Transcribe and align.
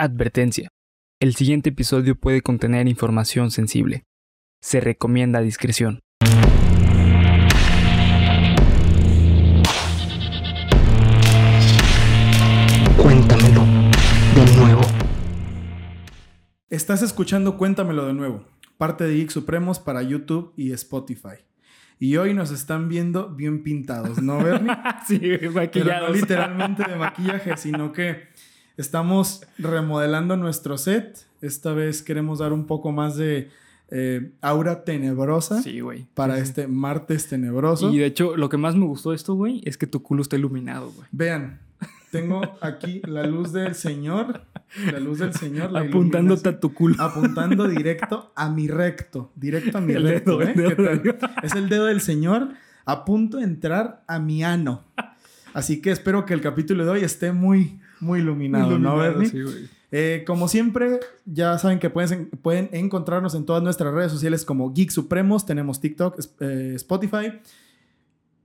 Advertencia. 0.00 0.68
El 1.18 1.34
siguiente 1.34 1.70
episodio 1.70 2.14
puede 2.14 2.40
contener 2.40 2.86
información 2.86 3.50
sensible. 3.50 4.04
Se 4.62 4.78
recomienda 4.78 5.40
discreción. 5.40 5.98
Cuéntamelo 12.96 13.64
de 14.36 14.56
nuevo. 14.56 14.82
Estás 16.70 17.02
escuchando 17.02 17.58
Cuéntamelo 17.58 18.06
de 18.06 18.14
nuevo, 18.14 18.44
parte 18.76 19.02
de 19.02 19.16
Geek 19.16 19.30
Supremos 19.30 19.80
para 19.80 20.04
YouTube 20.04 20.52
y 20.56 20.70
Spotify. 20.70 21.38
Y 21.98 22.16
hoy 22.18 22.34
nos 22.34 22.52
están 22.52 22.88
viendo 22.88 23.30
bien 23.30 23.64
pintados, 23.64 24.22
¿no, 24.22 24.38
Bernie? 24.38 24.72
sí, 25.08 25.18
Pero 25.18 26.00
no 26.00 26.10
literalmente 26.10 26.84
de 26.88 26.94
maquillaje, 26.94 27.56
sino 27.56 27.92
que 27.92 28.28
estamos 28.78 29.42
remodelando 29.58 30.36
nuestro 30.36 30.78
set. 30.78 31.18
Esta 31.42 31.72
vez 31.72 32.02
queremos 32.02 32.38
dar 32.38 32.52
un 32.52 32.66
poco 32.66 32.90
más 32.92 33.16
de 33.16 33.50
eh, 33.90 34.32
aura 34.40 34.84
tenebrosa 34.84 35.62
Sí, 35.62 35.80
güey. 35.80 36.06
para 36.14 36.36
Sí, 36.36 36.42
este 36.42 36.66
martes 36.68 37.28
tenebroso. 37.28 37.92
Y 37.92 37.98
de 37.98 38.06
hecho, 38.06 38.36
lo 38.36 38.48
que 38.48 38.56
más 38.56 38.74
me 38.76 38.86
gustó 38.86 39.10
de 39.10 39.16
esto, 39.16 39.34
güey, 39.34 39.60
es 39.64 39.76
que 39.78 39.86
tu 39.86 40.02
culo 40.02 40.22
está 40.22 40.36
iluminado, 40.36 40.90
güey. 40.92 41.06
Vean, 41.12 41.60
tengo 42.10 42.40
aquí 42.60 43.02
la 43.06 43.24
luz 43.26 43.52
del 43.52 43.74
Señor, 43.74 44.42
la 44.90 44.98
luz 45.00 45.18
del 45.18 45.32
Señor, 45.34 45.70
la 45.70 45.80
Apuntándote 45.80 46.48
a 46.48 46.60
tu 46.60 46.72
culo. 46.74 46.96
apuntando 46.98 47.68
directo 47.68 48.32
a 48.34 48.48
mi 48.50 48.66
recto, 48.68 49.30
directo 49.36 49.78
a 49.78 49.80
mi 49.80 49.92
El 49.94 50.02
recto, 50.04 50.38
dedo, 50.38 50.48
¿eh? 50.48 50.52
el 50.92 51.02
dedo. 51.02 51.18
Es 51.42 51.54
el 51.54 51.68
dedo 51.68 51.84
del 51.86 52.00
Señor 52.00 52.48
a 52.84 53.04
punto 53.04 53.36
de 53.38 53.44
entrar 53.44 54.02
a 54.06 54.18
mi 54.18 54.42
ano. 54.42 54.84
Así 55.54 55.80
que 55.80 55.90
espero 55.90 56.24
que 56.26 56.34
el 56.34 56.40
capítulo 56.40 56.84
de 56.84 56.90
hoy 56.90 57.00
esté 57.04 57.32
muy, 57.32 57.80
muy 58.00 58.20
iluminado, 58.20 58.78
¿no, 58.78 58.96
Bernie? 58.96 59.28
sí, 59.28 59.42
güey. 59.42 59.68
Eh, 59.90 60.24
como 60.26 60.48
siempre, 60.48 61.00
ya 61.24 61.56
saben 61.58 61.78
que 61.78 61.88
pueden, 61.88 62.26
pueden 62.42 62.68
encontrarnos 62.72 63.34
en 63.34 63.46
todas 63.46 63.62
nuestras 63.62 63.94
redes 63.94 64.12
sociales 64.12 64.44
como 64.44 64.74
Geek 64.74 64.90
Supremos. 64.90 65.46
Tenemos 65.46 65.80
TikTok, 65.80 66.18
eh, 66.40 66.72
Spotify, 66.76 67.40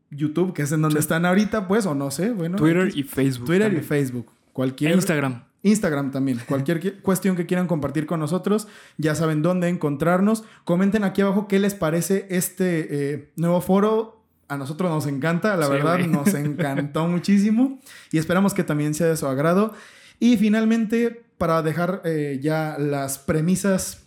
YouTube, 0.10 0.54
que 0.54 0.62
es 0.62 0.72
en 0.72 0.82
donde 0.82 0.96
Sí. 0.96 1.00
están 1.02 1.26
ahorita, 1.26 1.68
pues, 1.68 1.86
o 1.86 1.96
no 1.96 2.12
sé, 2.12 2.32
bueno. 2.32 2.58
Twitter 2.58 2.92
y 2.96 3.04
Facebook. 3.04 3.48
Twitter 3.48 3.74
y. 3.74 3.82
Facebook. 3.82 4.28
E 4.30 4.40
Cualquier 4.54 4.94
Instagram. 4.94 5.44
Instagram 5.64 6.12
también. 6.12 6.40
Cualquier 6.48 6.80
qui- 6.80 7.02
cuestión 7.02 7.36
que 7.36 7.46
quieran 7.46 7.68
compartir 7.68 8.06
con 8.06 8.20
nosotros, 8.20 8.68
ya 8.98 9.16
saben 9.16 9.42
dónde 9.42 9.70
encontrarnos. 9.70 10.44
Comenten 10.66 11.04
aquí 11.04 11.22
abajo 11.22 11.48
qué 11.48 11.58
les 11.60 11.74
parece 11.74 12.28
este 12.30 13.14
eh, 13.14 13.32
nuevo 13.36 13.62
foro. 13.62 14.23
A 14.54 14.58
nosotros 14.58 14.90
nos 14.92 15.08
encanta, 15.08 15.56
la 15.58 15.66
Sí, 15.68 15.72
verdad, 15.72 15.98
güey. 15.98 16.08
nos 16.08 16.28
encantó 16.34 17.08
muchísimo 17.08 17.80
y 18.12 18.18
esperamos 18.18 18.54
que 18.54 18.64
también 18.64 18.94
sea 18.94 19.08
de 19.08 19.18
su 19.18 19.28
agrado. 19.28 19.74
Y 20.20 20.38
finalmente, 20.38 21.24
para 21.38 21.62
dejar 21.62 22.02
eh, 22.06 22.40
ya 22.42 22.78
las 22.80 23.18
premisas 23.18 24.00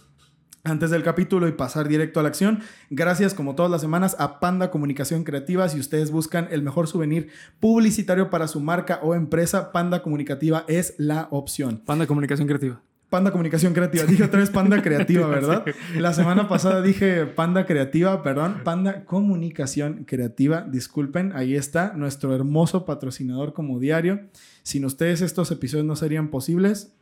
antes 0.65 0.91
del 0.91 1.05
capítulo 1.05 1.47
y 1.47 1.53
pasar 1.53 1.87
directo 1.87 2.19
a 2.19 2.25
la 2.25 2.29
acción, 2.29 2.61
gracias 2.91 3.35
como 3.35 3.55
todas 3.55 3.71
las 3.71 3.81
semanas 3.81 4.17
a 4.19 4.41
Panda 4.41 4.71
Comunicación 4.73 5.23
Creativa. 5.23 5.69
Si 5.69 5.79
ustedes 5.79 6.11
buscan 6.11 6.49
el 6.51 6.63
mejor 6.63 6.89
souvenir 6.89 7.29
publicitario 7.61 8.31
para 8.31 8.49
su 8.49 8.59
marca 8.61 8.99
o 9.03 9.15
empresa, 9.15 9.71
Panda 9.71 10.03
Comunicativa 10.03 10.65
es 10.67 10.95
la 10.99 11.29
opción. 11.31 11.83
Panda 11.85 12.07
Comunicación 12.09 12.49
Creativa. 12.49 12.81
Panda 13.11 13.31
Comunicación 13.31 13.73
Creativa. 13.73 14.05
Dije 14.05 14.25
otra 14.25 14.41
vez 14.41 14.51
Panda 14.51 14.83
Creativa, 14.83 15.27
¿verdad? 15.29 15.65
La 15.95 16.12
semana 16.12 16.49
pasada 16.49 16.83
dije 16.83 17.27
Panda 17.27 17.65
Creativa, 17.67 18.23
perdón. 18.23 18.62
Panda 18.65 19.05
Comunicación 19.05 20.05
Creativa. 20.05 20.62
Disculpen, 20.62 21.33
ahí 21.34 21.55
está 21.55 21.93
nuestro 21.95 22.34
hermoso 22.34 22.84
patrocinador 22.84 23.53
como 23.53 23.79
diario. 23.79 24.21
Sin 24.62 24.84
ustedes 24.84 25.21
estos 25.21 25.51
episodios 25.51 25.87
no 25.87 25.95
serían 25.95 26.29
posibles. 26.29 26.97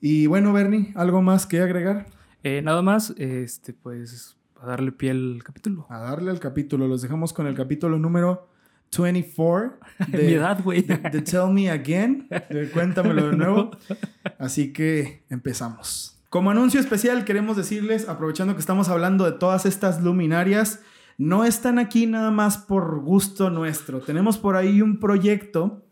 Y 0.00 0.26
bueno, 0.26 0.52
Bernie, 0.52 0.92
¿algo 0.94 1.22
más 1.22 1.46
que 1.46 1.60
agregar? 1.60 2.06
Eh, 2.42 2.62
nada 2.62 2.82
más, 2.82 3.14
este, 3.18 3.72
pues, 3.72 4.36
a 4.60 4.66
darle 4.66 4.92
pie 4.92 5.10
al 5.10 5.42
capítulo. 5.44 5.86
A 5.90 5.98
darle 6.00 6.30
al 6.30 6.40
capítulo. 6.40 6.86
Los 6.86 7.02
dejamos 7.02 7.32
con 7.32 7.46
el 7.46 7.54
capítulo 7.54 7.98
número 7.98 8.48
24 8.96 9.78
de, 10.08 10.18
Mi 10.18 10.32
edad, 10.34 10.62
güey. 10.62 10.82
de, 10.82 10.96
de 10.96 11.22
Tell 11.22 11.50
Me 11.52 11.70
Again. 11.70 12.28
de 12.50 12.70
Cuéntamelo 12.70 13.30
de 13.30 13.36
nuevo. 13.36 13.70
Así 14.38 14.72
que 14.72 15.24
empezamos. 15.30 16.16
Como 16.28 16.50
anuncio 16.50 16.78
especial 16.80 17.24
queremos 17.24 17.56
decirles, 17.56 18.08
aprovechando 18.08 18.54
que 18.54 18.60
estamos 18.60 18.88
hablando 18.88 19.24
de 19.24 19.32
todas 19.32 19.66
estas 19.66 20.02
luminarias, 20.02 20.80
no 21.18 21.44
están 21.44 21.78
aquí 21.78 22.06
nada 22.06 22.30
más 22.30 22.58
por 22.58 23.00
gusto 23.00 23.50
nuestro. 23.50 24.00
Tenemos 24.00 24.38
por 24.38 24.56
ahí 24.56 24.80
un 24.80 25.00
proyecto, 25.00 25.84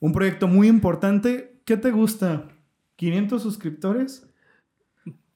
un 0.00 0.12
proyecto 0.12 0.48
muy 0.48 0.68
importante. 0.68 1.60
¿Qué 1.64 1.76
te 1.76 1.90
gusta? 1.90 2.48
¿500 2.98 3.38
suscriptores? 3.38 4.27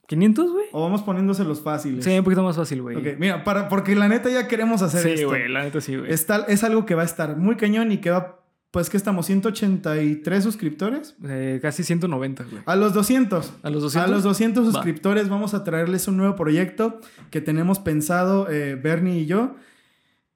¿500, 0.09 0.53
güey? 0.53 0.67
¿O 0.73 0.83
vamos 0.83 1.03
poniéndose 1.03 1.45
los 1.45 1.61
fáciles? 1.63 2.05
Sí, 2.05 2.11
un 2.19 2.25
poquito 2.25 2.43
más 2.43 2.57
fácil, 2.57 2.83
güey. 2.83 2.97
Ok, 2.97 3.19
mira, 3.19 3.45
para, 3.45 3.69
porque 3.69 3.95
la 3.95 4.09
neta 4.09 4.29
ya 4.31 4.49
queremos 4.49 4.83
hacer 4.83 5.03
Sí, 5.03 5.11
esto. 5.11 5.29
güey, 5.29 5.49
la 5.49 5.63
neta 5.63 5.81
sí, 5.81 5.97
güey. 5.97 6.11
Es, 6.13 6.65
algo 6.65 6.85
que 6.85 6.95
va 6.95 7.03
a 7.03 7.07
estar 7.07 7.37
muy 7.37 7.57
cañón 7.57 7.93
y 7.93 7.99
que 7.99 8.11
va, 8.11 8.41
pues 8.73 8.91
que 8.91 8.97
estamos 8.97 9.27
183 9.27 10.43
suscriptores. 10.45 11.15
Eh, 11.25 11.61
casi 11.63 11.83
190, 11.85 12.45
güey. 12.45 12.63
A 12.67 12.77
los 12.77 12.93
200. 12.95 13.53
¿A 13.63 13.71
los 13.71 13.83
200? 13.83 14.09
A 14.11 14.13
los 14.13 14.23
200 14.23 14.69
Va. 14.69 14.73
suscriptores 14.73 15.29
vamos 15.29 15.55
a 15.55 15.63
traerles 15.65 16.09
un 16.09 16.17
nuevo 16.17 16.37
proyecto 16.37 17.01
que 17.31 17.41
tenemos 17.41 17.79
pensado 17.79 18.51
eh, 18.51 18.75
Bernie 18.75 19.21
y 19.21 19.27
yo. 19.27 19.55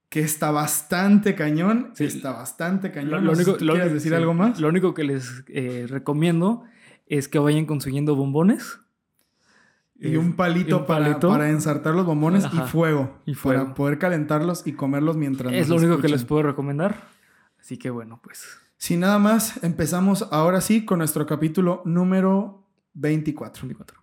Que 0.09 0.21
está 0.21 0.53
bastante 0.53 1.35
cañón. 1.35 1.91
Sí. 1.95 2.05
Está 2.05 2.33
bastante 2.33 2.93
cañón. 2.93 3.25
Lo- 3.25 3.33
único- 3.33 3.57
lo 3.61 3.73
quieres 3.75 3.93
decir 3.93 4.13
sí. 4.13 4.17
algo 4.17 4.33
más? 4.35 4.61
Lo 4.61 4.69
único 4.69 4.95
que 4.95 5.03
les 5.05 5.43
eh, 5.49 5.87
recomiendo 5.89 6.63
es 7.09 7.27
que 7.29 7.39
vayan 7.41 7.67
consiguiendo 7.67 8.15
bombones. 8.15 8.79
Y 9.99 10.17
un 10.17 10.35
palito, 10.35 10.71
y 10.71 10.73
un 10.81 10.87
Para, 10.87 11.05
palito. 11.07 11.29
para 11.29 11.49
ensartar 11.49 11.95
los 11.95 12.05
bombones 12.05 12.45
Ajá. 12.45 12.65
y 12.65 12.69
fuego. 12.69 13.19
Y 13.25 13.35
fuego. 13.35 13.63
Para 13.63 13.75
poder 13.75 13.99
calentarlos 13.99 14.67
y 14.67 14.73
comerlos 14.73 15.17
mientras 15.17 15.53
Es 15.55 15.69
lo 15.69 15.77
único 15.77 15.99
que 15.99 16.09
les 16.09 16.25
puedo 16.25 16.43
recomendar. 16.43 17.09
Así 17.59 17.79
que 17.79 17.89
bueno, 17.91 18.21
pues. 18.23 18.47
Sin 18.77 19.01
nada 19.01 19.19
más, 19.19 19.63
empezamos 19.65 20.29
ahora 20.31 20.61
sí 20.61 20.85
con 20.85 20.99
nuestro 20.99 21.25
capítulo 21.27 21.83
número 21.87 22.67
24. 22.95 23.63
24. 23.63 24.03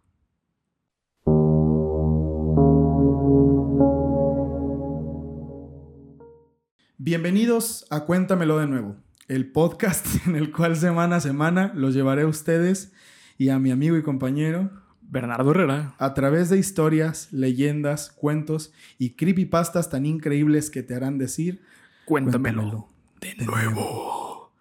Bienvenidos 6.98 7.86
a 7.92 8.06
Cuéntamelo 8.06 8.58
de 8.58 8.68
nuevo, 8.68 8.96
el 9.28 9.52
podcast 9.52 10.08
en 10.28 10.36
el 10.36 10.52
cual 10.52 10.76
semana 10.76 11.18
a 11.18 11.22
semana 11.22 11.72
los 11.76 11.94
llevaré 11.94 12.24
a 12.24 12.28
ustedes 12.28 12.94
y 13.38 13.50
a 13.50 13.60
mi 13.60 13.72
amigo 13.72 13.98
y 13.98 14.04
compañero 14.04 14.83
Bernardo 15.14 15.52
Herrera. 15.52 15.94
a 16.00 16.14
través 16.16 16.50
de 16.50 16.58
historias, 16.58 17.32
leyendas, 17.32 18.10
cuentos 18.10 18.74
y 18.98 19.12
creepypastas 19.12 19.90
tan 19.92 20.08
increíbles 20.08 20.72
que 20.72 20.82
te 20.82 20.96
harán 20.96 21.20
decir 21.20 21.62
Cuéntamelo. 22.06 22.90
de 23.22 23.36
nuevo. 23.46 24.52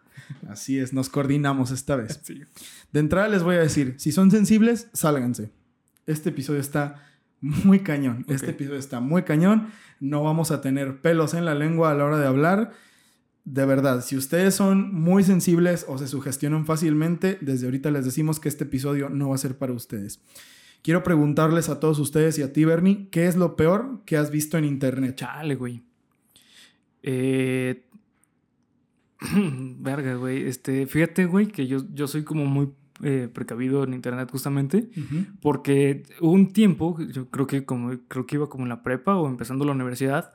Así 0.49 0.79
es, 0.79 0.93
nos 0.93 1.09
coordinamos 1.09 1.71
esta 1.71 1.97
vez. 1.97 2.21
Sí. 2.23 2.43
De 2.93 3.01
entrada 3.01 3.29
les 3.29 3.43
voy 3.43 3.57
a 3.57 3.61
decir, 3.61 3.95
si 3.97 4.13
son 4.13 4.31
sensibles, 4.31 4.89
sálganse. 4.93 5.51
Este 6.07 6.29
episodio 6.29 6.61
está 6.61 7.03
muy 7.41 7.81
cañón. 7.81 8.27
Este 8.29 8.51
episodio 8.51 8.79
está 8.79 9.01
muy 9.01 9.23
cañón. 9.23 9.69
No 10.01 10.23
vamos 10.23 10.51
a 10.51 10.61
tener 10.61 11.01
pelos 11.01 11.33
en 11.33 11.47
la 11.47 11.55
lengua 11.55 11.91
a 11.91 11.95
la 11.95 12.05
hora 12.05 12.19
de 12.19 12.27
hablar. 12.27 12.73
De 13.45 13.67
verdad, 13.67 14.05
si 14.05 14.17
ustedes 14.17 14.55
son 14.55 14.95
muy 14.95 15.25
sensibles 15.25 15.85
o 15.89 15.99
se 15.99 16.07
sugestionan 16.07 16.65
fácilmente, 16.65 17.39
desde 17.41 17.67
ahorita 17.67 17.91
les 17.91 18.05
decimos 18.05 18.39
que 18.39 18.49
este 18.49 18.65
episodio 18.65 19.09
no 19.09 19.31
va 19.31 19.35
a 19.35 19.39
ser 19.39 19.59
para 19.59 19.73
ustedes. 19.73 20.21
Quiero 20.83 21.03
preguntarles 21.03 21.69
a 21.69 21.81
todos 21.81 21.99
ustedes 21.99 22.39
y 22.39 22.43
a 22.43 22.53
ti, 22.53 22.65
Bernie, 22.65 23.09
¿qué 23.11 23.27
es 23.27 23.37
lo 23.37 23.57
peor 23.57 24.03
que 24.05 24.17
has 24.17 24.31
visto 24.31 24.59
en 24.59 24.65
internet? 24.65 25.17
Chale, 25.17 25.55
güey. 25.55 25.83
Eh... 27.03 27.85
Verga, 29.79 30.15
güey. 30.15 30.43
Este, 30.43 30.87
fíjate, 30.87 31.27
güey, 31.27 31.47
que 31.47 31.67
yo, 31.67 31.85
yo 31.93 32.09
soy 32.09 32.25
como 32.25 32.45
muy 32.47 32.71
eh, 33.03 33.29
precavido 33.33 33.85
en 33.85 33.95
internet 33.95 34.29
justamente. 34.31 34.91
Ujú. 34.97 35.27
Porque 35.41 36.05
hubo 36.21 36.33
un 36.33 36.53
tiempo, 36.53 36.97
yo 37.01 37.29
creo 37.31 37.47
que 37.47 37.65
como 37.65 37.99
creo 38.09 38.27
que 38.27 38.37
iba 38.37 38.49
como 38.49 38.65
en 38.65 38.69
la 38.69 38.83
prepa 38.83 39.17
o 39.17 39.29
empezando 39.29 39.65
la 39.65 39.73
universidad, 39.73 40.33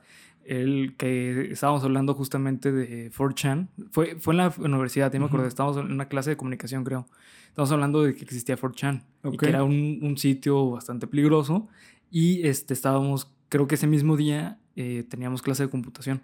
el 0.48 0.94
que 0.96 1.52
estábamos 1.52 1.84
hablando 1.84 2.14
justamente 2.14 2.72
de 2.72 3.10
4chan. 3.12 3.68
Fue, 3.90 4.16
fue 4.18 4.34
en 4.34 4.38
la 4.38 4.52
universidad, 4.58 5.12
ya 5.12 5.18
me 5.20 5.26
acuerdo, 5.26 5.44
Ujú. 5.44 5.48
estábamos 5.48 5.76
en 5.78 5.92
una 5.92 6.08
clase 6.08 6.30
de 6.30 6.36
comunicación, 6.36 6.84
creo. 6.84 7.06
Estábamos 7.48 7.72
hablando 7.72 8.02
de 8.02 8.14
que 8.14 8.24
existía 8.24 8.56
4chan 8.56 9.02
y 9.24 9.28
Ok. 9.28 9.38
que 9.40 9.48
era 9.48 9.62
un, 9.64 9.98
un 10.02 10.16
sitio 10.16 10.70
bastante 10.70 11.06
peligroso. 11.06 11.68
Y 12.10 12.46
este, 12.46 12.72
estábamos, 12.74 13.30
creo 13.48 13.66
que 13.66 13.74
ese 13.74 13.86
mismo 13.86 14.16
día 14.16 14.58
eh, 14.76 15.04
teníamos 15.08 15.42
clase 15.42 15.64
de 15.64 15.68
computación. 15.70 16.22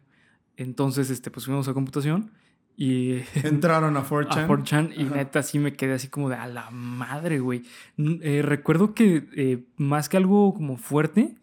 Entonces, 0.56 1.10
este, 1.10 1.30
pues 1.30 1.46
fuimos 1.46 1.66
a 1.68 1.74
computación 1.74 2.30
y 2.76 3.18
Entraron 3.42 3.96
a 3.96 4.04
4chan. 4.04 4.44
a 4.44 4.48
4chan 4.48 4.92
y 4.96 5.02
Ajá. 5.06 5.16
neta 5.16 5.42
sí 5.42 5.58
me 5.58 5.74
quedé 5.74 5.92
así 5.94 6.08
como 6.08 6.28
de 6.30 6.36
a 6.36 6.46
la 6.46 6.70
madre, 6.70 7.40
güey. 7.40 7.62
Eh, 7.98 8.40
recuerdo 8.42 8.94
que 8.94 9.28
eh, 9.36 9.64
más 9.76 10.08
que 10.08 10.16
algo 10.16 10.54
como 10.54 10.76
fuerte, 10.76 11.34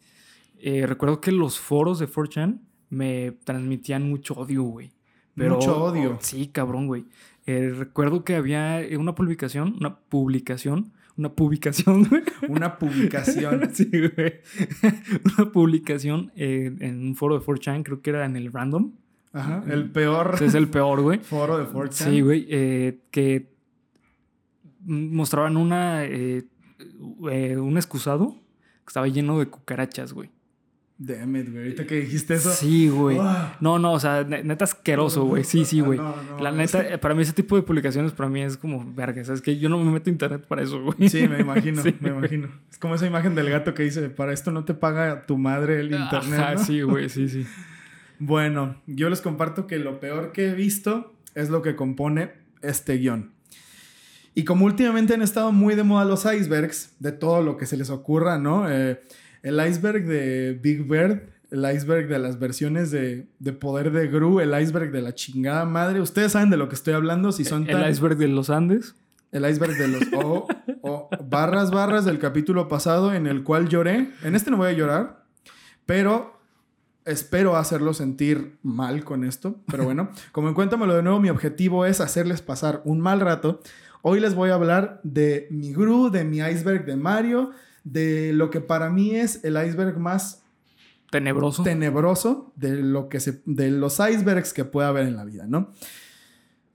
eh, 0.59 0.85
recuerdo 0.87 1.21
que 1.21 1.31
los 1.31 1.59
foros 1.59 1.99
de 1.99 2.07
4chan 2.07 2.59
me 2.91 3.31
transmitían 3.43 4.07
mucho 4.07 4.35
odio, 4.35 4.63
güey. 4.63 4.91
Pero, 5.33 5.55
Mucho 5.55 5.83
odio. 5.83 6.17
Sí, 6.21 6.47
cabrón, 6.47 6.87
güey. 6.87 7.05
Eh, 7.47 7.73
recuerdo 7.75 8.23
que 8.23 8.35
había 8.35 8.81
eh, 8.81 8.97
una 8.97 9.15
publicación, 9.15 9.75
una 9.79 9.97
publicación, 9.97 10.91
una 11.15 11.33
publicación, 11.33 12.03
güey. 12.09 12.21
Una 12.49 12.77
publicación. 12.77 13.69
sí, 13.73 13.89
güey. 13.89 14.41
una 15.39 15.51
publicación 15.51 16.31
eh, 16.35 16.75
en 16.79 17.07
un 17.07 17.15
foro 17.15 17.39
de 17.39 17.45
4chan, 17.45 17.83
creo 17.83 18.01
que 18.01 18.09
era 18.09 18.25
en 18.25 18.35
el 18.35 18.51
Random. 18.51 18.91
Ajá. 19.33 19.63
El 19.69 19.89
peor 19.89 20.35
es 20.41 20.53
el 20.53 20.67
peor, 20.67 21.01
güey. 21.01 21.19
foro 21.19 21.57
de 21.57 21.65
4chan. 21.65 21.91
Sí, 22.11 22.19
güey. 22.19 22.45
eh, 22.49 22.99
que 23.09 23.49
mostraban 24.83 25.55
una, 25.55 26.03
un 27.21 27.77
excusado 27.77 28.33
que 28.83 28.87
estaba 28.87 29.07
lleno 29.07 29.39
de 29.39 29.45
cucarachas, 29.45 30.11
güey. 30.11 30.29
Damn 31.03 31.35
it, 31.35 31.49
güey. 31.49 31.63
Ahorita 31.63 31.87
que 31.87 31.95
dijiste 32.01 32.35
eso. 32.35 32.51
Sí, 32.51 32.87
güey. 32.87 33.17
Ah. 33.19 33.57
No, 33.59 33.79
no, 33.79 33.93
o 33.93 33.99
sea, 33.99 34.23
ne- 34.23 34.43
neta 34.43 34.65
asqueroso, 34.65 35.25
güey. 35.25 35.43
Sí, 35.43 35.65
sí, 35.65 35.79
güey. 35.79 35.97
No, 35.97 36.15
no, 36.29 36.39
La 36.39 36.51
neta, 36.51 36.99
para 36.99 37.15
mí 37.15 37.23
ese 37.23 37.33
tipo 37.33 37.55
de 37.55 37.63
publicaciones, 37.63 38.11
para 38.11 38.29
mí 38.29 38.39
es 38.43 38.55
como, 38.55 38.85
verga, 38.93 39.23
¿sabes 39.23 39.41
que 39.41 39.57
Yo 39.57 39.67
no 39.67 39.79
me 39.79 39.89
meto 39.91 40.11
a 40.11 40.13
internet 40.13 40.45
para 40.47 40.61
eso, 40.61 40.79
güey. 40.83 41.09
Sí, 41.09 41.27
me 41.27 41.39
imagino, 41.39 41.81
Sí, 41.83 41.95
me 41.99 42.09
imagino. 42.09 42.49
Es 42.69 42.77
como 42.77 42.93
esa 42.93 43.07
imagen 43.07 43.33
del 43.33 43.49
gato 43.49 43.73
que 43.73 43.81
dice, 43.81 44.09
para 44.11 44.31
esto 44.31 44.51
no 44.51 44.63
te 44.63 44.75
paga 44.75 45.25
tu 45.25 45.39
madre 45.39 45.79
el 45.79 45.91
internet. 45.91 46.39
Ajá, 46.39 46.53
¿no? 46.53 46.63
sí, 46.63 46.81
güey, 46.83 47.09
sí, 47.09 47.29
sí. 47.29 47.47
Bueno, 48.19 48.75
yo 48.85 49.09
les 49.09 49.21
comparto 49.21 49.65
que 49.65 49.79
lo 49.79 49.99
peor 49.99 50.31
que 50.33 50.49
he 50.49 50.53
visto 50.53 51.15
es 51.33 51.49
lo 51.49 51.63
que 51.63 51.75
compone 51.75 52.33
este 52.61 52.97
guion. 52.99 53.31
Y 54.35 54.43
como 54.43 54.65
últimamente 54.65 55.15
han 55.15 55.23
estado 55.23 55.51
muy 55.51 55.73
de 55.73 55.81
moda 55.81 56.05
los 56.05 56.25
icebergs, 56.25 56.93
de 56.99 57.11
todo 57.11 57.41
lo 57.41 57.57
que 57.57 57.65
se 57.65 57.75
les 57.75 57.89
ocurra, 57.89 58.37
¿no? 58.37 58.71
Eh, 58.71 59.01
el 59.43 59.65
iceberg 59.67 60.05
de 60.05 60.59
Big 60.61 60.87
Bird, 60.87 61.21
el 61.49 61.69
iceberg 61.75 62.07
de 62.07 62.19
las 62.19 62.39
versiones 62.39 62.91
de, 62.91 63.27
de 63.39 63.53
poder 63.53 63.91
de 63.91 64.07
Gru, 64.07 64.39
el 64.39 64.59
iceberg 64.59 64.91
de 64.91 65.01
la 65.01 65.13
chingada 65.13 65.65
madre. 65.65 65.99
Ustedes 65.99 66.31
saben 66.31 66.49
de 66.49 66.57
lo 66.57 66.69
que 66.69 66.75
estoy 66.75 66.93
hablando, 66.93 67.31
si 67.31 67.43
son 67.43 67.65
tan... 67.65 67.81
El 67.81 67.91
iceberg 67.91 68.17
de 68.17 68.27
los 68.27 68.49
Andes. 68.49 68.95
El 69.31 69.49
iceberg 69.49 69.77
de 69.77 69.87
los... 69.87 70.03
O, 70.13 70.47
o 70.81 71.09
barras, 71.27 71.71
barras 71.71 72.05
del 72.05 72.19
capítulo 72.19 72.67
pasado 72.67 73.13
en 73.13 73.27
el 73.27 73.43
cual 73.43 73.67
lloré. 73.67 74.09
En 74.23 74.35
este 74.35 74.49
no 74.49 74.57
voy 74.57 74.69
a 74.69 74.73
llorar, 74.73 75.25
pero 75.85 76.39
espero 77.03 77.57
hacerlo 77.57 77.93
sentir 77.93 78.57
mal 78.61 79.03
con 79.03 79.23
esto. 79.23 79.59
Pero 79.69 79.83
bueno, 79.83 80.11
como 80.31 80.47
en 80.47 80.53
Cuéntamelo 80.53 80.95
de 80.95 81.03
nuevo, 81.03 81.19
mi 81.19 81.29
objetivo 81.29 81.85
es 81.85 81.99
hacerles 81.99 82.41
pasar 82.41 82.81
un 82.85 83.01
mal 83.01 83.19
rato. 83.19 83.61
Hoy 84.01 84.19
les 84.19 84.35
voy 84.35 84.51
a 84.51 84.55
hablar 84.55 85.01
de 85.03 85.47
mi 85.51 85.73
Gru, 85.73 86.09
de 86.09 86.23
mi 86.23 86.37
iceberg 86.37 86.85
de 86.85 86.95
Mario, 86.95 87.51
de 87.83 88.31
lo 88.33 88.49
que 88.49 88.61
para 88.61 88.89
mí 88.89 89.15
es 89.15 89.43
el 89.43 89.53
iceberg 89.63 89.97
más 89.97 90.43
Tenebroso. 91.09 91.63
tenebroso 91.63 92.53
de 92.55 92.77
lo 92.77 93.09
que 93.09 93.19
se, 93.19 93.41
de 93.45 93.69
los 93.71 93.99
icebergs 93.99 94.53
que 94.53 94.63
puede 94.65 94.87
haber 94.87 95.07
en 95.07 95.15
la 95.15 95.25
vida, 95.25 95.45
¿no? 95.47 95.71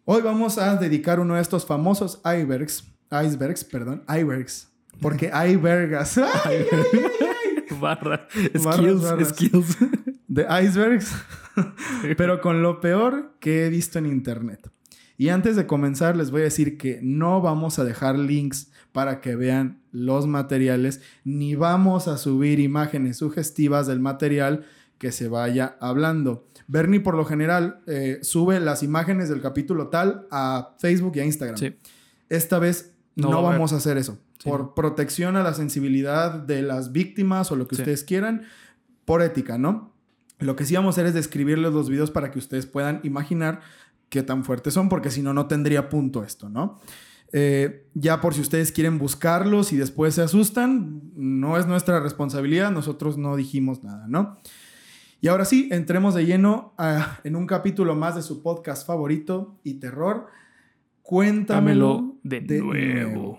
Hoy 0.05 0.23
vamos 0.23 0.59
a 0.59 0.77
dedicar 0.77 1.19
uno 1.21 1.35
de 1.35 1.41
estos 1.43 1.65
famosos 1.67 2.21
icebergs, 2.25 2.85
icebergs, 3.11 3.65
perdón, 3.65 4.05
icebergs, 4.09 4.69
porque 5.01 5.31
hay 5.33 5.57
vergas. 5.57 6.21
Barras, 7.81 8.21
Skills. 8.33 9.03
barras. 9.03 9.29
Skills. 9.31 9.77
de 10.29 10.47
icebergs, 10.63 11.13
pero 12.17 12.41
con 12.41 12.63
lo 12.63 12.81
peor 12.81 13.35
que 13.41 13.67
he 13.67 13.69
visto 13.71 13.99
en 13.99 14.07
internet. 14.07 14.71
Y 15.19 15.31
antes 15.31 15.57
de 15.57 15.67
comenzar, 15.67 16.17
les 16.17 16.31
voy 16.31 16.43
a 16.43 16.45
decir 16.45 16.77
que 16.79 17.01
no 17.03 17.41
vamos 17.41 17.79
a 17.79 17.85
dejar 17.85 18.19
links 18.19 18.71
para 18.97 19.21
que 19.21 19.37
vean 19.37 19.83
los 19.93 20.27
materiales, 20.27 21.03
ni 21.23 21.55
vamos 21.55 22.09
a 22.09 22.17
subir 22.17 22.61
imágenes 22.61 23.19
sugestivas 23.19 23.87
del 23.87 24.01
material 24.01 24.65
que 24.97 25.13
se 25.13 25.29
vaya 25.29 25.77
hablando. 25.81 26.47
Bernie, 26.67 27.01
por 27.01 27.15
lo 27.15 27.27
general, 27.27 27.81
eh, 27.87 28.21
sube 28.23 28.59
las 28.59 28.83
imágenes 28.83 29.29
del 29.29 29.43
capítulo 29.43 29.89
tal 29.89 30.27
a 30.31 30.75
Facebook 30.79 31.13
y 31.17 31.21
a 31.21 31.25
Instagram. 31.27 31.59
Sí. 31.59 31.77
Esta 32.31 32.59
vez 32.59 32.95
No 33.17 33.29
no, 33.29 33.31
va 33.31 33.37
a 33.37 33.39
haber. 33.49 33.59
vamos 33.59 33.75
a 33.75 33.77
hacer 33.77 33.99
eso. 33.99 34.19
Sí. 34.43 34.49
Por 34.49 34.73
protección 34.73 35.37
a 35.37 35.43
la 35.43 35.53
sensibilidad 35.53 36.33
de 36.33 36.63
las 36.63 36.91
víctimas 36.93 37.53
o 37.53 37.57
lo 37.57 37.69
que 37.69 37.77
Sí. 37.77 37.83
ustedes 37.83 38.03
quieran, 38.03 38.45
por 39.05 39.21
ética, 39.21 39.59
¿no? 39.59 39.93
Lo 40.39 40.57
que 40.57 40.65
sí 40.65 40.75
vamos 40.75 40.95
a 40.95 40.95
hacer 40.95 41.07
es 41.07 41.13
describirles 41.15 41.71
los 41.75 41.91
videos 41.91 42.11
para 42.11 42.31
que 42.31 42.39
ustedes 42.39 42.65
puedan 42.65 43.01
imaginar 43.03 43.61
qué 44.09 44.23
tan 44.23 44.43
fuertes 44.45 44.73
son, 44.73 44.89
porque 44.89 45.11
si 45.11 45.21
no, 45.21 45.35
no 45.35 45.47
tendría 45.49 45.91
punto 45.91 46.25
esto, 46.25 46.49
¿no? 46.49 46.81
Eh, 47.33 47.87
ya 47.95 48.21
por 48.21 48.35
si 48.35 48.41
ustedes 48.41 48.73
quieren 48.73 48.99
buscarlos 48.99 49.73
y 49.73 49.77
después 49.77 50.15
se 50.15 50.23
asustan, 50.23 51.03
no 51.17 51.59
es 51.59 51.67
nuestra 51.67 52.01
responsabilidad, 52.01 52.71
nosotros 52.71 53.19
no 53.19 53.37
dijimos 53.37 53.83
nada, 53.83 54.07
¿no? 54.09 54.39
Y 55.21 55.29
ahora 55.29 55.45
sí, 55.45 55.69
entremos 55.73 56.15
de 56.15 56.25
lleno 56.27 56.75
a- 56.79 57.19
en 57.25 57.37
un 57.37 57.47
capítulo 57.47 57.95
más 57.95 58.15
de 58.15 58.23
su 58.23 58.43
podcast 58.43 58.87
favorito 58.87 59.59
y 59.65 59.75
terror. 59.75 60.29
Cuéntamelo 61.03 62.19
Dámelo 62.23 62.45
de, 62.47 62.59
nuevo. 62.61 63.39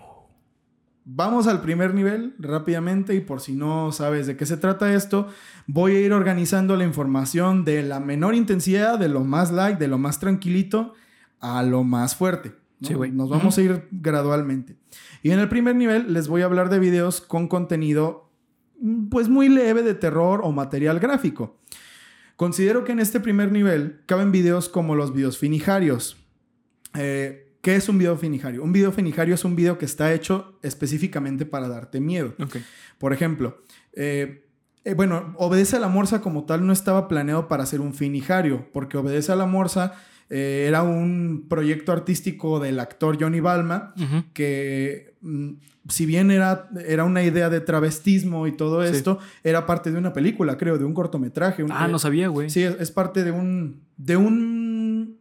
Vamos 1.04 1.46
al 1.46 1.62
primer 1.62 1.94
nivel 1.94 2.34
rápidamente 2.38 3.14
y 3.14 3.20
por 3.20 3.40
si 3.40 3.54
no 3.54 3.92
sabes 3.92 4.26
de 4.26 4.36
qué 4.36 4.44
se 4.44 4.58
trata 4.58 4.92
esto, 4.92 5.28
voy 5.66 5.96
a 5.96 6.00
ir 6.00 6.12
organizando 6.12 6.76
la 6.76 6.84
información 6.84 7.64
de 7.64 7.82
la 7.82 8.00
menor 8.00 8.34
intensidad, 8.34 8.98
de 8.98 9.08
lo 9.08 9.24
más 9.24 9.50
light, 9.50 9.78
de 9.78 9.88
lo 9.88 9.96
más 9.96 10.18
tranquilito, 10.20 10.92
a 11.40 11.62
lo 11.62 11.84
más 11.84 12.14
fuerte. 12.16 12.52
¿No? 12.80 12.88
Sí, 12.88 12.94
güey. 12.94 13.10
Nos 13.10 13.28
vamos 13.28 13.56
a 13.58 13.62
ir 13.62 13.88
gradualmente. 13.90 14.76
Y 15.22 15.30
en 15.30 15.38
el 15.38 15.48
primer 15.48 15.76
nivel 15.76 16.12
les 16.12 16.28
voy 16.28 16.42
a 16.42 16.46
hablar 16.46 16.68
de 16.70 16.78
videos 16.78 17.20
con 17.20 17.48
contenido 17.48 18.30
mm, 18.80 19.08
pues 19.08 19.28
muy 19.28 19.48
leve 19.48 19.82
de 19.82 19.94
terror 19.94 20.40
o 20.44 20.52
material 20.52 21.00
gráfico. 21.00 21.58
Considero 22.36 22.84
que 22.84 22.92
en 22.92 23.00
este 23.00 23.18
primer 23.18 23.50
nivel 23.50 24.00
caben 24.06 24.30
videos 24.30 24.68
como 24.68 24.94
los 24.94 25.12
videos 25.12 25.38
finijarios. 25.38 26.16
Eh, 26.94 27.48
¿Qué 27.62 27.74
es 27.74 27.88
un 27.88 27.98
video 27.98 28.16
finijario? 28.16 28.62
Un 28.62 28.72
video 28.72 28.92
finijario 28.92 29.34
es 29.34 29.44
un 29.44 29.56
video 29.56 29.76
que 29.76 29.84
está 29.84 30.12
hecho 30.14 30.58
específicamente 30.62 31.44
para 31.44 31.68
darte 31.68 32.00
miedo. 32.00 32.34
Ok. 32.40 32.58
Por 32.98 33.12
ejemplo, 33.12 33.58
eh, 33.92 34.48
eh, 34.84 34.94
bueno, 34.94 35.34
Obedece 35.36 35.76
a 35.76 35.80
la 35.80 35.88
Morsa 35.88 36.20
como 36.20 36.44
tal 36.46 36.66
no 36.66 36.72
estaba 36.72 37.08
planeado 37.08 37.48
para 37.48 37.66
ser 37.66 37.80
un 37.80 37.92
finijario, 37.92 38.68
porque 38.72 38.96
Obedece 38.96 39.32
a 39.32 39.36
la 39.36 39.46
Morsa 39.46 40.00
eh, 40.30 40.66
era 40.68 40.82
un 40.82 41.46
proyecto 41.48 41.92
artístico 41.92 42.60
del 42.60 42.80
actor 42.80 43.16
Johnny 43.20 43.40
Balma, 43.40 43.94
que 44.32 45.14
mm, 45.20 45.50
si 45.88 46.04
bien 46.06 46.30
era, 46.30 46.68
era 46.86 47.04
una 47.04 47.22
idea 47.22 47.48
de 47.48 47.60
travestismo 47.60 48.46
y 48.46 48.52
todo 48.52 48.86
Sí. 48.86 48.94
esto, 48.94 49.18
era 49.42 49.64
parte 49.66 49.90
de 49.90 49.98
una 49.98 50.12
película, 50.12 50.58
creo, 50.58 50.76
de 50.78 50.84
un 50.84 50.92
cortometraje. 50.94 51.62
un- 51.62 51.72
Ah, 51.72 51.86
eh, 51.88 51.92
no 51.92 51.98
sabía, 51.98 52.28
güey. 52.28 52.50
Sí, 52.50 52.62
es, 52.62 52.76
es 52.78 52.90
parte 52.90 53.24
de 53.24 53.30
un, 53.30 53.80
de 53.96 54.16
un 54.18 55.16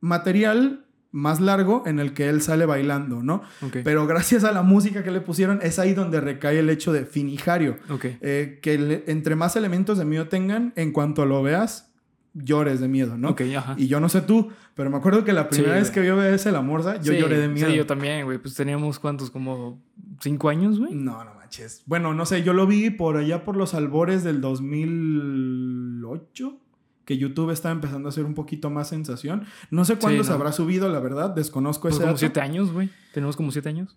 material 0.00 0.84
más 1.12 1.40
largo 1.40 1.82
en 1.86 1.98
el 1.98 2.12
que 2.14 2.28
él 2.28 2.40
sale 2.40 2.66
bailando, 2.66 3.22
¿no? 3.22 3.42
Pero 3.84 4.06
gracias 4.06 4.44
a 4.44 4.52
la 4.52 4.62
música 4.62 5.02
que 5.02 5.10
le 5.10 5.20
pusieron, 5.20 5.58
es 5.62 5.78
ahí 5.80 5.92
donde 5.92 6.20
recae 6.20 6.58
el 6.60 6.70
hecho 6.70 6.92
de 6.92 7.04
finijario. 7.04 7.78
Eh, 8.20 8.60
que 8.62 8.78
le- 8.78 9.04
entre 9.08 9.34
más 9.34 9.56
elementos 9.56 9.98
de 9.98 10.04
miedo 10.04 10.28
tengan, 10.28 10.72
en 10.76 10.92
cuanto 10.92 11.26
lo 11.26 11.42
veas, 11.42 11.89
llores 12.34 12.80
de 12.80 12.88
miedo, 12.88 13.16
¿no? 13.18 13.30
Ok, 13.30 13.42
ajá. 13.56 13.74
Y 13.76 13.88
yo 13.88 14.00
no 14.00 14.08
sé 14.08 14.20
tú, 14.22 14.48
pero 14.74 14.90
me 14.90 14.96
acuerdo 14.96 15.24
que 15.24 15.32
la 15.32 15.48
primera 15.48 15.74
Sí, 15.74 15.80
vez 15.80 15.90
que 15.90 16.06
yo 16.06 16.22
ese 16.22 16.52
la 16.52 16.62
morsa, 16.62 16.96
yo 17.00 17.12
Sí, 17.12 17.18
lloré 17.18 17.38
de 17.38 17.48
miedo. 17.48 17.68
Sí, 17.70 17.76
yo 17.76 17.86
también, 17.86 18.24
güey. 18.24 18.38
Pues 18.38 18.54
teníamos 18.54 18.98
cuántos, 18.98 19.30
como 19.30 19.80
cinco 20.20 20.48
años, 20.48 20.78
güey. 20.78 20.94
No, 20.94 21.24
no 21.24 21.34
manches. 21.34 21.82
Bueno, 21.86 22.14
no 22.14 22.26
sé, 22.26 22.42
yo 22.42 22.52
lo 22.52 22.66
vi 22.66 22.90
por 22.90 23.16
allá 23.16 23.44
por 23.44 23.56
los 23.56 23.74
albores 23.74 24.22
del 24.24 24.40
2008, 24.40 26.56
que 27.04 27.18
YouTube 27.18 27.50
estaba 27.50 27.72
empezando 27.72 28.08
a 28.08 28.10
hacer 28.10 28.24
un 28.24 28.34
poquito 28.34 28.70
más 28.70 28.88
sensación. 28.88 29.44
No 29.70 29.84
sé 29.84 29.96
cuándo 29.96 30.22
Sí, 30.22 30.26
se 30.28 30.30
no. 30.30 30.36
habrá 30.36 30.52
subido, 30.52 30.88
la 30.88 31.00
verdad, 31.00 31.30
desconozco 31.30 31.82
Pues 31.82 31.94
ese 31.94 32.02
como 32.02 32.08
dato. 32.12 32.18
siete 32.18 32.40
años, 32.40 32.72
güey. 32.72 32.90
Tenemos 33.12 33.36
como 33.36 33.50
siete 33.50 33.68
años. 33.68 33.96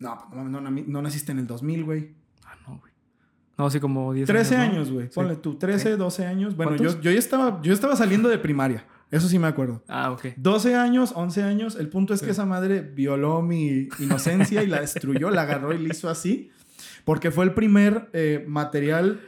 No, 0.00 0.18
pues, 0.30 0.44
no, 0.44 0.60
no, 0.60 0.70
no, 0.70 0.82
no 0.86 1.02
naciste 1.02 1.32
en 1.32 1.38
el 1.38 1.46
2000, 1.46 1.84
güey. 1.84 2.10
No, 3.56 3.64
güey. 3.64 3.66
No, 3.66 3.70
sí, 3.70 3.80
como 3.80 4.12
10 4.12 4.26
13 4.26 4.56
¿no? 4.56 4.62
años, 4.62 4.90
güey. 4.90 5.08
Ponle 5.10 5.36
tú, 5.36 5.54
13, 5.56 5.96
12 5.96 6.26
años. 6.26 6.56
Bueno, 6.56 6.72
yo, 6.72 6.78
¿Cuántos? 6.84 7.00
yo, 7.02 7.10
ya 7.10 7.18
estaba, 7.18 7.60
yo 7.62 7.72
estaba 7.72 7.96
saliendo 7.96 8.28
de 8.28 8.38
primaria. 8.38 8.84
Eso 9.10 9.28
sí 9.28 9.38
me 9.38 9.46
acuerdo. 9.46 9.82
Ah, 9.86 10.10
ok. 10.10 10.26
12 10.36 10.74
años, 10.74 11.12
11 11.14 11.42
años. 11.44 11.76
El 11.76 11.88
punto 11.88 12.14
es 12.14 12.22
que 12.22 12.30
esa 12.30 12.46
madre 12.46 12.80
violó 12.80 13.42
mi 13.42 13.88
inocencia 14.00 14.62
y 14.62 14.66
la 14.66 14.80
destruyó, 14.80 15.30
la 15.30 15.42
agarró 15.42 15.72
y 15.72 15.78
la 15.78 15.88
hizo 15.92 16.08
así. 16.08 16.50
Porque 17.04 17.30
fue 17.30 17.44
el 17.44 17.52
primer 17.54 18.08
eh, 18.12 18.44
material 18.48 19.20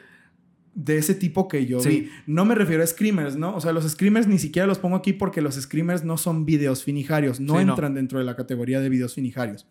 de 0.75 0.99
ese 0.99 1.15
tipo 1.15 1.47
que 1.47 1.67
yo 1.67 1.81
Sí. 1.81 1.89
vi. 1.89 2.11
No 2.27 2.45
me 2.45 2.55
refiero 2.55 2.83
a 2.83 2.87
screamers, 2.87 3.37
¿no? 3.37 3.55
O 3.55 3.61
sea, 3.61 3.73
los 3.73 3.89
screamers 3.89 4.27
ni 4.27 4.39
siquiera 4.39 4.67
los 4.67 4.79
pongo 4.79 4.97
aquí 4.97 5.13
porque 5.13 5.41
los 5.41 5.55
screamers 5.55 6.03
no 6.05 6.19
son 6.19 6.45
videos 6.45 6.83
finijarios. 6.83 7.39
No. 7.39 7.61
entran 7.61 7.95
dentro 7.95 8.19
de 8.19 8.25
la 8.25 8.35
categoría 8.35 8.81
de 8.81 8.89
videos 8.89 9.15
finijarios. 9.15 9.67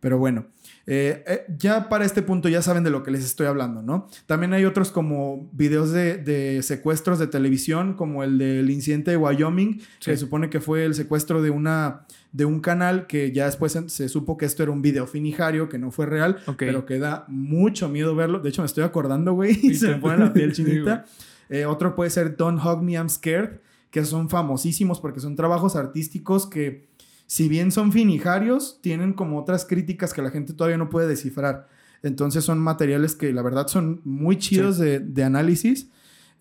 Pero 0.00 0.18
bueno, 0.18 0.46
eh, 0.86 1.22
eh, 1.26 1.46
ya 1.58 1.88
para 1.88 2.04
este 2.04 2.22
punto 2.22 2.48
ya 2.48 2.60
saben 2.60 2.82
de 2.82 2.90
lo 2.90 3.02
que 3.02 3.10
les 3.10 3.24
estoy 3.24 3.46
hablando, 3.46 3.82
¿no? 3.82 4.08
También 4.26 4.52
hay 4.52 4.64
otros 4.64 4.90
como 4.90 5.48
videos 5.52 5.92
de, 5.92 6.18
de 6.18 6.62
secuestros 6.62 7.18
de 7.18 7.28
televisión, 7.28 7.94
como 7.94 8.24
el 8.24 8.38
del 8.38 8.70
incidente 8.70 9.12
de 9.12 9.16
Wyoming, 9.16 9.80
que 10.00 10.12
se 10.12 10.16
supone 10.16 10.50
que 10.50 10.60
fue 10.60 10.84
el 10.84 10.94
secuestro 10.94 11.40
de, 11.40 11.50
una, 11.50 12.06
de 12.32 12.44
un 12.44 12.60
canal 12.60 13.06
que 13.06 13.32
ya 13.32 13.46
después 13.46 13.78
se, 13.86 14.08
supo 14.08 14.36
que 14.36 14.46
esto 14.46 14.62
era 14.62 14.72
un 14.72 14.82
video 14.82 15.06
finijario, 15.06 15.68
que 15.68 15.78
no 15.78 15.90
fue 15.90 16.06
real, 16.06 16.38
pero 16.56 16.84
que 16.84 16.98
da 16.98 17.24
mucho 17.28 17.88
miedo 17.88 18.14
verlo. 18.16 18.40
De 18.40 18.48
hecho, 18.48 18.62
me 18.62 18.66
estoy 18.66 18.84
acordando, 18.84 19.34
güey, 19.34 19.58
y 19.62 19.74
se 19.76 19.88
me 19.88 19.96
pone 19.96 20.18
la 20.18 20.32
piel 20.32 20.54
Sí, 20.54 20.64
chinita. 20.64 21.04
Eh, 21.48 21.66
otro 21.66 21.94
puede 21.94 22.10
ser 22.10 22.36
Don't 22.36 22.64
Hug 22.64 22.82
Me, 22.82 22.92
I'm 22.92 23.08
Scared, 23.08 23.60
que 23.90 24.04
son 24.04 24.30
famosísimos 24.30 25.00
porque 25.00 25.20
son 25.20 25.36
trabajos 25.36 25.76
artísticos 25.76 26.46
que, 26.46 26.88
si 27.32 27.48
bien 27.48 27.72
son 27.72 27.92
finijarios, 27.92 28.78
tienen 28.82 29.14
como 29.14 29.40
otras 29.40 29.64
críticas 29.64 30.12
que 30.12 30.20
la 30.20 30.30
gente 30.30 30.52
todavía 30.52 30.76
no 30.76 30.90
puede 30.90 31.08
descifrar. 31.08 31.66
Entonces 32.02 32.44
son 32.44 32.58
materiales 32.58 33.16
que 33.16 33.32
la 33.32 33.40
verdad 33.40 33.68
son 33.68 34.02
muy 34.04 34.36
chidos 34.36 34.76
de, 34.76 35.00
de, 35.00 35.24
análisis. 35.24 35.88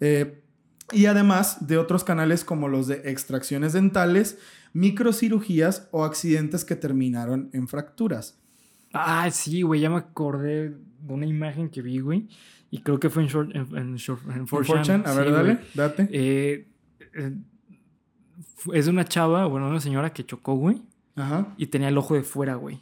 Eh, 0.01 0.43
y 0.91 1.05
además 1.05 1.65
de 1.65 1.77
otros 1.77 2.03
canales 2.03 2.43
como 2.43 2.67
los 2.67 2.88
de 2.88 3.10
extracciones 3.10 3.71
dentales, 3.71 4.38
microcirugías 4.74 5.88
o 5.91 6.03
accidentes 6.03 6.65
que 6.65 6.75
terminaron 6.75 7.50
en 7.53 7.69
fracturas. 7.69 8.38
Ah, 8.91 9.31
sí, 9.31 9.62
güey, 9.62 9.79
ya 9.79 9.89
me 9.89 9.95
acordé 9.95 10.71
de 10.71 11.13
una 11.13 11.25
imagen 11.25 11.69
que 11.69 11.81
vi, 11.81 12.01
güey. 12.01 12.27
Y 12.69 12.81
creo 12.81 13.00
que 13.00 13.10
fue 13.10 13.24
en, 13.24 13.29
short, 13.29 13.55
en, 13.55 13.77
en, 13.77 13.95
short, 13.95 14.24
en 14.29 14.45
4chan. 14.45 15.03
A 15.05 15.13
ver, 15.13 15.27
sí, 15.27 15.31
dale, 15.31 15.60
date. 15.74 16.10
Eh, 16.12 16.67
eh, 17.13 17.31
es 18.74 18.88
una 18.88 19.05
chava, 19.05 19.45
bueno, 19.45 19.67
una 19.67 19.79
señora 19.79 20.12
que 20.12 20.25
chocó, 20.25 20.55
güey. 20.55 20.81
Ajá. 21.15 21.48
Y 21.57 21.67
tenía 21.67 21.89
el 21.89 21.98
ojo 21.98 22.15
de 22.15 22.24
fuera, 22.24 22.55
güey. 22.55 22.81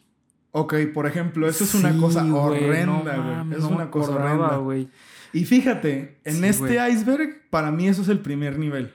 Ok, 0.51 0.75
por 0.93 1.05
ejemplo, 1.05 1.47
eso 1.47 1.63
es 1.63 1.75
una 1.75 1.93
sí, 1.93 1.99
cosa 1.99 2.23
horrenda, 2.33 3.17
güey. 3.17 3.45
No, 3.45 3.55
es 3.55 3.63
no 3.63 3.69
una 3.69 3.91
cosa 3.91 4.11
horrenda. 4.11 4.57
güey. 4.57 4.89
Y 5.31 5.45
fíjate, 5.45 6.19
en 6.23 6.35
sí, 6.35 6.45
este 6.45 6.89
iceberg, 6.89 7.49
para 7.49 7.71
mí 7.71 7.87
eso 7.87 8.01
es 8.01 8.09
el 8.09 8.19
primer 8.19 8.57
nivel. 8.57 8.93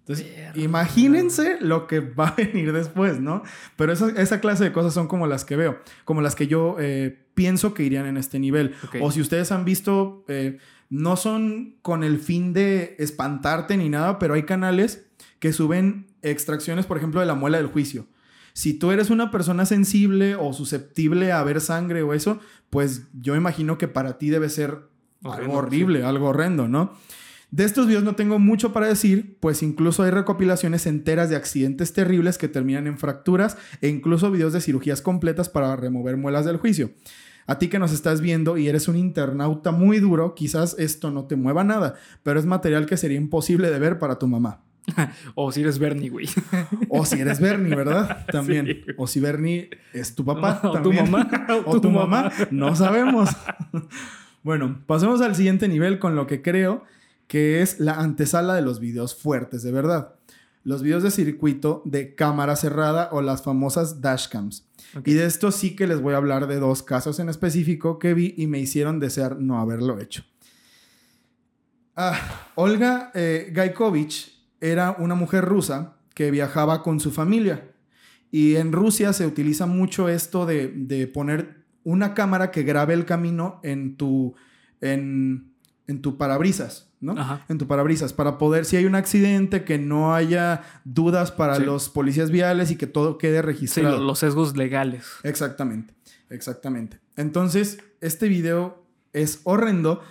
Entonces, 0.00 0.26
Mierda, 0.26 0.58
imagínense 0.60 1.58
lo 1.60 1.86
que 1.86 2.00
va 2.00 2.28
a 2.28 2.34
venir 2.34 2.72
después, 2.72 3.20
¿no? 3.20 3.42
Pero 3.76 3.92
esa, 3.92 4.08
esa, 4.20 4.40
clase 4.40 4.64
de 4.64 4.72
cosas 4.72 4.94
son 4.94 5.06
como 5.06 5.26
las 5.26 5.44
que 5.44 5.54
veo, 5.54 5.78
como 6.04 6.22
las 6.22 6.34
que 6.34 6.46
yo 6.46 6.76
eh, 6.80 7.26
pienso 7.34 7.74
que 7.74 7.84
irían 7.84 8.06
en 8.06 8.16
este 8.16 8.38
nivel. 8.38 8.74
Okay. 8.86 9.00
O 9.02 9.10
si 9.10 9.20
ustedes 9.20 9.52
han 9.52 9.64
visto, 9.64 10.24
eh, 10.28 10.58
no 10.88 11.16
son 11.16 11.76
con 11.82 12.02
el 12.02 12.18
fin 12.18 12.54
de 12.54 12.96
espantarte 12.98 13.76
ni 13.76 13.88
nada, 13.88 14.18
pero 14.18 14.34
hay 14.34 14.44
canales 14.44 15.07
que 15.38 15.52
suben 15.52 16.06
extracciones, 16.22 16.86
por 16.86 16.96
ejemplo, 16.96 17.20
de 17.20 17.26
la 17.26 17.34
muela 17.34 17.58
del 17.58 17.68
juicio. 17.68 18.06
Si 18.52 18.74
tú 18.74 18.90
eres 18.90 19.10
una 19.10 19.30
persona 19.30 19.66
sensible 19.66 20.34
o 20.34 20.52
susceptible 20.52 21.30
a 21.32 21.42
ver 21.44 21.60
sangre 21.60 22.02
o 22.02 22.12
eso, 22.12 22.40
pues 22.70 23.02
yo 23.20 23.36
imagino 23.36 23.78
que 23.78 23.88
para 23.88 24.18
ti 24.18 24.30
debe 24.30 24.48
ser 24.48 24.88
horrendo, 25.22 25.32
algo 25.32 25.52
horrible, 25.54 26.00
sí. 26.00 26.04
algo 26.04 26.28
horrendo, 26.28 26.66
¿no? 26.68 26.92
De 27.50 27.64
estos 27.64 27.86
videos 27.86 28.04
no 28.04 28.14
tengo 28.14 28.38
mucho 28.38 28.74
para 28.74 28.88
decir, 28.88 29.38
pues 29.40 29.62
incluso 29.62 30.02
hay 30.02 30.10
recopilaciones 30.10 30.86
enteras 30.86 31.30
de 31.30 31.36
accidentes 31.36 31.94
terribles 31.94 32.36
que 32.36 32.48
terminan 32.48 32.86
en 32.86 32.98
fracturas 32.98 33.56
e 33.80 33.88
incluso 33.88 34.30
videos 34.30 34.52
de 34.52 34.60
cirugías 34.60 35.00
completas 35.00 35.48
para 35.48 35.74
remover 35.76 36.18
muelas 36.18 36.44
del 36.44 36.58
juicio. 36.58 36.90
A 37.46 37.58
ti 37.58 37.68
que 37.68 37.78
nos 37.78 37.92
estás 37.92 38.20
viendo 38.20 38.58
y 38.58 38.68
eres 38.68 38.88
un 38.88 38.96
internauta 38.96 39.70
muy 39.70 40.00
duro, 40.00 40.34
quizás 40.34 40.76
esto 40.78 41.10
no 41.10 41.24
te 41.24 41.36
mueva 41.36 41.64
nada, 41.64 41.94
pero 42.22 42.38
es 42.38 42.44
material 42.44 42.84
que 42.84 42.98
sería 42.98 43.16
imposible 43.16 43.70
de 43.70 43.78
ver 43.78 43.98
para 43.98 44.18
tu 44.18 44.26
mamá. 44.26 44.67
o 45.34 45.52
si 45.52 45.62
eres 45.62 45.78
Bernie, 45.78 46.10
güey. 46.10 46.28
o 46.88 47.04
si 47.04 47.20
eres 47.20 47.40
Bernie, 47.40 47.74
¿verdad? 47.74 48.26
También. 48.32 48.66
Sí. 48.66 48.84
O 48.96 49.06
si 49.06 49.20
Bernie 49.20 49.70
es 49.92 50.14
tu 50.14 50.24
papá. 50.24 50.60
o 50.62 50.72
también. 50.72 51.04
tu 51.04 51.10
mamá. 51.10 51.30
o 51.66 51.72
tu, 51.72 51.80
tu 51.80 51.90
mamá. 51.90 52.22
mamá. 52.22 52.32
No 52.50 52.74
sabemos. 52.76 53.30
bueno, 54.42 54.82
pasemos 54.86 55.20
al 55.20 55.34
siguiente 55.34 55.68
nivel 55.68 55.98
con 55.98 56.16
lo 56.16 56.26
que 56.26 56.42
creo 56.42 56.84
que 57.26 57.60
es 57.60 57.78
la 57.78 57.94
antesala 57.94 58.54
de 58.54 58.62
los 58.62 58.80
videos 58.80 59.14
fuertes, 59.14 59.62
de 59.62 59.72
verdad. 59.72 60.14
Los 60.64 60.82
videos 60.82 61.02
de 61.02 61.10
circuito 61.10 61.82
de 61.84 62.14
cámara 62.14 62.56
cerrada 62.56 63.10
o 63.12 63.22
las 63.22 63.42
famosas 63.42 64.00
dashcams. 64.00 64.66
Okay. 64.96 65.12
Y 65.12 65.16
de 65.16 65.26
esto 65.26 65.52
sí 65.52 65.76
que 65.76 65.86
les 65.86 66.00
voy 66.00 66.14
a 66.14 66.16
hablar 66.16 66.46
de 66.46 66.58
dos 66.58 66.82
casos 66.82 67.20
en 67.20 67.28
específico 67.28 67.98
que 67.98 68.14
vi 68.14 68.34
y 68.36 68.46
me 68.46 68.58
hicieron 68.58 68.98
desear 68.98 69.38
no 69.38 69.60
haberlo 69.60 69.98
hecho. 70.00 70.24
Ah, 72.00 72.52
Olga 72.54 73.10
eh, 73.14 73.50
Gaikovich 73.52 74.37
era 74.60 74.96
una 74.98 75.14
mujer 75.14 75.44
rusa 75.44 75.96
que 76.14 76.30
viajaba 76.30 76.82
con 76.82 77.00
su 77.00 77.10
familia. 77.10 77.70
Y 78.30 78.56
en 78.56 78.72
Rusia 78.72 79.12
se 79.12 79.26
utiliza 79.26 79.66
mucho 79.66 80.08
esto 80.08 80.46
de, 80.46 80.68
de 80.68 81.06
poner 81.06 81.64
una 81.84 82.12
cámara 82.12 82.50
que 82.50 82.62
grabe 82.62 82.92
el 82.92 83.06
camino 83.06 83.60
en 83.62 83.96
tu, 83.96 84.34
en, 84.80 85.54
en 85.86 86.02
tu 86.02 86.18
parabrisas, 86.18 86.90
¿no? 87.00 87.12
Ajá. 87.12 87.46
En 87.48 87.56
tu 87.56 87.66
parabrisas, 87.66 88.12
para 88.12 88.36
poder, 88.36 88.66
si 88.66 88.76
hay 88.76 88.84
un 88.84 88.94
accidente, 88.94 89.64
que 89.64 89.78
no 89.78 90.14
haya 90.14 90.62
dudas 90.84 91.32
para 91.32 91.56
sí. 91.56 91.64
los 91.64 91.88
policías 91.88 92.30
viales 92.30 92.70
y 92.70 92.76
que 92.76 92.86
todo 92.86 93.16
quede 93.16 93.40
registrado. 93.40 93.96
Sí, 93.96 94.04
los 94.04 94.18
sesgos 94.18 94.56
legales. 94.56 95.06
Exactamente, 95.22 95.94
exactamente. 96.28 97.00
Entonces, 97.16 97.78
este 98.02 98.28
video 98.28 98.84
es 99.12 99.40
horrendo 99.44 100.02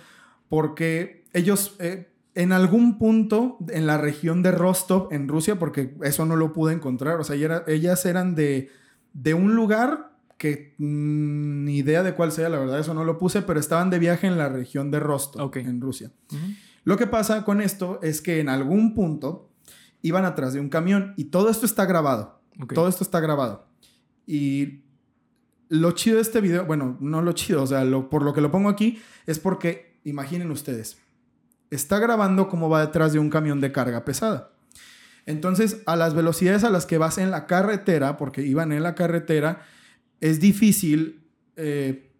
porque 0.48 1.26
ellos... 1.32 1.76
Eh, 1.78 2.12
en 2.38 2.52
algún 2.52 2.98
punto 2.98 3.58
en 3.68 3.88
la 3.88 3.98
región 3.98 4.44
de 4.44 4.52
Rostov, 4.52 5.08
en 5.10 5.26
Rusia, 5.26 5.58
porque 5.58 5.96
eso 6.04 6.24
no 6.24 6.36
lo 6.36 6.52
pude 6.52 6.72
encontrar, 6.72 7.18
o 7.18 7.24
sea, 7.24 7.34
era, 7.34 7.64
ellas 7.66 8.06
eran 8.06 8.36
de, 8.36 8.70
de 9.12 9.34
un 9.34 9.56
lugar 9.56 10.12
que 10.36 10.76
mmm, 10.78 11.64
ni 11.64 11.78
idea 11.78 12.04
de 12.04 12.14
cuál 12.14 12.30
sea, 12.30 12.48
la 12.48 12.60
verdad, 12.60 12.78
eso 12.78 12.94
no 12.94 13.02
lo 13.02 13.18
puse, 13.18 13.42
pero 13.42 13.58
estaban 13.58 13.90
de 13.90 13.98
viaje 13.98 14.28
en 14.28 14.38
la 14.38 14.48
región 14.48 14.92
de 14.92 15.00
Rostov, 15.00 15.42
okay. 15.42 15.64
en 15.64 15.80
Rusia. 15.80 16.12
Uh 16.30 16.36
-huh. 16.36 16.56
Lo 16.84 16.96
que 16.96 17.08
pasa 17.08 17.44
con 17.44 17.60
esto 17.60 17.98
es 18.04 18.22
que 18.22 18.38
en 18.38 18.48
algún 18.48 18.94
punto 18.94 19.50
iban 20.00 20.24
atrás 20.24 20.52
de 20.52 20.60
un 20.60 20.68
camión 20.68 21.14
y 21.16 21.24
todo 21.24 21.50
esto 21.50 21.66
está 21.66 21.86
grabado. 21.86 22.40
Okay. 22.62 22.76
Todo 22.76 22.86
esto 22.88 23.02
está 23.02 23.18
grabado. 23.18 23.66
Y 24.28 24.84
lo 25.68 25.90
chido 25.90 26.16
de 26.16 26.22
este 26.22 26.40
video, 26.40 26.66
bueno, 26.66 26.96
no 27.00 27.20
lo 27.20 27.32
chido, 27.32 27.64
o 27.64 27.66
sea, 27.66 27.82
lo, 27.84 28.08
por 28.08 28.22
lo 28.22 28.32
que 28.32 28.40
lo 28.40 28.52
pongo 28.52 28.68
aquí, 28.68 29.00
es 29.26 29.40
porque, 29.40 29.98
imaginen 30.04 30.52
ustedes, 30.52 30.98
está 31.70 31.98
grabando 31.98 32.48
cómo 32.48 32.68
va 32.68 32.80
detrás 32.80 33.12
de 33.12 33.18
un 33.18 33.30
camión 33.30 33.60
de 33.60 33.72
carga 33.72 34.04
pesada. 34.04 34.52
Entonces, 35.26 35.82
a 35.86 35.94
las 35.96 36.14
velocidades 36.14 36.64
a 36.64 36.70
las 36.70 36.86
que 36.86 36.98
vas 36.98 37.18
en 37.18 37.30
la 37.30 37.46
carretera, 37.46 38.16
porque 38.16 38.42
iban 38.42 38.72
en 38.72 38.82
la 38.82 38.94
carretera, 38.94 39.60
es 40.20 40.40
difícil 40.40 41.22
eh, 41.56 42.12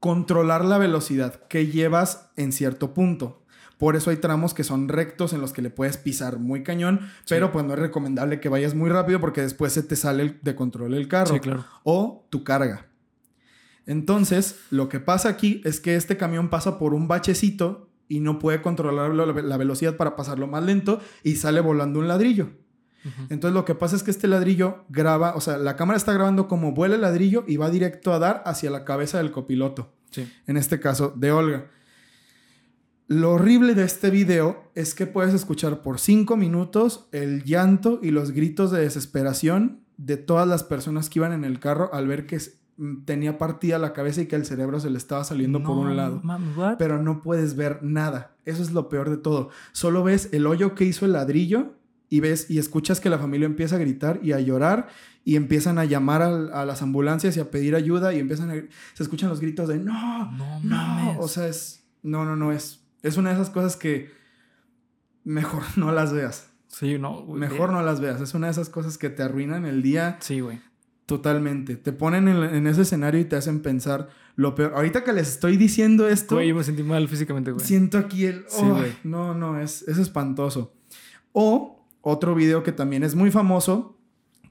controlar 0.00 0.64
la 0.64 0.78
velocidad 0.78 1.46
que 1.48 1.66
llevas 1.66 2.30
en 2.36 2.52
cierto 2.52 2.92
punto. 2.92 3.42
Por 3.78 3.96
eso 3.96 4.10
hay 4.10 4.18
tramos 4.18 4.52
que 4.52 4.64
son 4.64 4.88
rectos 4.88 5.32
en 5.32 5.40
los 5.40 5.54
que 5.54 5.62
le 5.62 5.70
puedes 5.70 5.96
pisar 5.96 6.38
muy 6.38 6.62
cañón, 6.62 7.00
sí. 7.00 7.26
pero 7.30 7.52
pues 7.52 7.64
no 7.64 7.72
es 7.72 7.78
recomendable 7.78 8.38
que 8.38 8.50
vayas 8.50 8.74
muy 8.74 8.90
rápido 8.90 9.20
porque 9.20 9.40
después 9.40 9.72
se 9.72 9.82
te 9.82 9.96
sale 9.96 10.38
de 10.42 10.54
control 10.54 10.92
el 10.92 11.08
carro 11.08 11.34
sí, 11.34 11.40
claro. 11.40 11.64
o 11.84 12.26
tu 12.28 12.44
carga. 12.44 12.88
Entonces, 13.86 14.60
lo 14.68 14.90
que 14.90 15.00
pasa 15.00 15.30
aquí 15.30 15.62
es 15.64 15.80
que 15.80 15.96
este 15.96 16.18
camión 16.18 16.50
pasa 16.50 16.78
por 16.78 16.92
un 16.92 17.08
bachecito 17.08 17.89
y 18.10 18.18
no 18.18 18.40
puede 18.40 18.60
controlar 18.60 19.14
la 19.14 19.56
velocidad 19.56 19.96
para 19.96 20.16
pasarlo 20.16 20.48
más 20.48 20.64
lento 20.64 21.00
y 21.22 21.36
sale 21.36 21.60
volando 21.60 22.00
un 22.00 22.08
ladrillo. 22.08 22.50
Uh 23.04 23.08
-huh. 23.08 23.26
Entonces 23.30 23.54
lo 23.54 23.64
que 23.64 23.76
pasa 23.76 23.94
es 23.94 24.02
que 24.02 24.10
este 24.10 24.26
ladrillo 24.26 24.84
graba, 24.88 25.34
o 25.36 25.40
sea, 25.40 25.56
la 25.58 25.76
cámara 25.76 25.96
está 25.96 26.12
grabando 26.12 26.48
como 26.48 26.72
vuela 26.72 26.96
el 26.96 27.02
ladrillo 27.02 27.44
y 27.46 27.56
va 27.56 27.70
directo 27.70 28.12
a 28.12 28.18
dar 28.18 28.42
hacia 28.44 28.68
la 28.68 28.84
cabeza 28.84 29.18
del 29.18 29.30
copiloto. 29.30 29.94
Sí. 30.10 30.30
En 30.48 30.56
este 30.56 30.80
caso, 30.80 31.14
de 31.16 31.30
Olga. 31.30 31.66
Lo 33.06 33.32
horrible 33.32 33.74
de 33.76 33.84
este 33.84 34.10
video 34.10 34.70
es 34.74 34.94
que 34.94 35.06
puedes 35.06 35.32
escuchar 35.32 35.82
por 35.82 36.00
cinco 36.00 36.36
minutos 36.36 37.08
el 37.12 37.44
llanto 37.44 38.00
y 38.02 38.10
los 38.10 38.32
gritos 38.32 38.72
de 38.72 38.80
desesperación 38.80 39.84
de 39.98 40.16
todas 40.16 40.48
las 40.48 40.64
personas 40.64 41.08
que 41.08 41.20
iban 41.20 41.32
en 41.32 41.44
el 41.44 41.60
carro 41.60 41.94
al 41.94 42.08
ver 42.08 42.26
que 42.26 42.40
tenía 43.04 43.38
partida 43.38 43.78
la 43.78 43.92
cabeza 43.92 44.22
y 44.22 44.26
que 44.26 44.36
el 44.36 44.46
cerebro 44.46 44.80
se 44.80 44.90
le 44.90 44.98
estaba 44.98 45.24
saliendo 45.24 45.58
no, 45.58 45.66
por 45.66 45.76
un 45.76 45.96
lado. 45.96 46.20
Man, 46.22 46.54
pero 46.78 47.02
no 47.02 47.22
puedes 47.22 47.56
ver 47.56 47.82
nada. 47.82 48.36
Eso 48.44 48.62
es 48.62 48.72
lo 48.72 48.88
peor 48.88 49.10
de 49.10 49.16
todo. 49.16 49.50
Solo 49.72 50.02
ves 50.02 50.28
el 50.32 50.46
hoyo 50.46 50.74
que 50.74 50.84
hizo 50.84 51.06
el 51.06 51.12
ladrillo 51.12 51.74
y 52.08 52.20
ves 52.20 52.50
y 52.50 52.58
escuchas 52.58 53.00
que 53.00 53.10
la 53.10 53.18
familia 53.18 53.46
empieza 53.46 53.76
a 53.76 53.78
gritar 53.78 54.20
y 54.22 54.32
a 54.32 54.40
llorar 54.40 54.88
y 55.24 55.36
empiezan 55.36 55.78
a 55.78 55.84
llamar 55.84 56.22
a, 56.22 56.60
a 56.60 56.64
las 56.64 56.82
ambulancias 56.82 57.36
y 57.36 57.40
a 57.40 57.50
pedir 57.50 57.76
ayuda 57.76 58.14
y 58.14 58.18
empiezan 58.18 58.50
a 58.50 58.54
se 58.54 59.02
escuchan 59.02 59.28
los 59.28 59.40
gritos 59.40 59.68
de 59.68 59.78
no, 59.78 60.32
no, 60.32 60.60
no, 60.60 61.20
o 61.20 61.28
sea, 61.28 61.46
es 61.46 61.84
no, 62.02 62.24
no, 62.24 62.36
no 62.36 62.52
es 62.52 62.80
es 63.02 63.16
una 63.16 63.30
de 63.30 63.36
esas 63.36 63.50
cosas 63.50 63.76
que 63.76 64.10
mejor 65.24 65.62
no 65.76 65.92
las 65.92 66.12
veas. 66.12 66.48
Sí, 66.68 66.98
no, 66.98 67.22
güey. 67.22 67.40
Mejor 67.40 67.72
no 67.72 67.82
las 67.82 68.00
veas. 68.00 68.20
Es 68.20 68.34
una 68.34 68.46
de 68.46 68.52
esas 68.52 68.70
cosas 68.70 68.96
que 68.96 69.10
te 69.10 69.22
arruinan 69.22 69.66
el 69.66 69.82
día. 69.82 70.18
Sí, 70.20 70.40
güey. 70.40 70.60
Totalmente. 71.10 71.74
Te 71.74 71.92
ponen 71.92 72.28
en, 72.28 72.40
en, 72.44 72.66
ese 72.68 72.82
escenario 72.82 73.20
y 73.20 73.24
te 73.24 73.34
hacen 73.34 73.62
pensar 73.62 74.10
lo 74.36 74.54
peor. 74.54 74.74
Ahorita 74.76 75.02
que 75.02 75.12
les 75.12 75.28
estoy 75.28 75.56
diciendo 75.56 76.08
esto. 76.08 76.36
Güey, 76.36 76.50
yo 76.50 76.54
me 76.54 76.62
sentí 76.62 76.84
mal 76.84 77.08
físicamente, 77.08 77.50
güey. 77.50 77.66
Siento 77.66 77.98
aquí 77.98 78.26
el. 78.26 78.44
Oh, 78.52 78.60
sí, 78.60 78.64
güey. 78.64 78.92
No, 79.02 79.34
no, 79.34 79.60
es, 79.60 79.82
es 79.88 79.98
espantoso. 79.98 80.72
O 81.32 81.84
otro 82.00 82.36
video 82.36 82.62
que 82.62 82.70
también 82.70 83.02
es 83.02 83.16
muy 83.16 83.32
famoso. 83.32 83.98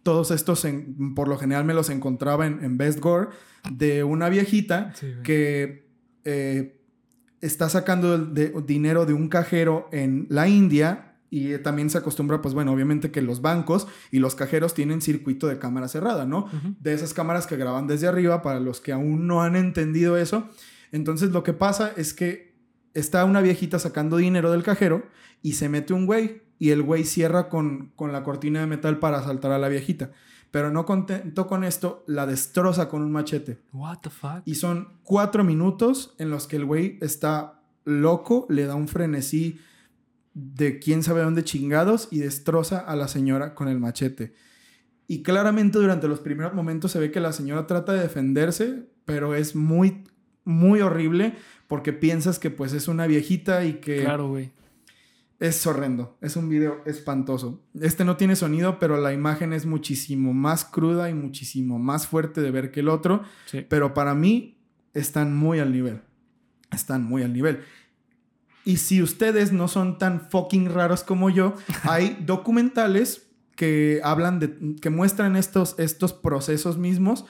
Todos 0.03 0.31
estos, 0.31 0.65
en, 0.65 1.15
por 1.15 1.29
lo 1.29 1.37
general, 1.37 1.63
me 1.63 1.73
los 1.73 1.89
encontraba 1.89 2.45
en, 2.45 2.61
en 2.61 2.77
Best 2.77 2.99
Gore. 2.99 3.29
De 3.71 4.03
una 4.03 4.27
viejita 4.27 4.91
sí, 4.95 5.13
que. 5.23 5.87
Eh, 6.25 6.75
está 7.39 7.69
sacando 7.69 8.17
de, 8.17 8.53
dinero 8.67 9.05
de 9.05 9.13
un 9.13 9.29
cajero 9.29 9.87
en 9.93 10.27
la 10.29 10.49
India 10.49 11.08
y 11.29 11.57
también 11.59 11.89
se 11.89 11.97
acostumbra, 11.97 12.41
pues 12.41 12.53
bueno, 12.53 12.71
obviamente 12.73 13.11
que 13.11 13.21
los 13.21 13.41
bancos 13.41 13.87
y 14.11 14.19
los 14.19 14.35
cajeros 14.35 14.73
tienen 14.73 15.01
circuito 15.01 15.47
de 15.47 15.59
cámara 15.59 15.87
cerrada, 15.87 16.25
¿no? 16.25 16.39
Uh 16.39 16.49
-huh. 16.49 16.75
De 16.79 16.93
esas 16.93 17.13
cámaras 17.13 17.45
que 17.47 17.55
graban 17.55 17.87
desde 17.87 18.07
arriba 18.07 18.41
para 18.41 18.59
los 18.59 18.81
que 18.81 18.91
aún 18.91 19.27
no 19.27 19.43
han 19.43 19.55
entendido 19.55 20.17
eso. 20.17 20.47
Entonces 20.91 21.31
lo 21.31 21.43
que 21.43 21.53
pasa 21.53 21.91
es 21.95 22.13
que 22.13 22.55
está 22.93 23.25
una 23.25 23.41
viejita 23.41 23.77
sacando 23.77 24.17
dinero 24.17 24.51
del 24.51 24.63
cajero 24.63 25.03
y 25.43 25.53
se 25.53 25.69
mete 25.69 25.93
un 25.93 26.05
güey 26.05 26.41
y 26.57 26.71
el 26.71 26.81
güey 26.81 27.03
cierra 27.05 27.47
con, 27.47 27.91
con 27.95 28.11
la 28.11 28.23
cortina 28.23 28.59
de 28.59 28.67
metal 28.67 28.97
para 28.99 29.19
asaltar 29.19 29.51
a 29.51 29.59
la 29.59 29.69
viejita. 29.69 30.11
Pero 30.51 30.71
no 30.71 30.83
contento 30.85 31.45
con 31.45 31.63
esto, 31.63 32.03
la 32.07 32.25
destroza 32.25 32.89
con 32.89 33.03
un 33.03 33.11
machete. 33.11 33.61
What 33.71 33.99
the 34.01 34.09
fuck? 34.09 34.41
Y 34.45 34.55
son 34.55 34.99
cuatro 35.03 35.43
minutos 35.43 36.15
en 36.17 36.31
los 36.31 36.47
que 36.47 36.55
el 36.55 36.65
güey 36.65 36.97
está 37.01 37.61
loco, 37.85 38.47
le 38.49 38.65
da 38.65 38.73
un 38.73 38.87
frenesí 38.87 39.59
de 40.39 40.79
quién 40.79 41.03
sabe 41.03 41.21
dónde 41.21 41.43
chingados 41.43 42.07
y 42.11 42.19
destroza 42.19 42.79
a 42.79 42.95
la 42.95 43.07
señora 43.07 43.55
con 43.55 43.67
el 43.67 43.79
machete. 43.79 44.33
Y 45.07 45.23
claramente 45.23 45.79
durante 45.79 46.07
los 46.07 46.19
primeros 46.19 46.53
momentos 46.53 46.91
se 46.91 46.99
ve 46.99 47.11
que 47.11 47.19
la 47.19 47.33
señora 47.33 47.67
trata 47.67 47.93
de 47.93 48.01
defenderse, 48.01 48.87
pero 49.05 49.35
es 49.35 49.55
muy, 49.55 50.03
muy 50.45 50.81
horrible 50.81 51.35
porque 51.67 51.93
piensas 51.93 52.39
que 52.39 52.51
pues 52.51 52.73
es 52.73 52.87
una 52.87 53.07
viejita 53.07 53.65
y 53.65 53.73
que... 53.73 54.01
Claro, 54.01 54.29
güey. 54.29 54.51
Es 55.39 55.65
horrendo, 55.65 56.17
es 56.21 56.35
un 56.35 56.49
video 56.49 56.81
espantoso. 56.85 57.63
Este 57.79 58.03
no 58.03 58.17
tiene 58.17 58.35
sonido, 58.35 58.77
pero 58.77 58.99
la 58.99 59.13
imagen 59.13 59.53
es 59.53 59.65
muchísimo 59.65 60.33
más 60.33 60.65
cruda 60.65 61.09
y 61.09 61.13
muchísimo 61.13 61.79
más 61.79 62.07
fuerte 62.07 62.41
de 62.41 62.51
ver 62.51 62.71
que 62.71 62.81
el 62.81 62.89
otro. 62.89 63.23
Sí. 63.45 63.65
Pero 63.69 63.93
para 63.93 64.13
mí 64.15 64.57
están 64.93 65.35
muy 65.35 65.59
al 65.59 65.71
nivel. 65.71 66.01
Están 66.71 67.03
muy 67.03 67.23
al 67.23 67.33
nivel. 67.33 67.61
Y 68.69 68.77
si 68.77 69.01
ustedes 69.01 69.51
no 69.51 69.67
son 69.67 69.97
tan 69.97 70.29
fucking 70.29 70.71
raros 70.71 71.03
como 71.03 71.31
yo, 71.31 71.55
hay 71.89 72.23
documentales 72.23 73.23
que 73.55 73.99
hablan 74.03 74.39
de, 74.39 74.75
que 74.79 74.91
muestran 74.91 75.35
estos, 75.35 75.73
estos 75.79 76.13
procesos 76.13 76.77
mismos, 76.77 77.25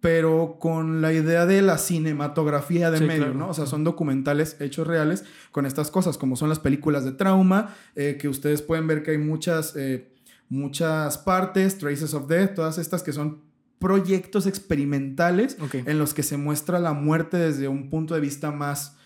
pero 0.00 0.58
con 0.60 1.00
la 1.00 1.14
idea 1.14 1.46
de 1.46 1.62
la 1.62 1.78
cinematografía 1.78 2.90
de 2.90 2.98
Sí, 2.98 3.04
medio, 3.04 3.22
claro. 3.22 3.38
¿no? 3.38 3.48
O 3.48 3.54
sea, 3.54 3.64
son 3.64 3.82
documentales 3.82 4.60
hechos 4.60 4.86
reales 4.86 5.24
con 5.52 5.64
estas 5.64 5.90
cosas, 5.90 6.18
como 6.18 6.36
son 6.36 6.50
las 6.50 6.58
películas 6.58 7.06
de 7.06 7.12
trauma, 7.12 7.74
eh, 7.96 8.18
que 8.20 8.28
ustedes 8.28 8.60
pueden 8.60 8.86
ver 8.86 9.02
que 9.02 9.12
hay 9.12 9.18
muchas, 9.18 9.74
eh, 9.76 10.12
muchas 10.50 11.16
partes, 11.16 11.78
Traces 11.78 12.12
of 12.12 12.28
Death, 12.28 12.56
todas 12.56 12.76
estas 12.76 13.02
que 13.02 13.14
son 13.14 13.40
proyectos 13.78 14.46
experimentales 14.46 15.56
en 15.72 15.98
los 15.98 16.12
que 16.12 16.22
se 16.22 16.36
muestra 16.36 16.78
la 16.78 16.92
muerte 16.92 17.38
desde 17.38 17.68
un 17.68 17.88
punto 17.88 18.14
de 18.14 18.20
vista 18.20 18.50
más 18.50 18.98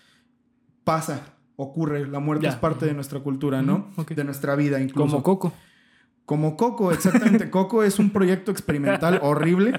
pasa, 0.83 1.38
ocurre, 1.61 2.07
la 2.07 2.19
muerte 2.19 2.45
Ya. 2.45 2.51
es 2.51 2.55
parte 2.55 2.85
de 2.85 2.93
nuestra 2.93 3.19
cultura, 3.19 3.61
¿no? 3.61 3.89
De 4.07 4.23
nuestra 4.23 4.55
vida 4.55 4.79
incluso. 4.79 5.09
Como 5.11 5.23
Coco. 5.23 5.53
Como 6.25 6.55
Coco, 6.55 6.91
exactamente. 6.93 7.49
Coco 7.51 7.83
es 7.83 7.99
un 7.99 8.11
proyecto 8.11 8.51
experimental 8.51 9.19
horrible 9.21 9.73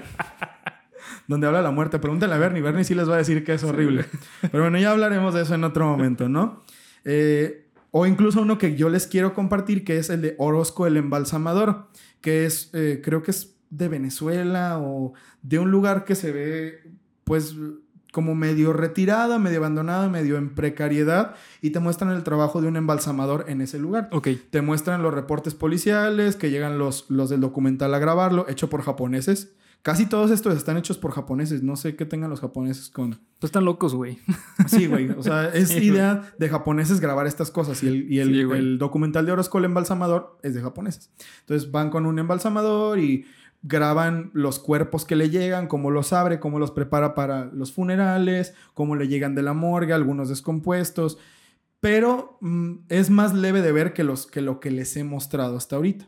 donde 1.27 1.47
habla 1.47 1.59
de 1.59 1.63
la 1.63 1.71
muerte. 1.71 1.97
Pregúntale 1.97 2.33
a 2.33 2.37
Bernie. 2.37 2.61
Bernie 2.61 2.83
sí 2.83 2.93
les 2.93 3.09
va 3.09 3.15
a 3.15 3.17
decir 3.17 3.43
que 3.43 3.53
es 3.53 3.63
horrible. 3.63 4.05
Pero 4.51 4.63
bueno, 4.63 4.77
ya 4.77 4.91
hablaremos 4.91 5.33
de 5.33 5.41
eso 5.41 5.55
en 5.55 5.63
otro 5.63 5.87
momento, 5.87 6.29
¿no? 6.29 6.61
Eh, 7.03 7.67
o 7.89 8.05
incluso 8.05 8.41
uno 8.43 8.57
que 8.59 8.75
yo 8.75 8.89
les 8.89 9.07
quiero 9.07 9.33
compartir, 9.33 9.83
que 9.83 9.97
es 9.97 10.09
el 10.09 10.21
de 10.21 10.35
Orozco 10.37 10.85
el 10.85 10.97
Embalsamador, 10.97 11.87
que 12.21 12.45
es, 12.45 12.69
eh, 12.73 13.01
creo 13.03 13.23
que 13.23 13.31
es 13.31 13.55
de 13.71 13.87
Venezuela 13.87 14.77
o 14.79 15.13
de 15.41 15.57
un 15.59 15.71
lugar 15.71 16.05
que 16.05 16.13
se 16.13 16.31
ve, 16.31 16.83
pues, 17.23 17.55
como 18.11 18.35
medio 18.35 18.73
retirado, 18.73 19.39
medio 19.39 19.59
abandonado, 19.59 20.09
medio 20.09 20.37
en 20.37 20.53
precariedad, 20.53 21.35
y 21.61 21.71
te 21.71 21.79
muestran 21.79 22.11
el 22.11 22.23
trabajo 22.23 22.61
de 22.61 22.67
un 22.67 22.75
embalsamador 22.75 23.45
en 23.47 23.61
ese 23.61 23.79
lugar. 23.79 24.09
Ok. 24.11 24.27
Te 24.49 24.61
muestran 24.61 25.01
los 25.01 25.13
reportes 25.13 25.55
policiales, 25.55 26.35
que 26.35 26.51
llegan 26.51 26.77
los, 26.77 27.05
los 27.09 27.29
del 27.29 27.41
documental 27.41 27.93
a 27.93 27.99
grabarlo, 27.99 28.47
hecho 28.49 28.69
por 28.69 28.81
japoneses. 28.81 29.53
Casi 29.83 30.05
todos 30.05 30.29
estos 30.29 30.55
están 30.55 30.77
hechos 30.77 30.99
por 30.99 31.11
japoneses. 31.11 31.63
No 31.63 31.75
sé 31.75 31.95
qué 31.95 32.05
tengan 32.05 32.29
los 32.29 32.39
japoneses 32.39 32.89
con... 32.89 33.19
Pues 33.39 33.49
están 33.49 33.65
locos, 33.65 33.95
güey. 33.95 34.19
Sí, 34.67 34.85
güey. 34.85 35.09
O 35.09 35.23
sea, 35.23 35.47
es 35.53 35.69
Sí, 35.69 35.85
idea 35.85 36.33
de 36.37 36.49
japoneses 36.49 36.99
grabar 36.99 37.25
estas 37.25 37.49
cosas. 37.49 37.81
Y 37.81 37.87
el, 37.87 38.11
y 38.11 38.19
el, 38.19 38.27
Sí, 38.27 38.41
el 38.41 38.77
documental 38.77 39.25
de 39.25 39.31
Orozco, 39.31 39.57
el 39.57 39.65
embalsamador, 39.65 40.37
es 40.43 40.53
de 40.53 40.61
japoneses. 40.61 41.09
Entonces 41.39 41.71
van 41.71 41.89
con 41.89 42.05
un 42.05 42.19
embalsamador 42.19 42.99
y 42.99 43.25
graban 43.63 44.31
los 44.33 44.59
cuerpos 44.59 45.05
que 45.05 45.15
le 45.15 45.29
llegan, 45.29 45.67
cómo 45.67 45.91
los 45.91 46.13
abre, 46.13 46.39
cómo 46.39 46.59
los 46.59 46.71
prepara 46.71 47.13
para 47.13 47.45
los 47.45 47.71
funerales, 47.71 48.53
cómo 48.73 48.95
le 48.95 49.07
llegan 49.07 49.35
de 49.35 49.43
la 49.43 49.53
morgue, 49.53 49.93
algunos 49.93 50.29
descompuestos. 50.29 51.17
Pero 51.79 52.37
mm, 52.41 52.73
es 52.89 53.09
más 53.09 53.33
leve 53.33 53.61
de 53.61 53.71
ver 53.71 53.93
que, 53.93 54.03
los, 54.03 54.27
que 54.27 54.41
lo 54.41 54.59
que 54.59 54.71
les 54.71 54.95
he 54.97 55.03
mostrado 55.03 55.57
hasta 55.57 55.75
ahorita. 55.75 56.07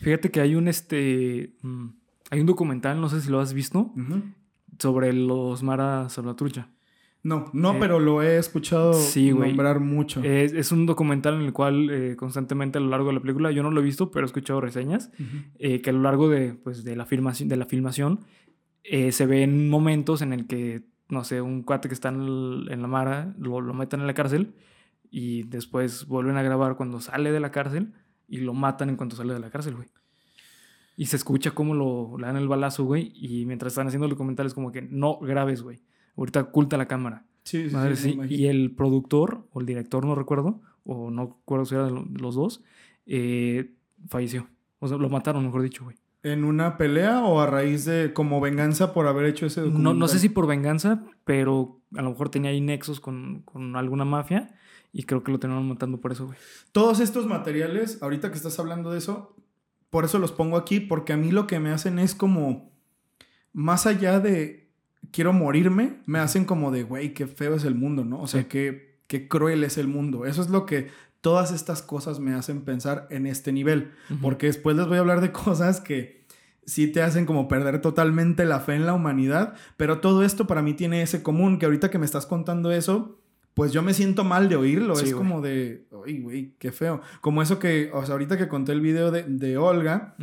Fíjate 0.00 0.30
que 0.30 0.40
hay 0.40 0.54
un 0.54 0.68
este. 0.68 1.56
mm, 1.62 1.88
hay 2.30 2.40
un 2.40 2.46
documental, 2.46 3.00
no 3.00 3.08
sé 3.08 3.20
si 3.20 3.30
lo 3.30 3.40
has 3.40 3.54
visto, 3.54 3.92
sobre 4.78 5.12
los 5.12 5.62
Mara 5.62 6.08
Salvatrucha. 6.08 6.68
No, 7.24 7.50
no, 7.52 7.72
Eh, 7.74 7.76
pero 7.80 7.98
lo 7.98 8.22
he 8.22 8.38
escuchado 8.38 8.92
sí, 8.94 9.32
nombrar 9.32 9.80
mucho. 9.80 10.22
Es, 10.22 10.52
es 10.52 10.70
un 10.72 10.86
documental 10.86 11.34
en 11.34 11.42
el 11.42 11.52
cual 11.52 11.90
eh, 11.90 12.16
constantemente 12.16 12.78
a 12.78 12.80
lo 12.80 12.88
largo 12.88 13.08
de 13.08 13.14
la 13.14 13.20
película, 13.20 13.50
yo 13.50 13.62
no 13.62 13.70
lo 13.70 13.80
he 13.80 13.84
visto, 13.84 14.10
pero 14.10 14.24
he 14.24 14.28
escuchado 14.28 14.60
reseñas, 14.60 15.10
eh, 15.58 15.80
que 15.82 15.90
a 15.90 15.92
lo 15.92 16.00
largo 16.02 16.28
de, 16.28 16.54
pues, 16.54 16.84
de, 16.84 16.94
la, 16.96 17.04
filmación, 17.06 17.48
de 17.48 17.56
la 17.56 17.66
filmación 17.66 18.20
se 19.10 19.26
ven 19.26 19.68
momentos 19.68 20.22
en 20.22 20.32
el 20.32 20.46
que, 20.46 20.82
no 21.10 21.22
sé, 21.24 21.42
un 21.42 21.62
cuate 21.62 21.88
que 21.88 21.94
está 21.94 22.08
en, 22.08 22.22
el- 22.22 22.68
en 22.70 22.80
la 22.80 22.88
Mara 22.88 23.34
lo, 23.38 23.60
lo 23.60 23.74
meten 23.74 24.00
en 24.00 24.06
la 24.06 24.14
cárcel 24.14 24.54
y 25.10 25.42
después 25.42 26.06
vuelven 26.06 26.36
a 26.38 26.42
grabar 26.42 26.76
cuando 26.76 27.00
sale 27.00 27.30
de 27.32 27.40
la 27.40 27.50
cárcel 27.50 27.92
y 28.28 28.38
lo 28.38 28.54
matan 28.54 28.88
en 28.90 28.96
cuanto 28.96 29.16
sale 29.16 29.34
de 29.34 29.40
la 29.40 29.50
cárcel, 29.50 29.74
güey. 29.74 29.88
Y 30.96 31.06
se 31.06 31.16
escucha 31.16 31.50
cómo 31.50 31.74
lo, 31.74 32.16
le 32.18 32.26
dan 32.26 32.36
el 32.36 32.48
balazo, 32.48 32.84
güey, 32.84 33.12
y 33.14 33.44
mientras 33.44 33.72
están 33.72 33.86
haciendo 33.88 34.06
el 34.06 34.10
documental 34.10 34.46
es 34.46 34.54
como 34.54 34.72
que 34.72 34.82
no 34.82 35.18
grabes, 35.18 35.62
güey. 35.62 35.80
Ahorita 36.18 36.40
oculta 36.40 36.76
la 36.76 36.86
cámara. 36.86 37.24
Sí, 37.44 37.70
sí, 37.70 37.74
Madre, 37.74 37.96
sí. 37.96 38.18
Y 38.28 38.46
el 38.46 38.72
productor, 38.72 39.46
o 39.52 39.60
el 39.60 39.66
director, 39.66 40.04
no 40.04 40.14
recuerdo, 40.14 40.60
o 40.84 41.10
no 41.10 41.38
recuerdo 41.38 41.64
si 41.64 41.74
era 41.76 41.84
de 41.86 42.20
los 42.20 42.34
dos, 42.34 42.62
eh, 43.06 43.72
falleció. 44.08 44.48
O 44.80 44.88
sea, 44.88 44.98
lo 44.98 45.08
mataron, 45.08 45.44
mejor 45.44 45.62
dicho, 45.62 45.84
güey. 45.84 45.96
¿En 46.24 46.44
una 46.44 46.76
pelea 46.76 47.24
o 47.24 47.40
a 47.40 47.46
raíz 47.46 47.84
de 47.84 48.12
como 48.12 48.40
venganza 48.40 48.92
por 48.92 49.06
haber 49.06 49.26
hecho 49.26 49.46
ese 49.46 49.60
documental? 49.60 49.84
No, 49.84 49.94
no 49.94 50.08
sé 50.08 50.18
si 50.18 50.28
por 50.28 50.46
venganza, 50.46 51.04
pero 51.24 51.80
a 51.94 52.02
lo 52.02 52.10
mejor 52.10 52.28
tenía 52.28 52.50
ahí 52.50 52.60
nexos 52.60 53.00
con, 53.00 53.42
con 53.42 53.76
alguna 53.76 54.04
mafia 54.04 54.54
y 54.92 55.04
creo 55.04 55.22
que 55.22 55.30
lo 55.30 55.38
terminaron 55.38 55.68
matando 55.68 56.00
por 56.00 56.12
eso, 56.12 56.26
güey. 56.26 56.38
Todos 56.72 56.98
estos 56.98 57.26
materiales, 57.26 58.02
ahorita 58.02 58.30
que 58.30 58.36
estás 58.36 58.58
hablando 58.58 58.90
de 58.90 58.98
eso, 58.98 59.36
por 59.90 60.04
eso 60.04 60.18
los 60.18 60.32
pongo 60.32 60.56
aquí, 60.56 60.80
porque 60.80 61.12
a 61.12 61.16
mí 61.16 61.30
lo 61.30 61.46
que 61.46 61.60
me 61.60 61.70
hacen 61.70 61.98
es 62.00 62.14
como, 62.14 62.72
más 63.52 63.86
allá 63.86 64.18
de 64.18 64.67
quiero 65.12 65.32
morirme, 65.32 65.98
me 66.06 66.18
hacen 66.18 66.44
como 66.44 66.70
de, 66.70 66.82
güey, 66.82 67.14
qué 67.14 67.26
feo 67.26 67.54
es 67.54 67.64
el 67.64 67.74
mundo, 67.74 68.04
¿no? 68.04 68.20
O 68.20 68.26
sea, 68.26 68.42
Sí. 68.42 68.46
qué, 68.48 68.98
qué 69.06 69.28
cruel 69.28 69.64
es 69.64 69.78
el 69.78 69.88
mundo. 69.88 70.26
Eso 70.26 70.42
es 70.42 70.50
lo 70.50 70.66
que 70.66 70.88
todas 71.20 71.50
estas 71.52 71.82
cosas 71.82 72.20
me 72.20 72.34
hacen 72.34 72.60
pensar 72.62 73.06
en 73.10 73.26
este 73.26 73.52
nivel. 73.52 73.92
Porque 74.22 74.46
después 74.46 74.76
les 74.76 74.86
voy 74.86 74.96
a 74.98 75.00
hablar 75.00 75.20
de 75.20 75.32
cosas 75.32 75.80
que 75.80 76.24
sí 76.66 76.86
te 76.88 77.00
hacen 77.02 77.24
como 77.24 77.48
perder 77.48 77.80
totalmente 77.80 78.44
la 78.44 78.60
fe 78.60 78.74
en 78.74 78.84
la 78.84 78.92
humanidad, 78.92 79.54
pero 79.78 80.00
todo 80.00 80.22
esto 80.22 80.46
para 80.46 80.60
mí 80.60 80.74
tiene 80.74 81.00
ese 81.00 81.22
común, 81.22 81.58
que 81.58 81.64
ahorita 81.64 81.90
que 81.90 81.98
me 81.98 82.04
estás 82.04 82.26
contando 82.26 82.70
eso, 82.70 83.18
pues 83.54 83.72
yo 83.72 83.82
me 83.82 83.94
siento 83.94 84.22
mal 84.22 84.50
de 84.50 84.56
oírlo, 84.56 84.94
Sí, 84.94 85.06
es 85.06 85.14
güey. 85.14 85.26
como 85.26 85.40
de, 85.40 85.86
ay, 86.06 86.20
güey, 86.20 86.52
qué 86.58 86.70
feo. 86.70 87.00
Como 87.22 87.40
eso 87.40 87.58
que, 87.58 87.90
o 87.94 88.04
sea, 88.04 88.12
ahorita 88.12 88.36
que 88.36 88.48
conté 88.48 88.72
el 88.72 88.82
video 88.82 89.10
de, 89.10 89.22
de 89.22 89.56
Olga, 89.56 90.14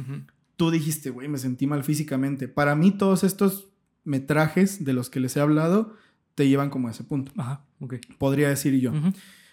tú 0.55 0.69
dijiste, 0.69 1.09
güey, 1.09 1.27
me 1.27 1.39
sentí 1.39 1.65
mal 1.65 1.83
físicamente. 1.83 2.47
Para 2.47 2.75
mí 2.75 2.91
todos 2.91 3.23
estos 3.23 3.69
metrajes 4.05 4.85
de 4.85 4.93
los 4.93 5.09
que 5.09 5.19
les 5.19 5.35
he 5.35 5.41
hablado 5.41 5.95
te 6.35 6.47
llevan 6.47 6.69
como 6.69 6.87
a 6.87 6.91
ese 6.91 7.03
punto, 7.03 7.31
Ajá, 7.37 7.65
ok. 7.79 7.95
podría 8.17 8.49
decir 8.49 8.79
yo. 8.79 8.91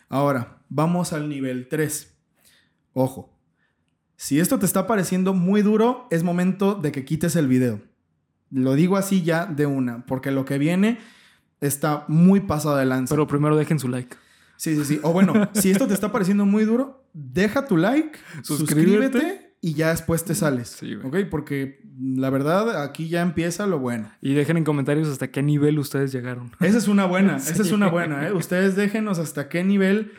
Ahora, 0.08 0.58
vamos 0.68 1.12
al 1.12 1.28
nivel 1.28 1.68
3. 1.68 2.12
Ojo, 2.92 3.32
si 4.16 4.38
esto 4.40 4.58
te 4.58 4.66
está 4.66 4.86
pareciendo 4.86 5.32
muy 5.34 5.62
duro, 5.62 6.06
es 6.10 6.22
momento 6.22 6.74
de 6.74 6.92
que 6.92 7.04
quites 7.04 7.34
el 7.36 7.48
video. 7.48 7.80
Lo 8.50 8.74
digo 8.74 8.96
así 8.96 9.22
ya 9.22 9.46
de 9.46 9.66
una, 9.66 10.04
porque 10.06 10.30
lo 10.30 10.44
que 10.44 10.58
viene 10.58 10.98
está 11.60 12.04
muy 12.08 12.40
pasado 12.40 12.76
de 12.76 12.84
lanza. 12.84 13.14
Pero 13.14 13.26
primero 13.26 13.56
dejen 13.56 13.78
su 13.78 13.88
like. 13.88 14.16
sí, 14.56 14.76
sí, 14.76 14.84
sí. 14.84 15.00
O 15.02 15.12
bueno, 15.12 15.48
si 15.54 15.70
esto 15.70 15.86
te 15.86 15.94
está 15.94 16.12
pareciendo 16.12 16.44
muy 16.44 16.64
duro, 16.64 17.04
deja 17.14 17.64
tu 17.66 17.76
like, 17.76 18.18
Suscríbete. 18.42 19.18
suscríbete 19.20 19.51
y 19.64 19.74
ya 19.74 19.90
después 19.90 20.24
te 20.24 20.34
sales. 20.34 20.68
Sí, 20.68 20.96
güey. 20.96 21.22
¿Ok? 21.24 21.30
Porque 21.30 21.80
la 21.98 22.30
verdad, 22.30 22.82
aquí 22.82 23.08
ya 23.08 23.22
empieza 23.22 23.66
lo 23.66 23.78
bueno. 23.78 24.10
Y 24.20 24.34
dejen 24.34 24.56
en 24.56 24.64
comentarios 24.64 25.08
hasta 25.08 25.30
qué 25.30 25.40
nivel 25.40 25.78
ustedes 25.78 26.10
llegaron. 26.12 26.50
Esa 26.60 26.78
es 26.78 26.88
una 26.88 27.06
buena, 27.06 27.38
Sí. 27.38 27.52
esa 27.54 27.62
es 27.62 27.70
una 27.70 27.88
buena, 27.88 28.26
¿eh? 28.26 28.32
Ustedes 28.32 28.74
déjenos 28.74 29.20
hasta 29.20 29.48
qué 29.48 29.62
nivel 29.62 30.12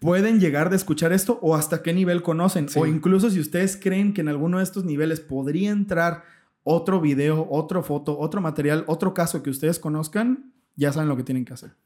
pueden 0.00 0.40
llegar 0.40 0.70
de 0.70 0.76
escuchar 0.76 1.12
esto 1.12 1.38
o 1.42 1.54
hasta 1.54 1.82
qué 1.82 1.92
nivel 1.92 2.22
conocen. 2.22 2.70
Sí. 2.70 2.78
O 2.78 2.86
incluso 2.86 3.30
si 3.30 3.38
ustedes 3.38 3.76
creen 3.76 4.14
que 4.14 4.22
en 4.22 4.28
alguno 4.28 4.56
de 4.56 4.64
estos 4.64 4.84
niveles 4.86 5.20
podría 5.20 5.70
entrar 5.70 6.24
otro 6.64 6.98
video, 6.98 7.46
otra 7.50 7.82
foto, 7.82 8.18
otro 8.18 8.40
material, 8.40 8.84
otro 8.86 9.12
caso 9.12 9.42
que 9.42 9.50
ustedes 9.50 9.78
conozcan, 9.78 10.54
ya 10.76 10.92
saben 10.92 11.10
lo 11.10 11.16
que 11.16 11.24
tienen 11.24 11.44
que 11.44 11.52
hacer. 11.52 11.76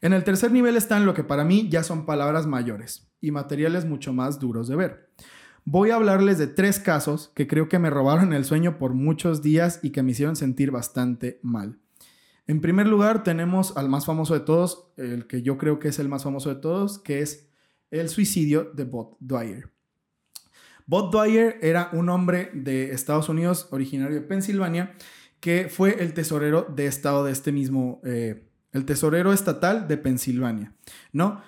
En 0.00 0.12
el 0.12 0.22
tercer 0.22 0.52
nivel 0.52 0.76
están 0.76 1.04
lo 1.04 1.14
que 1.14 1.24
para 1.24 1.44
mí 1.44 1.68
ya 1.68 1.82
son 1.82 2.06
palabras 2.06 2.46
mayores 2.46 3.10
y 3.20 3.32
materiales 3.32 3.84
mucho 3.84 4.12
más 4.12 4.38
duros 4.38 4.68
de 4.68 4.76
ver. 4.76 5.10
Voy 5.64 5.90
a 5.90 5.94
hablarles 5.94 6.38
de 6.38 6.48
tres 6.48 6.80
casos 6.80 7.30
que 7.34 7.46
creo 7.46 7.68
que 7.68 7.78
me 7.78 7.88
robaron 7.88 8.32
el 8.32 8.44
sueño 8.44 8.78
por 8.78 8.94
muchos 8.94 9.42
días 9.42 9.78
y 9.82 9.90
que 9.90 10.02
me 10.02 10.10
hicieron 10.10 10.34
sentir 10.34 10.72
bastante 10.72 11.38
mal. 11.42 11.78
En 12.48 12.60
primer 12.60 12.88
lugar, 12.88 13.22
tenemos 13.22 13.76
al 13.76 13.88
más 13.88 14.04
famoso 14.04 14.34
de 14.34 14.40
todos, 14.40 14.88
el 14.96 15.28
que 15.28 15.42
yo 15.42 15.58
creo 15.58 15.78
que 15.78 15.88
es 15.88 16.00
el 16.00 16.08
más 16.08 16.24
famoso 16.24 16.52
de 16.52 16.60
todos, 16.60 16.98
que 16.98 17.20
es 17.20 17.48
el 17.92 18.08
suicidio 18.08 18.72
de 18.74 18.84
Bob 18.84 19.16
Dwyer. 19.20 19.70
Bob 20.86 21.12
Dwyer 21.12 21.58
era 21.62 21.90
un 21.92 22.08
hombre 22.08 22.50
de 22.52 22.90
Estados 22.90 23.28
Unidos, 23.28 23.68
originario 23.70 24.16
de 24.16 24.26
Pensilvania, 24.26 24.94
que 25.38 25.68
fue 25.68 26.02
el 26.02 26.12
tesorero 26.12 26.66
de 26.74 26.86
estado 26.86 27.24
de 27.24 27.32
este 27.32 27.52
mismo, 27.52 28.00
eh, 28.04 28.48
el 28.72 28.84
tesorero 28.84 29.32
estatal 29.32 29.86
de 29.86 29.96
Pensilvania, 29.96 30.74
¿no? 31.12 31.40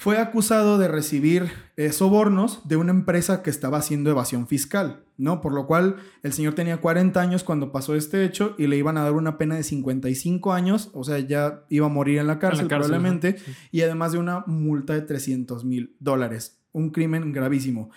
Fue 0.00 0.16
acusado 0.16 0.78
de 0.78 0.88
recibir 0.88 1.52
eh, 1.76 1.92
sobornos 1.92 2.66
de 2.66 2.76
una 2.78 2.90
empresa 2.90 3.42
que 3.42 3.50
estaba 3.50 3.76
haciendo 3.76 4.08
evasión 4.08 4.46
fiscal, 4.46 5.04
¿no? 5.18 5.42
Por 5.42 5.52
lo 5.52 5.66
cual 5.66 5.96
el 6.22 6.32
señor 6.32 6.54
tenía 6.54 6.78
40 6.78 7.20
años 7.20 7.44
cuando 7.44 7.70
pasó 7.70 7.94
este 7.94 8.24
hecho 8.24 8.54
y 8.56 8.66
le 8.66 8.78
iban 8.78 8.96
a 8.96 9.02
dar 9.02 9.12
una 9.12 9.36
pena 9.36 9.56
de 9.56 9.62
55 9.62 10.54
años, 10.54 10.88
o 10.94 11.04
sea, 11.04 11.18
ya 11.18 11.66
iba 11.68 11.84
a 11.84 11.90
morir 11.90 12.18
en 12.18 12.28
la 12.28 12.38
cárcel, 12.38 12.66
probablemente, 12.66 13.36
y 13.72 13.82
además 13.82 14.12
de 14.12 14.18
una 14.18 14.42
multa 14.46 14.94
de 14.94 15.02
300 15.02 15.66
mil 15.66 15.94
dólares. 16.00 16.62
Un 16.72 16.88
crimen 16.88 17.34
gravísimo. 17.34 17.90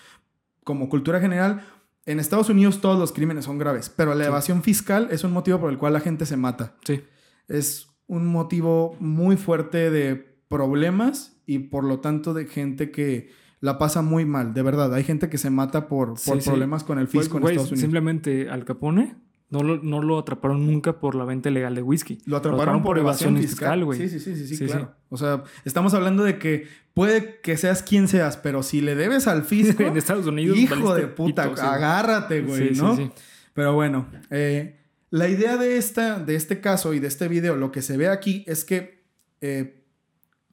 Como 0.66 0.90
cultura 0.90 1.22
general, 1.22 1.66
en 2.06 2.20
Estados 2.20 2.50
Unidos 2.50 2.82
todos 2.82 3.00
los 3.00 3.14
crímenes 3.14 3.46
son 3.46 3.58
graves, 3.58 3.88
pero 3.88 4.14
la 4.14 4.26
evasión 4.26 4.62
fiscal 4.62 5.08
es 5.10 5.24
un 5.24 5.32
motivo 5.32 5.62
por 5.62 5.72
el 5.72 5.78
cual 5.78 5.94
la 5.94 6.02
gente 6.02 6.26
se 6.26 6.36
mata. 6.36 6.76
Sí. 6.84 7.02
Es 7.48 7.88
un 8.08 8.28
motivo 8.28 8.98
muy 9.00 9.38
fuerte 9.38 9.90
de 9.90 10.34
problemas 10.50 11.33
y 11.46 11.60
por 11.60 11.84
lo 11.84 12.00
tanto 12.00 12.34
de 12.34 12.46
gente 12.46 12.92
que 12.92 13.30
la 13.60 13.78
pasa 13.78 14.02
muy 14.02 14.26
mal, 14.26 14.54
de 14.54 14.62
verdad. 14.62 14.94
Hay 14.94 15.04
gente 15.04 15.30
que 15.30 15.38
se 15.38 15.50
mata 15.50 15.88
por, 15.88 16.16
por 16.22 16.44
problemas 16.44 16.84
con 16.84 17.00
el 17.00 17.08
pues, 17.08 17.26
fisco 17.26 17.38
en 17.38 17.44
Estados 17.46 17.72
Unidos. 17.72 17.80
Simplemente 17.80 18.50
Al 18.50 18.66
Capone 18.66 19.16
no 19.54 19.62
lo, 19.62 19.78
no 19.84 20.02
lo 20.02 20.18
atraparon 20.18 20.66
nunca 20.66 21.00
por 21.00 21.14
la 21.14 21.26
venta 21.26 21.50
ilegal 21.50 21.76
de 21.76 21.84
whisky. 21.84 22.18
Lo 22.26 22.38
atraparon, 22.38 22.82
por, 22.82 22.98
evasión, 22.98 23.38
fiscal, 23.38 23.86
güey. 23.86 24.00
Sí, 24.00 24.10
sí, 24.10 24.20
sí, 24.20 24.36
sí, 24.36 24.58
sí, 24.58 24.66
claro. 24.66 24.96
O 25.10 25.18
sea, 25.18 25.44
estamos 25.64 25.94
hablando 25.94 26.24
de 26.24 26.40
que 26.40 26.68
puede 26.96 27.40
que 27.42 27.56
seas 27.56 27.84
quien 27.84 28.08
seas, 28.08 28.36
pero 28.36 28.64
si 28.64 28.82
le 28.82 28.96
debes 28.96 29.28
al 29.28 29.44
fisco... 29.44 29.84
en 29.88 29.96
Estados 29.96 30.26
Unidos... 30.26 30.58
Hijo 30.58 30.96
de 30.96 31.06
puta, 31.06 31.44
agárrate, 31.44 32.42
güey, 32.42 32.72
¿no? 32.72 33.14
Pero 33.54 33.76
bueno, 33.76 34.08
eh, 34.32 34.80
la 35.12 35.30
idea 35.30 35.58
de, 35.58 35.78
esta, 35.78 36.18
de 36.18 36.36
este 36.36 36.60
caso 36.60 36.96
y 36.96 37.00
de 37.00 37.08
este 37.08 37.28
video, 37.28 37.56
lo 37.56 37.72
que 37.72 37.84
se 37.84 37.96
ve 37.96 38.08
aquí 38.08 38.44
es 38.48 38.66
que 38.66 39.06
eh, 39.42 39.83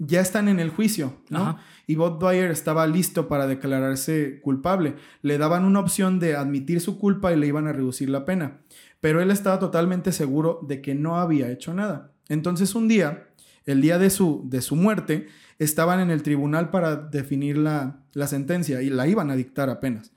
ya 0.00 0.20
están 0.20 0.48
en 0.48 0.58
el 0.58 0.70
juicio, 0.70 1.14
¿no? 1.28 1.58
Y 1.86 1.94
Bob 1.94 2.18
Dwyer 2.18 2.50
estaba 2.50 2.88
listo 2.88 3.28
para 3.28 3.46
declararse 3.46 4.40
culpable. 4.42 4.96
Le 5.22 5.38
daban 5.38 5.64
una 5.64 5.78
opción 5.78 6.18
de 6.18 6.34
admitir 6.34 6.80
su 6.80 6.98
culpa 6.98 7.32
y 7.32 7.36
le 7.36 7.46
iban 7.46 7.68
a 7.68 7.72
reducir 7.72 8.10
la 8.10 8.24
pena 8.24 8.60
pero 9.00 9.22
él 9.22 9.30
estaba 9.30 9.58
totalmente 9.58 10.12
seguro 10.12 10.60
de 10.66 10.80
que 10.80 10.94
no 10.94 11.18
había 11.18 11.50
hecho 11.50 11.74
nada. 11.74 12.12
Entonces 12.28 12.74
un 12.74 12.86
día, 12.86 13.28
el 13.64 13.80
día 13.80 13.98
de 13.98 14.10
su, 14.10 14.42
de 14.44 14.60
su 14.60 14.76
muerte, 14.76 15.28
estaban 15.58 16.00
en 16.00 16.10
el 16.10 16.22
tribunal 16.22 16.70
para 16.70 16.96
definir 16.96 17.58
la, 17.58 18.04
sentencia 18.26 18.82
y 18.82 18.90
la 18.90 19.06
iban 19.06 19.30
a 19.30 19.36
dictar 19.36 19.70
apenas. 19.70 20.12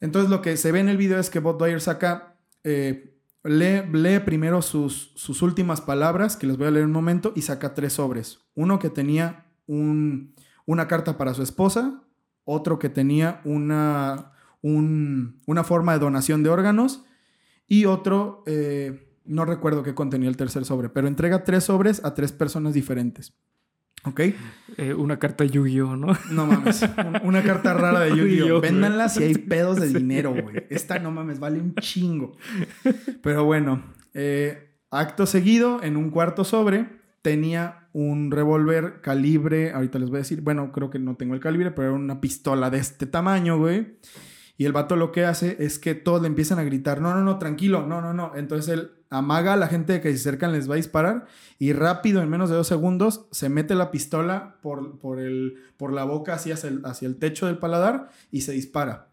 Entonces 0.00 0.30
lo 0.30 0.42
que 0.42 0.56
se 0.56 0.72
ve 0.72 0.80
en 0.80 0.88
el 0.88 0.96
video 0.96 1.18
es 1.18 1.30
que 1.30 1.38
Bob 1.38 1.58
Dwyer 1.58 1.80
saca, 1.80 2.36
eh, 2.64 3.14
lee, 3.44 4.20
primero 4.24 4.62
sus, 4.62 5.12
sus, 5.14 5.42
últimas 5.42 5.80
palabras, 5.80 6.36
que 6.36 6.46
les 6.46 6.56
voy 6.56 6.66
a 6.66 6.70
leer 6.70 6.86
un 6.86 6.92
momento, 6.92 7.32
y 7.34 7.42
saca 7.42 7.74
tres 7.74 7.94
sobres. 7.94 8.40
Uno 8.54 8.78
que 8.78 8.90
tenía 8.90 9.46
una 9.66 10.88
carta 10.88 11.18
para 11.18 11.34
su 11.34 11.42
esposa, 11.42 12.02
otro 12.44 12.78
que 12.78 12.88
tenía 12.88 13.40
una, 13.44 14.32
una 14.62 15.64
forma 15.64 15.92
de 15.92 15.98
donación 15.98 16.42
de 16.42 16.48
órganos 16.48 17.04
y 17.66 17.84
otro, 17.84 18.42
eh, 18.46 19.14
no 19.26 19.44
recuerdo 19.44 19.82
qué 19.82 19.94
contenía 19.94 20.30
el 20.30 20.38
tercer 20.38 20.64
sobre, 20.64 20.88
pero 20.88 21.06
entrega 21.06 21.44
tres 21.44 21.64
sobres 21.64 22.02
a 22.04 22.14
tres 22.14 22.32
personas 22.32 22.72
diferentes. 22.72 23.34
¿Ok? 24.04 24.20
Eh, 24.76 24.94
una 24.94 25.18
carta 25.18 25.44
Yu-Gi-Oh, 25.44 25.96
¿no? 25.96 26.16
No 26.30 26.46
mames. 26.46 26.84
Una 27.22 27.42
carta 27.42 27.74
rara 27.74 28.00
de 28.00 28.10
Yu-Gi-Oh. 28.16 28.60
Véndanla 28.60 29.08
si 29.08 29.24
hay 29.24 29.34
pedos 29.34 29.80
de 29.80 29.88
dinero, 29.98 30.30
güey. 30.30 30.66
Esta 30.70 30.98
no 30.98 31.10
mames, 31.10 31.40
vale 31.40 31.60
un 31.60 31.74
chingo. 31.74 32.36
Pero 33.22 33.44
bueno, 33.44 33.82
eh, 34.14 34.76
acto 34.90 35.26
seguido, 35.26 35.82
en 35.82 35.96
un 35.96 36.10
cuarto 36.10 36.44
sobre, 36.44 36.86
tenía 37.22 37.88
un 37.92 38.30
revólver 38.30 39.00
calibre. 39.00 39.72
Ahorita 39.72 39.98
les 39.98 40.10
voy 40.10 40.18
a 40.18 40.20
decir, 40.20 40.40
bueno, 40.42 40.70
creo 40.72 40.90
que 40.90 40.98
no 40.98 41.16
tengo 41.16 41.34
el 41.34 41.40
calibre, 41.40 41.72
pero 41.72 41.88
era 41.88 41.96
una 41.96 42.20
pistola 42.20 42.70
de 42.70 42.78
este 42.78 43.06
tamaño, 43.06 43.58
güey. 43.58 43.98
Y 44.58 44.64
el 44.64 44.72
vato 44.72 44.96
lo 44.96 45.12
que 45.12 45.24
hace 45.24 45.56
es 45.60 45.78
que 45.78 45.94
todos 45.94 46.20
le 46.20 46.26
empiezan 46.26 46.58
a 46.58 46.64
gritar, 46.64 47.00
no, 47.00 47.14
no, 47.14 47.22
no, 47.22 47.38
tranquilo, 47.38 47.86
no, 47.86 48.02
no, 48.02 48.12
no. 48.12 48.32
Entonces 48.34 48.68
él 48.74 48.90
amaga 49.08 49.52
a 49.52 49.56
la 49.56 49.68
gente 49.68 50.00
que 50.00 50.10
se 50.10 50.16
acercan 50.16 50.50
les 50.50 50.68
va 50.68 50.74
a 50.74 50.76
disparar 50.76 51.26
y 51.60 51.72
rápido, 51.72 52.20
en 52.20 52.28
menos 52.28 52.50
de 52.50 52.56
dos 52.56 52.66
segundos, 52.66 53.26
se 53.30 53.48
mete 53.48 53.76
la 53.76 53.92
pistola 53.92 54.56
por, 54.60 54.98
por, 54.98 55.20
el, 55.20 55.54
por 55.76 55.92
la 55.92 56.02
boca 56.02 56.34
hacia 56.34 56.56
el, 56.64 56.82
hacia 56.84 57.06
el 57.06 57.18
techo 57.18 57.46
del 57.46 57.58
paladar 57.58 58.10
y 58.32 58.40
se 58.40 58.50
dispara. 58.50 59.12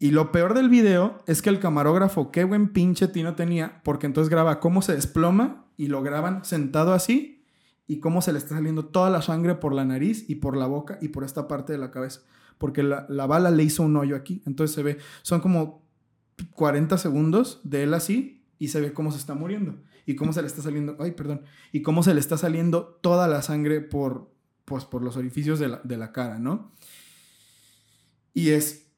Y 0.00 0.10
lo 0.10 0.32
peor 0.32 0.54
del 0.54 0.68
video 0.68 1.22
es 1.28 1.40
que 1.40 1.50
el 1.50 1.60
camarógrafo, 1.60 2.32
qué 2.32 2.42
buen 2.42 2.72
pinche 2.72 3.06
tino 3.06 3.36
tenía, 3.36 3.80
porque 3.84 4.06
entonces 4.06 4.28
graba 4.28 4.58
cómo 4.58 4.82
se 4.82 4.92
desploma 4.96 5.66
y 5.76 5.86
lo 5.86 6.02
graban 6.02 6.44
sentado 6.44 6.94
así 6.94 7.44
y 7.86 8.00
cómo 8.00 8.22
se 8.22 8.32
le 8.32 8.38
está 8.38 8.56
saliendo 8.56 8.86
toda 8.86 9.08
la 9.08 9.22
sangre 9.22 9.54
por 9.54 9.72
la 9.72 9.84
nariz 9.84 10.28
y 10.28 10.36
por 10.36 10.56
la 10.56 10.66
boca 10.66 10.98
y 11.00 11.08
por 11.08 11.22
esta 11.22 11.46
parte 11.46 11.72
de 11.72 11.78
la 11.78 11.92
cabeza 11.92 12.22
porque 12.58 12.82
la, 12.82 13.06
bala 13.26 13.50
le 13.50 13.62
hizo 13.62 13.82
un 13.82 13.96
hoyo 13.96 14.16
aquí. 14.16 14.42
Entonces 14.46 14.74
se 14.74 14.82
ve, 14.82 14.98
son 15.22 15.40
como 15.40 15.86
40 16.54 16.98
segundos 16.98 17.60
de 17.64 17.84
él 17.84 17.94
así 17.94 18.44
y 18.58 18.68
se 18.68 18.80
ve 18.80 18.92
cómo 18.92 19.10
se 19.12 19.18
está 19.18 19.34
muriendo 19.34 19.76
y 20.08 20.16
cómo 20.16 20.32
se 20.32 20.40
le 20.40 20.46
está 20.46 20.62
saliendo, 20.62 20.96
ay, 21.00 21.12
perdón, 21.12 21.42
y 21.70 21.82
cómo 21.82 22.02
se 22.02 22.14
le 22.14 22.20
está 22.20 22.38
saliendo 22.38 22.98
toda 23.02 23.28
la 23.28 23.42
sangre 23.42 23.82
por, 23.82 24.32
pues, 24.64 24.86
por 24.86 25.02
los 25.02 25.18
orificios 25.18 25.58
de 25.58 25.96
la, 25.98 26.12
cara, 26.12 26.38
¿no? 26.38 26.72
Y 28.32 28.50
es 28.50 28.90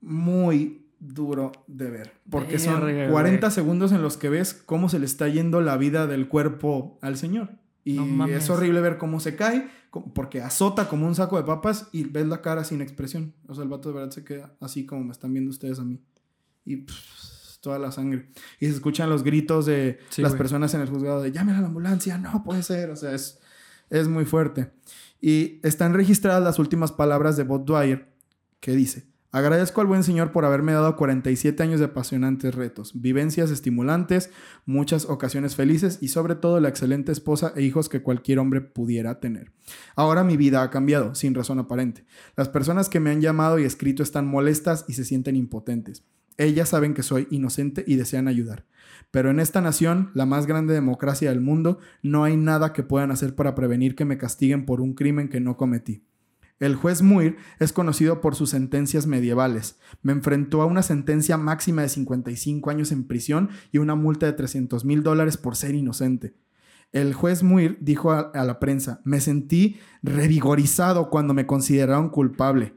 muy 0.00 0.86
duro 0.98 1.52
de 1.66 1.90
ver, 1.90 2.14
porque 2.30 2.58
son 2.58 2.80
40 2.80 3.50
segundos 3.50 3.92
en 3.92 4.00
los 4.00 4.16
que 4.16 4.30
ves 4.30 4.54
cómo 4.54 4.88
se 4.88 4.98
le 4.98 5.04
está 5.04 5.28
yendo 5.28 5.60
la 5.60 5.76
vida 5.76 6.06
del 6.06 6.28
cuerpo 6.28 6.98
al 7.02 7.18
Señor. 7.18 7.58
Y 7.84 7.98
es 8.30 8.48
horrible 8.48 8.80
ver 8.80 8.96
cómo 8.96 9.20
se 9.20 9.36
cae, 9.36 9.68
porque 10.14 10.40
azota 10.40 10.88
como 10.88 11.06
un 11.06 11.14
saco 11.14 11.36
de 11.36 11.44
papas 11.44 11.88
y 11.92 12.04
ves 12.04 12.26
la 12.26 12.40
cara 12.40 12.64
sin 12.64 12.80
expresión. 12.80 13.34
O 13.46 13.54
sea, 13.54 13.62
el 13.62 13.68
vato 13.68 13.90
de 13.90 13.96
verdad 13.96 14.10
se 14.10 14.24
queda 14.24 14.54
así 14.60 14.86
como 14.86 15.04
me 15.04 15.12
están 15.12 15.32
viendo 15.32 15.50
ustedes 15.50 15.78
a 15.78 15.84
mí. 15.84 16.00
Y 16.64 16.86
toda 17.60 17.78
la 17.78 17.90
sangre. 17.90 18.30
Y 18.60 18.66
se 18.66 18.72
escuchan 18.72 19.10
los 19.10 19.24
gritos 19.24 19.66
de 19.66 19.98
las 20.18 20.34
personas 20.34 20.72
en 20.74 20.82
el 20.82 20.88
juzgado 20.88 21.22
de 21.22 21.32
llamen 21.32 21.56
a 21.56 21.60
la 21.60 21.66
ambulancia, 21.66 22.18
no 22.18 22.44
puede 22.44 22.62
ser. 22.62 22.90
O 22.90 22.96
sea, 22.96 23.12
es, 23.12 23.40
es 23.90 24.06
muy 24.06 24.24
fuerte. 24.24 24.72
Y 25.20 25.60
están 25.62 25.94
registradas 25.94 26.42
las 26.42 26.58
últimas 26.58 26.92
palabras 26.92 27.36
de 27.36 27.44
Bob 27.44 27.64
Dwyer 27.64 28.14
que 28.60 28.72
dice, 28.72 29.06
Agradezco 29.34 29.80
al 29.80 29.88
buen 29.88 30.04
Señor 30.04 30.30
por 30.30 30.44
haberme 30.44 30.74
dado 30.74 30.94
47 30.94 31.60
años 31.60 31.80
de 31.80 31.86
apasionantes 31.86 32.54
retos, 32.54 32.92
vivencias 32.94 33.50
estimulantes, 33.50 34.30
muchas 34.64 35.06
ocasiones 35.06 35.56
felices 35.56 35.98
y 36.00 36.06
sobre 36.06 36.36
todo 36.36 36.60
la 36.60 36.68
excelente 36.68 37.10
esposa 37.10 37.52
e 37.56 37.62
hijos 37.62 37.88
que 37.88 38.00
cualquier 38.00 38.38
hombre 38.38 38.60
pudiera 38.60 39.18
tener. 39.18 39.50
Ahora 39.96 40.22
mi 40.22 40.36
vida 40.36 40.62
ha 40.62 40.70
cambiado, 40.70 41.16
sin 41.16 41.34
razón 41.34 41.58
aparente. 41.58 42.04
Las 42.36 42.48
personas 42.48 42.88
que 42.88 43.00
me 43.00 43.10
han 43.10 43.20
llamado 43.20 43.58
y 43.58 43.64
escrito 43.64 44.04
están 44.04 44.24
molestas 44.24 44.84
y 44.86 44.92
se 44.92 45.04
sienten 45.04 45.34
impotentes. 45.34 46.04
Ellas 46.36 46.68
saben 46.68 46.94
que 46.94 47.02
soy 47.02 47.26
inocente 47.32 47.82
y 47.88 47.96
desean 47.96 48.28
ayudar. 48.28 48.66
Pero 49.10 49.30
en 49.30 49.40
esta 49.40 49.60
nación, 49.60 50.12
la 50.14 50.26
más 50.26 50.46
grande 50.46 50.74
democracia 50.74 51.30
del 51.30 51.40
mundo, 51.40 51.80
no 52.04 52.22
hay 52.22 52.36
nada 52.36 52.72
que 52.72 52.84
puedan 52.84 53.10
hacer 53.10 53.34
para 53.34 53.56
prevenir 53.56 53.96
que 53.96 54.04
me 54.04 54.16
castiguen 54.16 54.64
por 54.64 54.80
un 54.80 54.94
crimen 54.94 55.28
que 55.28 55.40
no 55.40 55.56
cometí. 55.56 56.04
El 56.64 56.76
juez 56.76 57.02
Muir 57.02 57.36
es 57.58 57.74
conocido 57.74 58.22
por 58.22 58.34
sus 58.36 58.48
sentencias 58.48 59.06
medievales. 59.06 59.78
Me 60.00 60.12
enfrentó 60.12 60.62
a 60.62 60.64
una 60.64 60.80
sentencia 60.80 61.36
máxima 61.36 61.82
de 61.82 61.90
55 61.90 62.70
años 62.70 62.90
en 62.90 63.04
prisión 63.04 63.50
y 63.70 63.76
una 63.76 63.96
multa 63.96 64.24
de 64.24 64.32
300 64.32 64.82
mil 64.86 65.02
dólares 65.02 65.36
por 65.36 65.56
ser 65.56 65.74
inocente. 65.74 66.32
El 66.90 67.12
juez 67.12 67.42
Muir 67.42 67.76
dijo 67.82 68.12
a, 68.12 68.32
la 68.32 68.60
prensa, 68.60 69.02
me 69.04 69.20
sentí 69.20 69.76
revigorizado 70.02 71.10
cuando 71.10 71.34
me 71.34 71.46
consideraron 71.46 72.08
culpable 72.08 72.74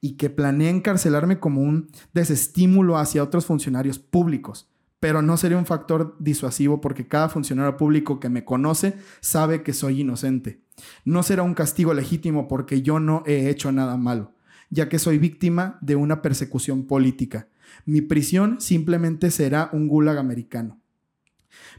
y 0.00 0.16
que 0.16 0.30
planeé 0.30 0.70
encarcelarme 0.70 1.38
como 1.38 1.60
un 1.60 1.92
desestímulo 2.12 2.98
hacia 2.98 3.22
otros 3.22 3.46
funcionarios 3.46 4.00
públicos 4.00 4.68
pero 5.00 5.22
no 5.22 5.36
sería 5.36 5.58
un 5.58 5.66
factor 5.66 6.16
disuasivo 6.18 6.80
porque 6.80 7.06
cada 7.06 7.28
funcionario 7.28 7.76
público 7.76 8.20
que 8.20 8.28
me 8.28 8.44
conoce 8.44 8.96
sabe 9.20 9.62
que 9.62 9.72
soy 9.72 10.00
inocente. 10.00 10.60
No 11.04 11.22
será 11.22 11.42
un 11.42 11.54
castigo 11.54 11.94
legítimo 11.94 12.48
porque 12.48 12.82
yo 12.82 13.00
no 13.00 13.22
he 13.26 13.48
hecho 13.48 13.72
nada 13.72 13.96
malo, 13.96 14.34
ya 14.70 14.88
que 14.88 14.98
soy 14.98 15.18
víctima 15.18 15.78
de 15.80 15.96
una 15.96 16.22
persecución 16.22 16.86
política. 16.86 17.48
Mi 17.84 18.00
prisión 18.00 18.60
simplemente 18.60 19.30
será 19.30 19.70
un 19.72 19.88
gulag 19.88 20.18
americano. 20.18 20.80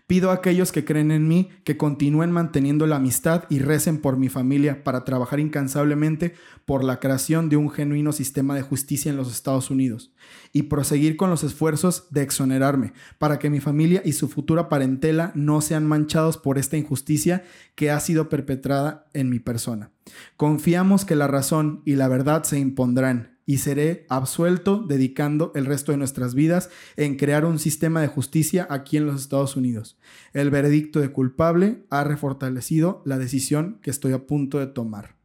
Pido 0.10 0.32
a 0.32 0.34
aquellos 0.34 0.72
que 0.72 0.86
creen 0.86 1.12
en 1.12 1.28
mí 1.28 1.50
que 1.64 1.78
continúen 1.78 2.32
manteniendo 2.32 2.88
la 2.88 2.96
amistad 2.96 3.44
y 3.48 3.60
recen 3.60 4.02
por 4.02 4.18
mi 4.18 4.28
familia 4.28 4.84
para 4.84 5.06
trabajar 5.06 5.40
incansablemente 5.40 6.34
por 6.66 6.84
la 6.84 7.00
creación 7.00 7.48
de 7.48 7.58
un 7.58 7.70
genuino 7.70 8.12
sistema 8.12 8.56
de 8.56 8.64
justicia 8.64 9.12
en 9.12 9.18
los 9.18 9.32
Estados 9.32 9.70
Unidos 9.70 10.12
y 10.52 10.64
proseguir 10.64 11.16
con 11.16 11.30
los 11.30 11.44
esfuerzos 11.44 12.08
de 12.10 12.24
exonerarme 12.24 12.94
para 13.20 13.38
que 13.38 13.52
mi 13.52 13.60
familia 13.60 14.02
y 14.04 14.14
su 14.14 14.30
futura 14.30 14.68
parentela 14.68 15.32
no 15.36 15.62
sean 15.62 15.86
manchados 15.86 16.38
por 16.38 16.58
esta 16.58 16.76
injusticia 16.76 17.44
que 17.76 17.92
ha 17.92 18.00
sido 18.00 18.30
perpetrada 18.30 19.06
en 19.14 19.30
mi 19.30 19.38
persona. 19.38 19.92
Confiamos 20.38 21.06
que 21.06 21.16
la 21.16 21.28
razón 21.28 21.84
y 21.86 21.98
la 21.98 22.08
verdad 22.08 22.46
se 22.46 22.58
impondrán 22.58 23.38
y 23.50 23.58
seré 23.58 24.06
absuelto 24.10 24.84
dedicando 24.88 25.52
el 25.56 25.66
resto 25.66 25.92
de 25.92 25.98
nuestras 25.98 26.36
vidas 26.36 26.70
en 26.98 27.18
crear 27.18 27.46
un 27.46 27.58
sistema 27.58 28.00
de 28.00 28.08
justicia 28.08 28.68
aquí 28.70 28.96
en 28.96 29.08
los 29.08 29.20
Estados 29.20 29.56
Unidos. 29.56 29.98
El 30.34 30.52
veredicto 30.52 31.00
de 31.00 31.12
culpable 31.12 31.84
ha 31.90 32.04
refortalecido 32.04 33.02
la 33.08 33.18
decisión 33.18 33.80
que 33.82 33.90
estoy 33.90 34.14
a 34.14 34.28
punto 34.28 34.60
de 34.60 34.68
tomar. 34.68 35.16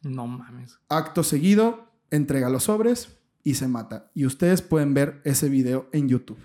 No 0.00 0.26
mames. 0.26 0.78
Acto 0.88 1.24
seguido, 1.24 1.92
entrega 2.10 2.48
los 2.48 2.62
sobres 2.62 3.18
y 3.44 3.56
se 3.56 3.68
mata. 3.68 4.10
Y 4.14 4.24
ustedes 4.24 4.62
pueden 4.62 4.94
ver 4.94 5.20
ese 5.24 5.50
video 5.50 5.90
en 5.92 6.08
YouTube. 6.08 6.40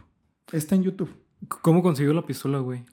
Está 0.52 0.76
en 0.76 0.84
YouTube. 0.84 1.16
¿Cómo 1.48 1.82
consiguió 1.82 2.12
la 2.12 2.26
pistola, 2.26 2.58
güey? 2.58 2.84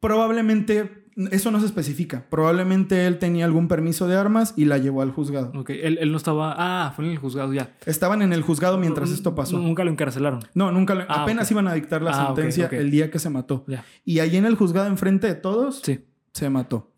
Probablemente, 0.00 1.07
eso 1.32 1.50
no 1.50 1.58
se 1.60 1.66
especifica. 1.66 2.24
Probablemente 2.30 3.06
él 3.06 3.18
tenía 3.18 3.44
algún 3.44 3.66
permiso 3.68 4.06
de 4.06 4.16
armas 4.16 4.54
y 4.56 4.64
la 4.66 4.78
llevó 4.78 5.02
al 5.02 5.10
juzgado. 5.10 5.52
Ok, 5.58 5.70
él, 5.70 5.98
él 6.00 6.10
no 6.12 6.16
estaba. 6.16 6.54
Ah, 6.56 6.92
fue 6.94 7.04
en 7.06 7.10
el 7.10 7.18
juzgado 7.18 7.52
ya. 7.52 7.74
Estaban 7.86 8.22
en 8.22 8.32
el 8.32 8.42
juzgado 8.42 8.78
mientras 8.78 9.10
esto 9.10 9.34
pasó. 9.34 9.58
Nunca 9.58 9.84
lo 9.84 9.90
encarcelaron. 9.90 10.40
No, 10.54 10.70
nunca. 10.72 10.94
le- 10.94 11.04
Ah, 11.08 11.22
apenas 11.24 11.50
iban 11.50 11.66
a 11.68 11.74
dictar 11.74 12.02
la 12.02 12.10
Ah, 12.12 12.26
sentencia 12.26 12.68
el 12.72 12.90
día 12.90 13.10
que 13.10 13.18
se 13.18 13.30
mató. 13.30 13.64
Ya. 13.66 13.84
Y 14.04 14.20
ahí 14.20 14.36
en 14.36 14.44
el 14.44 14.54
juzgado, 14.54 14.86
enfrente 14.86 15.26
de 15.26 15.34
todos, 15.34 15.80
Sí. 15.84 16.04
se 16.32 16.50
mató. 16.50 16.92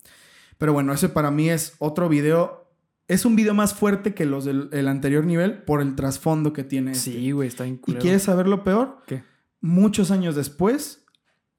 Pero 0.59 0.72
bueno, 0.74 0.92
ese 0.92 1.09
para 1.09 1.30
mí 1.30 1.48
es 1.48 1.74
otro 1.78 2.09
video. 2.09 2.70
Es 3.09 3.24
un 3.24 3.35
video 3.35 3.54
más 3.54 3.74
fuerte 3.74 4.14
que 4.14 4.26
los 4.26 4.44
del 4.44 4.68
el 4.72 4.87
anterior 4.87 5.24
nivel 5.24 5.62
por 5.64 5.80
el 5.80 5.96
trasfondo 5.96 6.52
que 6.52 6.62
tiene. 6.62 6.92
este. 6.92 7.11
Sí, 7.12 7.30
güey, 7.33 7.48
está 7.48 7.64
bien 7.64 7.80
¿Y 7.87 7.94
quieres 7.94 8.22
saber 8.24 8.46
lo 8.46 8.62
peor? 8.62 8.98
¿Qué? 9.06 9.22
Muchos 9.62 10.11
años 10.11 10.35
después, 10.37 11.04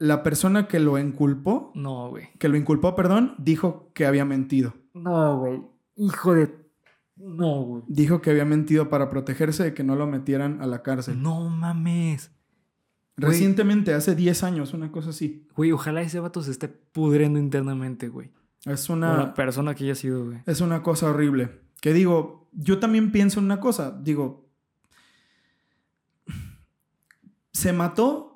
la 0.01 0.23
persona 0.23 0.67
que 0.67 0.79
lo 0.79 0.97
inculpó, 0.97 1.71
No, 1.75 2.09
güey. 2.09 2.29
que 2.39 2.49
lo 2.49 2.57
inculpó, 2.57 2.95
perdón, 2.95 3.35
dijo 3.37 3.91
que 3.93 4.07
había 4.07 4.25
mentido. 4.25 4.73
No, 4.95 5.37
güey. 5.37 5.61
Hijo 5.95 6.33
de. 6.33 6.55
No, 7.17 7.61
güey. 7.61 7.83
Dijo 7.87 8.19
que 8.19 8.31
había 8.31 8.43
mentido 8.45 8.89
para 8.89 9.09
protegerse 9.09 9.63
de 9.63 9.73
que 9.75 9.83
no 9.83 9.95
lo 9.95 10.07
metieran 10.07 10.59
a 10.59 10.65
la 10.65 10.81
cárcel. 10.81 11.21
No 11.21 11.47
mames. 11.49 12.31
güey. 13.15 13.31
Recientemente, 13.31 13.93
hace 13.93 14.15
10 14.15 14.43
años, 14.43 14.73
una 14.73 14.91
cosa 14.91 15.11
así. 15.11 15.47
Güey, 15.55 15.71
ojalá 15.71 16.01
ese 16.01 16.19
vato 16.19 16.41
se 16.41 16.49
esté 16.49 16.67
pudriendo 16.67 17.37
internamente, 17.37 18.09
güey. 18.09 18.31
Es 18.65 18.89
la 18.89 18.95
una, 18.95 19.33
persona 19.35 19.75
que 19.75 19.83
haya 19.83 19.93
sido, 19.95 20.25
güey. 20.25 20.39
es 20.47 20.61
una 20.61 20.81
cosa 20.81 21.11
horrible. 21.11 21.61
Que 21.79 21.93
digo, 21.93 22.47
yo 22.53 22.79
también 22.79 23.11
pienso 23.11 23.39
en 23.39 23.45
una 23.45 23.59
cosa. 23.59 23.91
Digo, 24.01 24.49
se 27.53 27.71
mató 27.73 28.30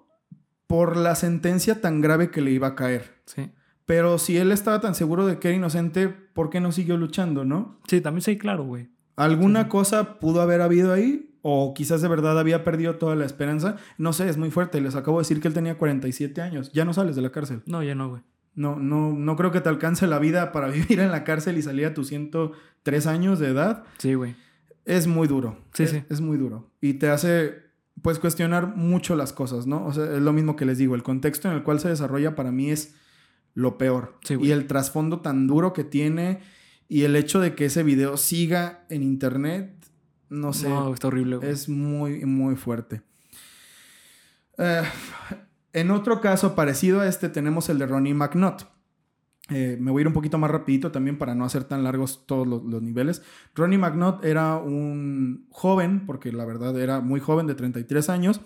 por 0.68 0.98
la 0.98 1.16
sentencia 1.16 1.82
tan 1.82 2.02
grave 2.02 2.32
que 2.32 2.42
le 2.42 2.52
iba 2.52 2.68
a 2.68 2.76
caer. 2.76 3.14
Sí. 3.26 3.52
Pero 3.86 4.18
si 4.18 4.38
él 4.38 4.52
estaba 4.52 4.82
tan 4.82 4.96
seguro 4.96 5.28
de 5.28 5.38
que 5.40 5.50
era 5.50 5.58
inocente, 5.58 6.08
¿por 6.10 6.50
qué 6.50 6.60
no 6.60 6.72
siguió 6.72 6.98
luchando, 6.98 7.46
no? 7.46 7.80
Sí, 7.88 8.02
también 8.02 8.22
sí, 8.24 8.38
claro, 8.38 8.64
güey. 8.64 8.90
¿Alguna 9.16 9.64
Sí. 9.64 9.70
cosa 9.70 10.20
pudo 10.20 10.42
haber 10.42 10.62
habido 10.62 10.92
ahí? 10.92 11.32
¿O 11.44 11.76
quizás 11.76 12.02
de 12.02 12.08
verdad 12.08 12.40
había 12.40 12.64
perdido 12.64 12.96
toda 12.96 13.16
la 13.16 13.26
esperanza? 13.26 13.78
No 14.00 14.12
sé, 14.14 14.28
es 14.28 14.38
muy 14.38 14.50
fuerte. 14.50 14.82
Les 14.82 14.96
acabo 14.96 15.20
de 15.20 15.22
decir 15.22 15.40
que 15.40 15.48
él 15.48 15.54
tenía 15.54 15.78
47 15.78 16.42
años. 16.42 16.72
Ya 16.74 16.84
no 16.86 16.94
sales 16.94 17.16
de 17.16 17.22
la 17.22 17.32
cárcel. 17.32 17.62
No, 17.68 17.84
ya 17.84 17.94
no, 17.94 18.10
güey. 18.10 18.24
No, 18.56 18.78
no, 18.80 19.14
no 19.14 19.36
creo 19.36 19.52
que 19.52 19.62
te 19.62 19.70
alcance 19.70 20.08
la 20.08 20.18
vida 20.18 20.52
para 20.52 20.68
vivir 20.70 21.00
en 21.00 21.12
la 21.12 21.24
cárcel 21.24 21.58
y 21.60 21.62
salir 21.62 21.86
a 21.86 21.94
tus 21.94 22.08
103 22.08 23.06
años 23.06 23.38
de 23.38 23.50
edad. 23.50 23.84
Sí, 24.00 24.16
güey. 24.16 24.36
Es 24.86 25.06
muy 25.06 25.28
duro. 25.28 25.60
Sí, 25.74 25.84
es, 25.84 25.92
sí. 25.92 26.04
Es 26.10 26.22
muy 26.22 26.38
duro. 26.38 26.72
Y 26.82 26.96
te 26.96 27.10
hace, 27.10 27.54
pues, 28.02 28.20
cuestionar 28.20 28.76
mucho 28.76 29.16
las 29.16 29.34
cosas, 29.34 29.68
¿no? 29.68 29.86
O 29.86 29.94
sea, 29.94 30.06
es 30.06 30.22
lo 30.22 30.34
mismo 30.34 30.56
que 30.56 30.66
les 30.66 30.78
digo. 30.78 30.96
El 30.96 31.04
contexto 31.04 31.48
en 31.48 31.56
el 31.56 31.64
cual 31.64 31.80
se 31.80 31.90
desarrolla 31.90 32.36
para 32.36 32.52
mí 32.52 32.70
es 32.70 32.96
lo 33.54 33.78
peor. 33.78 34.18
Sí, 34.24 34.36
y 34.40 34.52
el 34.52 34.68
trasfondo 34.68 35.22
tan 35.22 35.48
duro 35.48 35.74
que 35.74 35.84
tiene 35.84 36.42
y 36.88 37.04
el 37.04 37.16
hecho 37.16 37.40
de 37.40 37.56
que 37.56 37.66
ese 37.66 37.84
video 37.84 38.18
siga 38.18 38.86
en 38.90 39.02
internet, 39.02 39.74
no 40.30 40.54
sé. 40.54 40.70
No, 40.70 40.94
está 40.94 41.08
horrible, 41.08 41.38
güey. 41.38 41.50
Es 41.50 41.70
muy, 41.70 42.26
muy 42.26 42.56
fuerte. 42.56 43.02
Eh, 44.58 44.84
en 45.74 45.92
otro 45.92 46.22
caso 46.22 46.56
parecido 46.56 47.02
a 47.02 47.08
este 47.08 47.30
tenemos 47.30 47.70
el 47.70 47.80
de 47.80 47.88
Ronnie 47.88 48.14
McNutt. 48.14 48.64
Eh, 49.50 49.78
me 49.80 49.92
voy 49.92 50.00
a 50.00 50.02
ir 50.02 50.08
un 50.08 50.14
poquito 50.14 50.40
más 50.40 50.50
rapidito 50.50 50.92
también 50.92 51.18
para 51.20 51.36
no 51.36 51.46
hacer 51.46 51.66
tan 51.66 51.84
largos 51.84 52.26
todos 52.26 52.48
los, 52.48 52.64
los 52.64 52.82
niveles. 52.82 53.22
Ronnie 53.54 53.78
McNutt 53.78 54.26
era 54.26 54.58
un 54.58 55.46
joven, 55.50 56.06
porque 56.06 56.32
la 56.32 56.46
verdad 56.46 56.80
era 56.80 57.00
muy 57.00 57.20
joven, 57.20 57.46
de 57.46 57.54
33 57.54 58.10
años, 58.10 58.42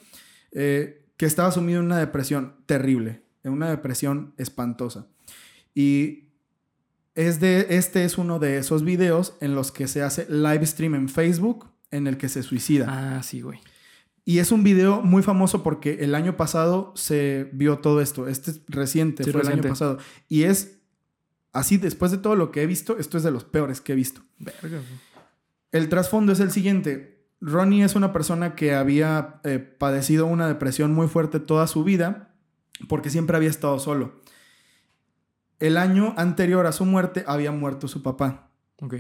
eh, 0.52 1.06
que 1.16 1.26
estaba 1.26 1.52
sumido 1.52 1.80
en 1.80 1.86
una 1.86 1.98
depresión 1.98 2.56
terrible, 2.66 3.22
en 3.44 3.54
una 3.54 3.70
depresión 3.70 4.34
espantosa. 4.38 5.08
Y 5.74 6.26
es 7.16 7.40
de, 7.40 7.68
este 7.70 8.04
es 8.04 8.18
uno 8.18 8.40
de 8.40 8.58
esos 8.58 8.84
videos 8.84 9.36
en 9.40 9.56
los 9.56 9.72
que 9.72 9.88
se 9.88 10.02
hace 10.02 10.26
live 10.30 10.66
stream 10.66 10.96
en 10.96 11.10
Facebook 11.10 11.68
en 11.92 12.08
el 12.08 12.18
que 12.18 12.30
se 12.30 12.44
suicida. 12.44 12.86
Ah, 12.90 13.24
sí, 13.24 13.42
güey. 13.42 13.60
Y 14.26 14.40
es 14.40 14.52
un 14.52 14.64
video 14.64 15.02
muy 15.02 15.24
famoso 15.24 15.64
porque 15.64 16.00
el 16.02 16.14
año 16.14 16.38
pasado 16.38 16.94
se 16.96 17.50
vio 17.52 17.80
todo 17.80 18.00
esto. 18.00 18.28
Este 18.28 18.52
es 18.52 18.62
reciente, 18.68 19.24
Sí, 19.24 19.32
fue 19.32 19.42
el 19.42 19.48
año 19.48 19.64
pasado. 19.64 19.98
Y 20.28 20.44
es 20.44 20.79
así, 21.54 21.78
después 21.78 22.12
de 22.12 22.18
todo 22.18 22.36
lo 22.36 22.52
que 22.52 22.62
he 22.64 22.68
visto, 22.68 22.98
esto 22.98 23.18
es 23.18 23.24
de 23.24 23.32
los 23.32 23.44
peores 23.44 23.82
que 23.82 23.94
he 23.94 23.96
visto. 23.96 24.22
Verga. 24.38 24.80
El 25.72 25.90
trasfondo 25.90 26.32
es 26.32 26.40
el 26.40 26.52
siguiente. 26.52 27.28
Ronnie 27.42 27.84
es 27.84 27.96
una 27.96 28.12
persona 28.12 28.56
que 28.56 28.74
había 28.76 29.40
eh, 29.44 29.60
padecido 29.60 30.26
una 30.26 30.48
depresión 30.48 30.94
muy 30.94 31.08
fuerte 31.08 31.40
toda 31.40 31.68
su 31.68 31.84
vida 31.84 32.36
porque 32.88 33.10
siempre 33.10 33.38
había 33.38 33.50
estado 33.50 33.80
solo. 33.80 34.22
El 35.60 35.78
año 35.78 36.14
anterior 36.18 36.66
a 36.66 36.72
su 36.72 36.86
muerte 36.86 37.24
había 37.28 37.52
muerto 37.52 37.88
su 37.88 38.02
papá 38.02 38.50
Ok. 38.82 38.96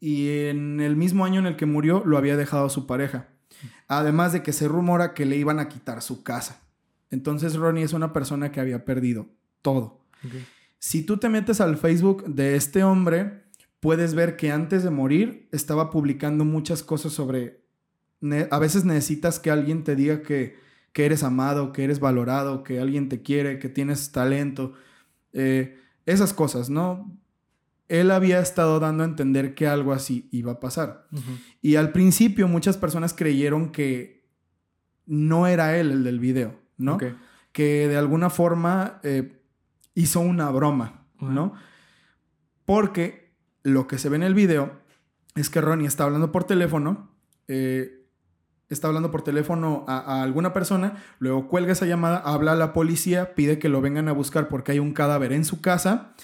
y 0.00 0.28
en 0.46 0.80
el 0.80 0.94
mismo 0.96 1.24
año 1.24 1.40
en 1.40 1.46
el 1.46 1.56
que 1.56 1.66
murió 1.66 2.02
lo 2.06 2.16
había 2.18 2.36
dejado 2.36 2.68
su 2.68 2.86
pareja. 2.86 3.28
Además 3.88 4.32
de 4.32 4.42
que 4.42 4.52
se 4.52 4.68
rumora 4.68 5.14
que 5.14 5.26
le 5.26 5.36
iban 5.36 5.58
a 5.58 5.68
quitar 5.68 6.02
su 6.02 6.22
casa. 6.22 6.62
Entonces 7.10 7.54
Ronnie 7.56 7.84
es 7.84 7.92
una 7.92 8.12
persona 8.12 8.50
que 8.52 8.60
había 8.60 8.84
perdido 8.84 9.26
todo. 9.62 10.00
Si 10.84 11.02
tú 11.02 11.16
te 11.16 11.30
metes 11.30 11.62
al 11.62 11.78
Facebook 11.78 12.26
de 12.26 12.56
este 12.56 12.84
hombre, 12.84 13.44
puedes 13.80 14.14
ver 14.14 14.36
que 14.36 14.52
antes 14.52 14.82
de 14.82 14.90
morir 14.90 15.48
estaba 15.50 15.88
publicando 15.88 16.44
muchas 16.44 16.82
cosas 16.82 17.14
sobre... 17.14 17.64
A 18.50 18.58
veces 18.58 18.84
necesitas 18.84 19.40
que 19.40 19.50
alguien 19.50 19.82
te 19.82 19.96
diga 19.96 20.20
que, 20.20 20.58
que 20.92 21.06
eres 21.06 21.22
amado, 21.22 21.72
que 21.72 21.84
eres 21.84 22.00
valorado, 22.00 22.62
que 22.64 22.80
alguien 22.80 23.08
te 23.08 23.22
quiere, 23.22 23.58
que 23.58 23.70
tienes 23.70 24.12
talento. 24.12 24.74
eh, 25.32 25.80
esas 26.04 26.34
cosas, 26.34 26.68
¿no? 26.68 27.18
Él 27.88 28.10
había 28.10 28.40
estado 28.40 28.78
dando 28.78 29.04
a 29.04 29.06
entender 29.06 29.54
que 29.54 29.66
algo 29.66 29.94
así 29.94 30.28
iba 30.32 30.52
a 30.52 30.60
pasar. 30.60 31.08
Y 31.62 31.76
al 31.76 31.92
principio 31.92 32.46
muchas 32.46 32.76
personas 32.76 33.14
creyeron 33.14 33.72
que 33.72 34.28
no 35.06 35.46
era 35.46 35.78
él 35.78 35.92
el 35.92 36.04
del 36.04 36.20
video, 36.20 36.60
¿no? 36.76 36.98
Que 37.52 37.88
de 37.88 37.96
alguna 37.96 38.28
forma 38.28 39.00
eh, 39.02 39.40
hizo 39.94 40.20
una 40.20 40.50
broma, 40.50 41.06
¿no? 41.20 41.54
Porque 42.64 43.34
lo 43.62 43.86
que 43.86 43.98
se 43.98 44.08
ve 44.08 44.16
en 44.16 44.22
el 44.22 44.34
video 44.34 44.72
es 45.34 45.50
que 45.50 45.60
Ronnie 45.60 45.86
está 45.86 46.04
hablando 46.04 46.32
por 46.32 46.44
teléfono, 46.44 47.10
eh, 47.48 48.06
está 48.68 48.88
hablando 48.88 49.10
por 49.10 49.22
teléfono 49.22 49.84
a, 49.88 49.98
a 49.98 50.22
alguna 50.22 50.52
persona, 50.52 51.02
luego 51.18 51.48
cuelga 51.48 51.72
esa 51.72 51.86
llamada, 51.86 52.18
habla 52.18 52.52
a 52.52 52.56
la 52.56 52.72
policía, 52.72 53.34
pide 53.34 53.58
que 53.58 53.68
lo 53.68 53.80
vengan 53.80 54.08
a 54.08 54.12
buscar 54.12 54.48
porque 54.48 54.72
hay 54.72 54.78
un 54.78 54.92
cadáver 54.92 55.32
en 55.32 55.44
su 55.44 55.60
casa. 55.60 56.14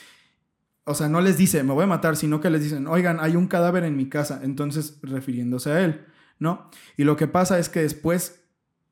O 0.85 0.95
sea, 0.95 1.09
no 1.09 1.21
les 1.21 1.37
dice, 1.37 1.63
me 1.63 1.73
voy 1.73 1.85
a 1.85 1.89
matar, 1.89 2.17
sino 2.17 2.41
que 2.41 2.51
les 2.51 2.63
dicen, 2.63 2.87
oigan, 2.87 3.21
hay 3.21 3.37
un 3.37 3.47
cadáver 3.47 3.85
en 3.85 3.97
mi 3.97 4.09
casa, 4.09 4.41
entonces 4.43 4.99
refiriéndose 5.03 5.71
a 5.71 5.85
él, 5.85 6.05
¿no? 6.39 6.71
Y 6.97 7.05
lo 7.05 7.17
que 7.17 7.29
pasa 7.29 7.59
es 7.59 7.69
que 7.69 7.83
después, 7.83 8.43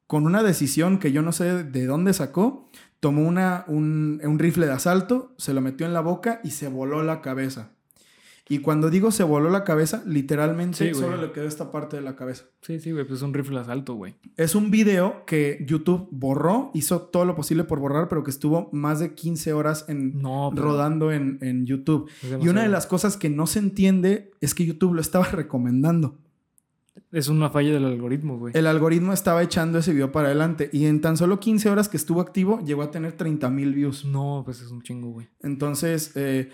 con 0.06 0.24
una 0.24 0.42
decisión 0.42 0.98
que 0.98 1.12
yo 1.12 1.22
no 1.22 1.32
sé 1.32 1.64
de 1.64 1.86
dónde 1.86 2.12
sacó, 2.12 2.70
tomó 3.00 3.26
una, 3.26 3.64
un, 3.68 4.20
un 4.24 4.38
rifle 4.38 4.66
de 4.66 4.72
asalto, 4.72 5.34
se 5.38 5.54
lo 5.54 5.61
metió 5.61 5.87
en 5.87 5.92
la 5.92 6.00
boca 6.00 6.40
y 6.44 6.50
se 6.50 6.68
voló 6.68 7.02
la 7.02 7.20
cabeza. 7.20 7.70
Y 8.50 8.61
cuando 8.61 8.88
digo 8.88 9.11
se 9.11 9.24
voló 9.24 9.50
la 9.50 9.62
cabeza, 9.62 10.02
literalmente 10.06 10.88
Sí, 10.88 10.94
solo 10.98 11.18
le 11.18 11.32
quedó 11.32 11.46
esta 11.46 11.70
parte 11.70 11.96
de 11.96 12.02
la 12.02 12.16
cabeza. 12.16 12.44
Sí, 12.62 12.80
sí, 12.80 12.92
güey. 12.92 13.04
Pues 13.04 13.18
es 13.18 13.22
un 13.22 13.34
rifle 13.34 13.56
de 13.56 13.61
asalto, 13.61 13.94
güey. 13.94 14.14
Es 14.38 14.54
un 14.54 14.70
video 14.70 15.24
que 15.26 15.62
YouTube 15.66 16.08
borró, 16.11 16.70
hizo 16.72 17.02
todo 17.02 17.26
lo 17.26 17.37
posible 17.37 17.64
por 17.64 17.78
borrar, 17.78 18.08
pero 18.08 18.24
que 18.24 18.30
estuvo 18.30 18.70
más 18.72 19.00
de 19.00 19.14
15 19.14 19.52
horas 19.52 19.84
en, 19.88 20.22
No, 20.22 20.50
rodando 20.50 21.12
en, 21.12 21.38
en 21.42 21.66
YouTube. 21.66 22.11
Y 22.40 22.48
una 22.48 22.62
de 22.62 22.68
las 22.68 22.87
cosas 22.87 23.18
que 23.18 23.28
no 23.28 23.46
se 23.46 23.58
entiende 23.58 24.30
es 24.40 24.54
que 24.54 24.64
YouTube 24.64 24.94
lo 24.94 25.02
estaba 25.02 25.26
recomendando. 25.30 26.16
Es 27.10 27.28
una 27.28 27.48
falla 27.48 27.72
del 27.72 27.84
algoritmo, 27.86 28.38
güey. 28.38 28.52
El 28.56 28.66
algoritmo 28.66 29.12
estaba 29.12 29.42
echando 29.42 29.78
ese 29.78 29.92
video 29.92 30.12
para 30.12 30.28
adelante 30.28 30.68
y 30.72 30.84
en 30.86 31.00
tan 31.00 31.16
solo 31.16 31.40
15 31.40 31.70
horas 31.70 31.88
que 31.88 31.96
estuvo 31.96 32.20
activo 32.20 32.60
llegó 32.64 32.82
a 32.82 32.90
tener 32.90 33.12
30 33.12 33.48
mil 33.50 33.72
views. 33.74 34.04
No, 34.04 34.42
pues 34.44 34.60
es 34.60 34.70
un 34.70 34.82
chingo, 34.82 35.10
güey. 35.12 35.28
Entonces, 35.42 36.12
eh, 36.16 36.50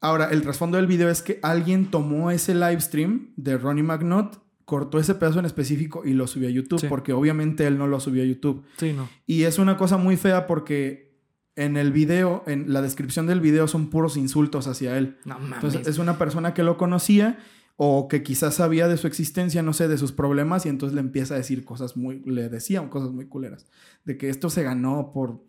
ahora 0.00 0.30
el 0.32 0.42
trasfondo 0.42 0.76
del 0.76 0.88
video 0.88 1.08
es 1.08 1.22
que 1.22 1.38
alguien 1.42 1.86
tomó 1.90 2.32
ese 2.32 2.54
live 2.54 2.80
stream 2.80 3.32
de 3.36 3.58
Ronnie 3.58 3.84
McNutt, 3.84 4.38
cortó 4.64 4.98
ese 4.98 5.14
pedazo 5.14 5.38
en 5.38 5.44
específico 5.46 6.02
y 6.04 6.14
lo 6.14 6.26
subió 6.26 6.48
a 6.48 6.50
YouTube, 6.50 6.80
Sí. 6.80 6.88
porque 6.88 7.12
obviamente 7.12 7.64
él 7.68 7.78
no 7.78 7.86
lo 7.86 8.00
subió 8.00 8.24
a 8.24 8.26
YouTube. 8.26 8.64
Sí, 8.78 8.92
no. 8.92 9.08
Y 9.24 9.44
es 9.44 9.60
una 9.60 9.76
cosa 9.76 9.96
muy 9.98 10.16
fea 10.16 10.48
porque 10.48 11.14
en 11.54 11.76
el 11.76 11.92
video, 11.92 12.42
en 12.48 12.72
la 12.72 12.82
descripción 12.82 13.28
del 13.28 13.40
video 13.40 13.68
son 13.68 13.88
puros 13.88 14.16
insultos 14.16 14.66
hacia 14.66 14.98
él. 14.98 15.18
No 15.24 15.38
mames. 15.38 15.54
Entonces 15.54 15.86
es 15.86 15.98
una 15.98 16.18
persona 16.18 16.52
que 16.54 16.64
lo 16.64 16.76
conocía 16.76 17.38
o 17.76 18.08
que 18.08 18.22
quizás 18.22 18.54
sabía 18.54 18.88
de 18.88 18.96
su 18.96 19.06
existencia, 19.06 19.62
no 19.62 19.72
sé, 19.74 19.86
de 19.88 19.98
sus 19.98 20.12
problemas 20.12 20.64
y 20.66 20.70
entonces 20.70 20.94
le 20.94 21.00
empieza 21.00 21.34
a 21.34 21.36
decir 21.36 21.64
cosas 21.64 21.96
muy, 21.96 22.20
le 22.24 22.48
decían 22.48 22.88
cosas 22.88 23.10
muy 23.12 23.26
culeras, 23.26 23.66
de 24.04 24.16
que 24.16 24.30
esto 24.30 24.48
se 24.50 24.62
ganó 24.62 25.12
por, 25.12 25.42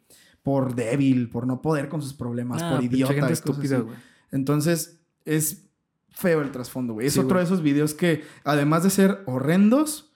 por 0.43 0.75
débil, 0.75 1.29
por 1.29 1.47
no 1.47 1.61
poder 1.61 1.87
con 1.89 2.01
sus 2.01 2.13
problemas, 2.13 2.61
Ah, 2.63 2.75
por 2.75 2.83
idiota. 2.83 3.13
gente 3.13 3.33
estúpida, 3.33 3.79
güey. 3.79 3.95
Entonces, 4.31 4.99
es 5.23 5.69
feo 6.09 6.41
el 6.41 6.51
trasfondo, 6.51 6.93
güey. 6.93 7.07
Es 7.07 7.13
Sí, 7.13 7.19
otro 7.19 7.37
de 7.37 7.45
esos 7.45 7.61
videos 7.61 7.93
que, 7.93 8.23
además 8.43 8.83
de 8.83 8.89
ser 8.89 9.19
horrendos, 9.25 10.11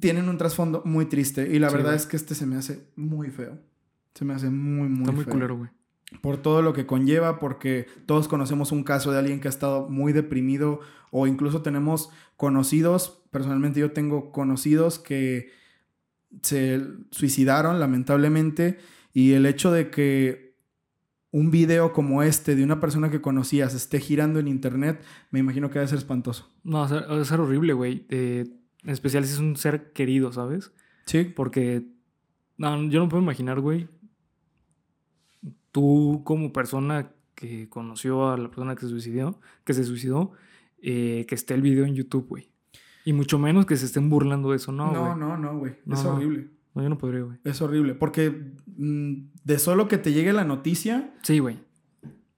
tienen 0.00 0.28
un 0.28 0.38
trasfondo 0.38 0.82
muy 0.86 1.06
triste. 1.06 1.54
Y 1.54 1.58
la 1.58 1.68
Sí, 1.68 1.76
verdad 1.76 1.94
es 1.94 2.06
que 2.06 2.16
este 2.16 2.34
se 2.34 2.46
me 2.46 2.56
hace 2.56 2.86
muy 2.96 3.28
feo. 3.30 3.58
Se 4.14 4.24
me 4.24 4.32
hace 4.34 4.48
muy, 4.50 4.88
muy 4.88 5.00
Está 5.00 5.12
muy 5.12 5.24
culero, 5.24 5.56
güey. 5.58 5.70
Por 6.20 6.36
todo 6.36 6.62
lo 6.62 6.72
que 6.72 6.86
conlleva, 6.86 7.38
porque 7.38 7.86
todos 8.06 8.28
conocemos 8.28 8.72
un 8.72 8.84
caso 8.84 9.10
de 9.10 9.18
alguien 9.18 9.40
que 9.40 9.48
ha 9.48 9.50
estado 9.50 9.88
muy 9.88 10.12
deprimido 10.12 10.80
o 11.10 11.26
incluso 11.26 11.62
tenemos 11.62 12.10
conocidos, 12.36 13.22
personalmente 13.30 13.80
yo 13.80 13.92
tengo 13.92 14.32
conocidos 14.32 14.98
que 14.98 15.50
se 16.40 16.80
suicidaron 17.10 17.78
lamentablemente 17.80 18.78
y 19.12 19.32
el 19.32 19.46
hecho 19.46 19.70
de 19.70 19.90
que 19.90 20.56
un 21.30 21.50
video 21.50 21.92
como 21.92 22.22
este 22.22 22.54
de 22.54 22.62
una 22.62 22.78
persona 22.78 23.10
que 23.10 23.20
conocías 23.20 23.74
esté 23.74 24.00
girando 24.00 24.38
en 24.38 24.48
internet, 24.48 25.02
me 25.30 25.40
imagino 25.40 25.70
que 25.70 25.78
debe 25.78 25.88
ser 25.88 25.98
espantoso. 25.98 26.50
No, 26.62 26.82
a 26.82 27.24
ser 27.24 27.40
horrible, 27.40 27.72
güey. 27.72 28.06
Eh, 28.10 28.46
en 28.84 28.90
especial 28.90 29.24
si 29.24 29.32
es 29.32 29.38
un 29.38 29.56
ser 29.56 29.92
querido, 29.92 30.32
¿sabes? 30.32 30.72
Sí. 31.06 31.24
Porque 31.24 31.86
no, 32.58 32.88
yo 32.88 33.00
no 33.00 33.08
puedo 33.08 33.22
imaginar, 33.22 33.60
güey. 33.60 33.88
Tú 35.72 36.22
como 36.24 36.52
persona 36.52 37.10
que 37.34 37.68
conoció 37.68 38.30
a 38.30 38.36
la 38.36 38.48
persona 38.48 38.74
que 38.74 38.82
se 38.82 38.88
suicidó, 38.88 39.40
que 39.64 39.74
se 39.74 39.84
suicidó, 39.84 40.32
eh, 40.82 41.24
que 41.28 41.34
esté 41.34 41.54
el 41.54 41.62
video 41.62 41.84
en 41.84 41.94
YouTube, 41.94 42.26
güey. 42.28 42.48
Y 43.04 43.12
mucho 43.12 43.38
menos 43.38 43.66
que 43.66 43.76
se 43.76 43.86
estén 43.86 44.08
burlando 44.08 44.50
de 44.50 44.56
eso, 44.56 44.70
no, 44.70 44.92
No, 44.92 45.16
no, 45.16 45.36
no, 45.36 45.58
güey. 45.58 45.74
No, 45.86 45.96
es 45.96 46.04
no. 46.04 46.14
horrible. 46.14 46.50
No, 46.74 46.82
yo 46.82 46.88
no 46.88 46.98
podría, 46.98 47.22
güey. 47.22 47.38
Es 47.44 47.60
horrible. 47.60 47.94
Porque 47.94 48.54
mm, 48.76 49.12
de 49.44 49.58
solo 49.58 49.88
que 49.88 49.98
te 49.98 50.12
llegue 50.12 50.32
la 50.32 50.44
noticia, 50.44 51.12
Sí, 51.22 51.38
güey. 51.38 51.58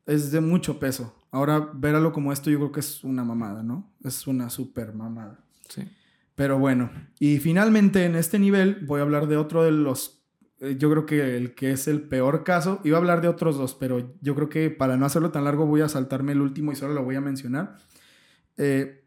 es 0.06 0.30
de 0.32 0.40
mucho 0.40 0.78
peso. 0.80 1.14
Ahora, 1.30 1.70
verlo 1.74 2.12
como 2.12 2.32
esto, 2.32 2.50
yo 2.50 2.58
creo 2.58 2.72
que 2.72 2.80
es 2.80 3.04
una 3.04 3.24
mamada, 3.24 3.62
¿no? 3.62 3.92
Es 4.02 4.26
una 4.26 4.48
super 4.50 4.94
mamada. 4.94 5.44
Sí. 5.68 5.82
Pero 6.34 6.58
bueno, 6.58 6.90
y 7.20 7.38
finalmente 7.38 8.04
en 8.04 8.14
este 8.16 8.38
nivel 8.38 8.84
voy 8.86 9.00
a 9.00 9.02
hablar 9.02 9.26
de 9.28 9.36
otro 9.36 9.62
de 9.64 9.70
los, 9.72 10.23
yo 10.60 10.90
creo 10.90 11.06
que 11.06 11.36
el 11.36 11.54
que 11.54 11.72
es 11.72 11.88
el 11.88 12.02
peor 12.02 12.44
caso, 12.44 12.80
iba 12.84 12.96
a 12.96 13.00
hablar 13.00 13.20
de 13.20 13.28
otros 13.28 13.56
dos, 13.56 13.74
pero 13.74 14.14
yo 14.20 14.34
creo 14.34 14.48
que 14.48 14.70
para 14.70 14.96
no 14.96 15.06
hacerlo 15.06 15.30
tan 15.30 15.44
largo 15.44 15.66
voy 15.66 15.80
a 15.80 15.88
saltarme 15.88 16.32
el 16.32 16.40
último 16.40 16.72
y 16.72 16.76
solo 16.76 16.94
lo 16.94 17.04
voy 17.04 17.16
a 17.16 17.20
mencionar. 17.20 17.76
Eh, 18.56 19.04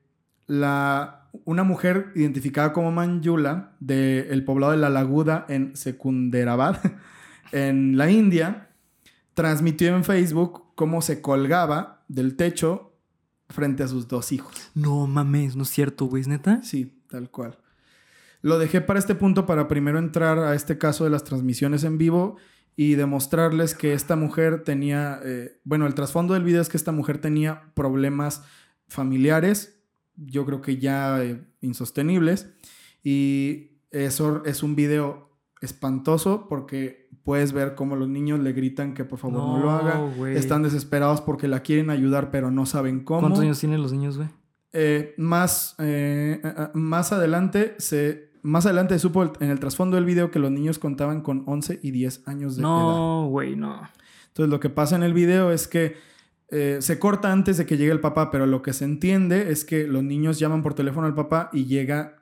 la, 0.48 1.30
una 1.46 1.64
mujer 1.64 2.12
identificada 2.16 2.74
como 2.74 2.92
Manjula 2.92 3.76
del 3.80 4.44
poblado 4.44 4.72
de 4.72 4.78
La 4.78 4.90
Laguda 4.90 5.46
en 5.50 5.76
Secunderabad, 5.76 6.80
en 7.52 7.98
la 7.98 8.10
India, 8.10 8.70
transmitió 9.34 9.96
en 9.96 10.04
Facebook 10.04 10.64
cómo 10.76 11.02
se 11.02 11.22
colgaba 11.22 12.04
del 12.08 12.36
techo 12.36 12.94
frente 13.50 13.84
a 13.84 13.88
sus 13.88 14.08
dos 14.08 14.32
hijos. 14.32 14.72
No 14.76 15.08
mames, 15.08 15.56
no 15.56 15.64
es 15.64 15.70
cierto, 15.70 16.06
güey, 16.06 16.22
¿es 16.22 16.28
neta? 16.28 16.62
Sí, 16.64 17.02
tal 17.10 17.30
cual. 17.30 17.58
Lo 18.42 18.60
dejé 18.60 18.82
para 18.82 19.00
este 19.00 19.16
punto 19.16 19.46
para 19.46 19.68
primero 19.68 20.00
entrar 20.00 20.40
a 20.40 20.56
este 20.56 20.78
caso 20.78 21.04
de 21.04 21.10
las 21.10 21.24
transmisiones 21.24 21.84
en 21.84 21.98
vivo 21.98 22.38
y 22.80 22.94
demostrarles 22.94 23.74
que 23.74 23.94
esta 23.94 24.16
mujer 24.16 24.64
tenía, 24.64 25.20
eh, 25.26 25.60
bueno, 25.64 25.88
el 25.88 25.96
trasfondo 25.96 26.36
del 26.36 26.44
video 26.44 26.62
es 26.62 26.70
que 26.70 26.78
esta 26.78 26.92
mujer 26.92 27.18
tenía 27.18 27.74
problemas 27.74 28.44
familiares, 28.88 29.82
yo 30.16 30.46
creo 30.46 30.62
que 30.62 30.78
ya 30.78 31.24
eh, 31.24 31.44
insostenibles, 31.62 32.54
y 33.04 33.80
eso 33.90 34.44
es 34.46 34.62
un 34.62 34.76
video 34.76 35.32
espantoso 35.60 36.46
porque 36.48 37.10
puedes 37.24 37.52
ver 37.52 37.74
cómo 37.74 37.96
los 37.96 38.08
niños 38.08 38.40
le 38.42 38.54
gritan 38.54 38.94
que 38.94 39.06
por 39.06 39.18
favor 39.18 39.40
no, 39.40 39.60
lo 39.60 39.72
haga, 39.72 40.30
están 40.30 40.62
desesperados 40.62 41.20
porque 41.22 41.48
la 41.48 41.62
quieren 41.62 41.90
ayudar 41.90 42.30
pero 42.30 42.52
no 42.52 42.68
saben 42.68 43.04
cómo. 43.04 43.22
¿Cuántos 43.22 43.42
años 43.42 43.60
tienen 43.60 43.82
los 43.82 43.92
niños, 43.92 44.18
güey? 44.18 44.30
Eh, 44.72 45.16
más, 45.18 45.76
más 46.76 47.12
adelante 47.12 47.74
se 47.80 48.27
más 48.44 48.66
adelante 48.66 48.94
se 48.96 49.00
supo 49.00 49.24
el- 49.24 49.32
en 49.40 49.50
el 49.50 49.60
trasfondo 49.60 49.96
del 49.96 50.06
video 50.06 50.32
que 50.32 50.40
los 50.40 50.52
niños 50.52 50.80
contaban 50.80 51.22
con 51.22 51.44
11 51.48 51.80
y 51.84 51.92
10 51.92 52.22
años 52.28 52.56
de 52.56 52.62
edad. 52.62 52.70
No, 52.70 53.28
güey, 53.30 53.56
no. 53.56 53.82
Entonces 54.28 54.50
lo 54.52 54.60
que 54.60 54.70
pasa 54.70 54.96
en 54.96 55.04
el 55.04 55.14
video 55.14 55.52
es 55.52 55.68
que 55.68 55.96
eh, 56.50 56.78
se 56.80 56.98
corta 57.00 57.32
antes 57.32 57.58
de 57.58 57.66
que 57.66 57.76
llegue 57.78 57.92
el 57.92 58.00
papá, 58.00 58.32
pero 58.32 58.46
lo 58.46 58.62
que 58.62 58.72
se 58.72 58.86
entiende 58.86 59.52
es 59.52 59.66
que 59.66 59.86
los 59.88 60.02
niños 60.04 60.40
llaman 60.40 60.64
por 60.64 60.74
teléfono 60.76 61.06
al 61.06 61.14
papá 61.16 61.50
y 61.52 61.66
llega 61.66 62.22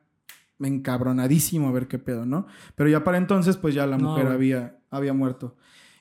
encabronadísimo 0.60 1.68
a 1.68 1.72
ver 1.72 1.88
qué 1.88 2.00
pedo, 2.00 2.26
¿no? 2.26 2.48
Pero 2.76 2.90
ya 2.90 3.04
para 3.04 3.18
entonces 3.18 3.58
pues 3.58 3.76
ya 3.76 3.86
la 3.86 3.98
No, 3.98 4.10
mujer 4.12 4.28
había, 4.28 4.78
había 4.90 5.14
muerto. 5.14 5.56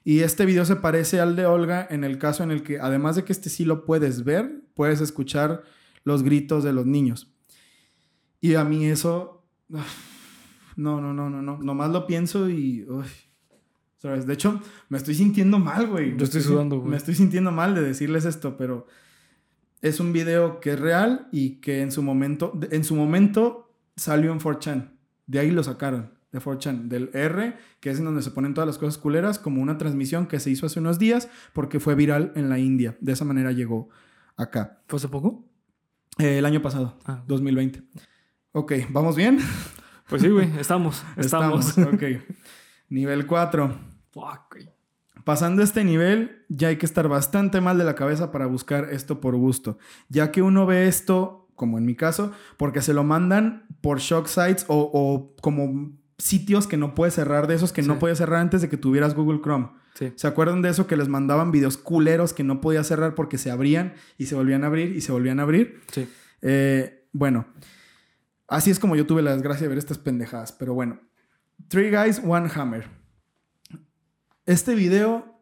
Y 0.04 0.20
este 0.20 0.44
video 0.46 0.64
se 0.64 0.76
parece 0.76 1.20
al 1.20 1.34
de 1.36 1.46
Olga 1.46 1.86
en 1.90 2.04
el 2.04 2.18
caso 2.18 2.42
en 2.42 2.50
el 2.50 2.62
que 2.62 2.78
además 2.78 3.16
de 3.16 3.24
que 3.24 3.32
este 3.32 3.48
sí 3.50 3.64
lo 3.64 3.84
puedes 3.84 4.24
ver, 4.24 4.62
puedes 4.74 5.00
escuchar 5.00 5.62
los 6.04 6.22
gritos 6.22 6.62
de 6.64 6.72
los 6.72 6.86
niños. 6.86 7.32
Y 8.40 8.54
a 8.56 8.64
mí 8.64 8.84
eso... 8.86 9.43
No, 10.76 11.00
no, 11.00 11.12
no, 11.14 11.30
no, 11.30 11.40
no. 11.42 11.58
Nomás 11.58 11.90
lo 11.90 12.06
pienso 12.06 12.48
y... 12.48 12.84
uy. 12.88 13.04
¿Sabes? 13.96 14.26
De 14.26 14.34
hecho, 14.34 14.60
me 14.90 14.98
estoy 14.98 15.14
sintiendo 15.14 15.58
mal, 15.58 15.86
güey. 15.86 16.16
Yo 16.16 16.24
estoy 16.24 16.42
sudando, 16.42 16.78
güey. 16.78 16.90
Me 16.90 16.96
estoy 16.96 17.14
sintiendo 17.14 17.52
mal 17.52 17.74
de 17.74 17.80
decirles 17.80 18.26
esto, 18.26 18.56
pero 18.56 18.86
es 19.80 19.98
un 19.98 20.12
video 20.12 20.60
que 20.60 20.72
es 20.72 20.80
real 20.80 21.28
y 21.32 21.56
que 21.60 21.80
en 21.80 21.90
su 21.90 22.02
momento, 22.02 22.58
en 22.70 22.84
su 22.84 22.94
momento 22.96 23.74
salió 23.96 24.32
en 24.32 24.40
4chan. 24.40 24.90
De 25.26 25.38
ahí 25.38 25.50
lo 25.50 25.62
sacaron, 25.62 26.10
de 26.32 26.38
4chan, 26.40 26.88
del 26.88 27.08
R, 27.14 27.56
que 27.80 27.88
es 27.90 27.98
en 27.98 28.04
donde 28.04 28.20
se 28.20 28.30
ponen 28.30 28.52
todas 28.52 28.66
las 28.66 28.76
cosas 28.76 28.98
culeras, 28.98 29.38
como 29.38 29.62
una 29.62 29.78
transmisión 29.78 30.26
que 30.26 30.38
se 30.38 30.50
hizo 30.50 30.66
hace 30.66 30.80
unos 30.80 30.98
días 30.98 31.30
porque 31.54 31.80
fue 31.80 31.94
viral 31.94 32.32
en 32.34 32.50
la 32.50 32.58
India. 32.58 32.98
De 33.00 33.12
esa 33.12 33.24
manera 33.24 33.52
llegó 33.52 33.88
acá. 34.36 34.82
¿Fue 34.86 34.98
hace 34.98 35.08
poco? 35.08 35.46
Eh, 36.18 36.38
el 36.38 36.44
año 36.44 36.60
pasado, 36.60 36.98
Ah. 37.06 37.24
2020. 37.26 37.82
Ok, 38.56 38.72
¿vamos 38.90 39.16
bien? 39.16 39.40
Pues 40.08 40.22
sí, 40.22 40.28
güey, 40.28 40.48
estamos. 40.60 41.04
Estamos. 41.16 41.76
ok. 41.76 42.02
Nivel 42.88 43.26
4. 43.26 43.76
Fuck. 44.12 44.58
Pasando 45.24 45.60
este 45.60 45.82
nivel, 45.82 46.44
ya 46.48 46.68
hay 46.68 46.76
que 46.76 46.86
estar 46.86 47.08
bastante 47.08 47.60
mal 47.60 47.78
de 47.78 47.84
la 47.84 47.96
cabeza 47.96 48.30
para 48.30 48.46
buscar 48.46 48.90
esto 48.92 49.20
por 49.20 49.34
gusto, 49.34 49.76
ya 50.08 50.30
que 50.30 50.40
uno 50.40 50.66
ve 50.66 50.86
esto, 50.86 51.48
como 51.56 51.78
en 51.78 51.84
mi 51.84 51.96
caso, 51.96 52.30
porque 52.56 52.80
se 52.80 52.94
lo 52.94 53.02
mandan 53.02 53.66
por 53.80 53.98
shock 53.98 54.28
sites 54.28 54.66
o, 54.68 54.88
o 54.92 55.34
como 55.40 55.90
sitios 56.18 56.68
que 56.68 56.76
no 56.76 56.94
puedes 56.94 57.14
cerrar, 57.14 57.48
de 57.48 57.56
esos 57.56 57.72
que 57.72 57.82
no 57.82 57.98
podías 57.98 58.18
cerrar 58.18 58.38
antes 58.38 58.62
de 58.62 58.68
que 58.68 58.76
tuvieras 58.76 59.16
Google 59.16 59.40
Chrome. 59.42 59.70
Sí. 59.94 60.12
¿Se 60.14 60.28
acuerdan 60.28 60.62
de 60.62 60.68
eso 60.68 60.86
que 60.86 60.96
les 60.96 61.08
mandaban 61.08 61.50
videos 61.50 61.76
culeros 61.76 62.32
que 62.32 62.44
no 62.44 62.60
podías 62.60 62.86
cerrar 62.86 63.16
porque 63.16 63.36
se 63.36 63.50
abrían 63.50 63.94
y 64.16 64.26
se 64.26 64.36
volvían 64.36 64.62
a 64.62 64.68
abrir 64.68 64.94
y 64.94 65.00
se 65.00 65.10
volvían 65.10 65.40
a 65.40 65.42
abrir? 65.42 65.80
Sí. 65.90 66.08
Eh, 66.40 67.08
bueno, 67.12 67.46
así 68.48 68.70
es 68.70 68.78
como 68.78 68.96
yo 68.96 69.06
tuve 69.06 69.22
la 69.22 69.32
desgracia 69.32 69.64
de 69.64 69.68
ver 69.68 69.78
estas 69.78 69.98
pendejadas. 69.98 70.52
Pero 70.52 70.74
bueno, 70.74 71.00
Three 71.68 71.90
Guys, 71.90 72.20
One 72.24 72.50
Hammer. 72.54 72.88
Este 74.46 74.74
video 74.74 75.40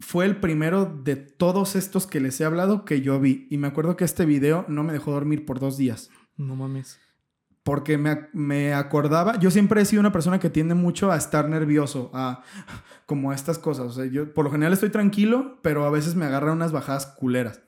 fue 0.00 0.24
el 0.24 0.36
primero 0.36 0.86
de 0.86 1.16
todos 1.16 1.76
estos 1.76 2.06
que 2.06 2.20
les 2.20 2.40
he 2.40 2.44
hablado 2.44 2.84
que 2.84 3.00
yo 3.00 3.20
vi. 3.20 3.46
Y 3.50 3.58
me 3.58 3.68
acuerdo 3.68 3.96
que 3.96 4.04
este 4.04 4.24
video 4.24 4.64
no 4.68 4.82
me 4.82 4.92
dejó 4.92 5.12
dormir 5.12 5.46
por 5.46 5.60
dos 5.60 5.76
días. 5.76 6.10
No 6.36 6.56
mames. 6.56 6.98
Porque 7.62 7.96
me, 7.96 8.28
me 8.34 8.74
acordaba, 8.74 9.38
yo 9.38 9.50
siempre 9.50 9.80
he 9.80 9.84
sido 9.86 10.00
una 10.00 10.12
persona 10.12 10.38
que 10.38 10.50
tiende 10.50 10.74
mucho 10.74 11.10
a 11.10 11.16
estar 11.16 11.48
nervioso, 11.48 12.10
a 12.12 12.42
como 13.06 13.30
a 13.30 13.34
estas 13.34 13.58
cosas. 13.58 13.86
O 13.86 13.92
sea, 13.92 14.04
yo 14.04 14.34
por 14.34 14.44
lo 14.44 14.50
general 14.50 14.74
estoy 14.74 14.90
tranquilo, 14.90 15.58
pero 15.62 15.86
a 15.86 15.90
veces 15.90 16.14
me 16.14 16.26
agarran 16.26 16.56
unas 16.56 16.72
bajadas 16.72 17.06
culeras. 17.06 17.62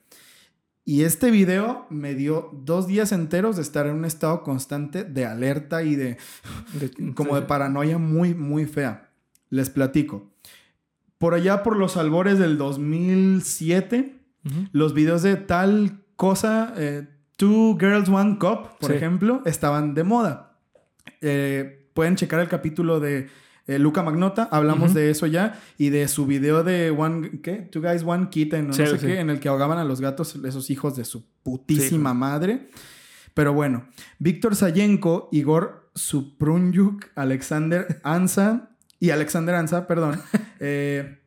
Y 0.89 1.03
este 1.03 1.31
video 1.31 1.85
me 1.89 2.15
dio 2.15 2.49
dos 2.53 2.87
días 2.87 3.11
enteros 3.11 3.57
de 3.57 3.61
estar 3.61 3.87
en 3.87 3.95
un 3.95 4.05
estado 4.05 4.41
constante 4.41 5.03
de 5.03 5.25
alerta 5.25 5.83
y 5.83 5.97
de 5.97 6.17
De- 6.79 7.13
como 7.13 7.35
de 7.35 7.41
paranoia 7.41 7.97
muy, 7.97 8.33
muy 8.33 8.65
fea. 8.65 9.09
Les 9.49 9.69
platico. 9.69 10.31
Por 11.17 11.33
allá 11.33 11.61
por 11.61 11.75
los 11.75 11.97
albores 11.97 12.39
del 12.39 12.57
2007, 12.57 14.15
Ujú. 14.45 14.55
los 14.71 14.93
videos 14.93 15.23
de 15.23 15.35
tal 15.35 15.99
cosa, 16.15 16.73
eh, 16.77 17.05
Two 17.35 17.75
Girls 17.77 18.07
One 18.07 18.37
Cup, 18.39 18.77
por 18.79 18.91
Sí. 18.91 18.95
ejemplo, 18.95 19.41
estaban 19.45 19.93
de 19.93 20.05
moda. 20.05 20.57
Eh, 21.19 21.89
pueden 21.93 22.15
checar 22.15 22.39
el 22.39 22.47
capítulo 22.47 23.01
de 23.01 23.27
eh, 23.67 23.79
Luca 23.79 24.01
Magnota, 24.03 24.47
hablamos 24.51 24.93
de 24.93 25.09
eso 25.09 25.27
ya, 25.27 25.59
y 25.77 25.89
de 25.89 26.07
su 26.07 26.25
video 26.25 26.63
de 26.63 26.89
One, 26.91 27.41
¿qué? 27.41 27.53
Two 27.57 27.81
Guys 27.81 28.03
One 28.03 28.29
Kitten, 28.29 28.69
o 28.69 28.73
Sí, 28.73 28.81
no 28.83 28.87
sé 28.87 28.97
sí. 28.99 29.05
qué, 29.07 29.19
en 29.19 29.29
el 29.29 29.39
que 29.39 29.49
ahogaban 29.49 29.77
a 29.77 29.83
los 29.83 29.99
gatos, 30.01 30.35
esos 30.35 30.69
hijos 30.69 30.95
de 30.95 31.05
su 31.05 31.25
putísima 31.43 32.13
madre. 32.13 32.69
Pero 33.33 33.53
bueno, 33.53 33.85
Víctor 34.19 34.55
Sayenko, 34.55 35.29
Igor 35.31 35.91
Suprunyuk, 35.93 37.05
Alexander 37.15 37.99
Ansa 38.03 38.71
y 38.99 39.11
Alexander 39.11 39.55
Ansa, 39.55 39.85
perdón, 39.85 40.19
eh, 40.59 41.19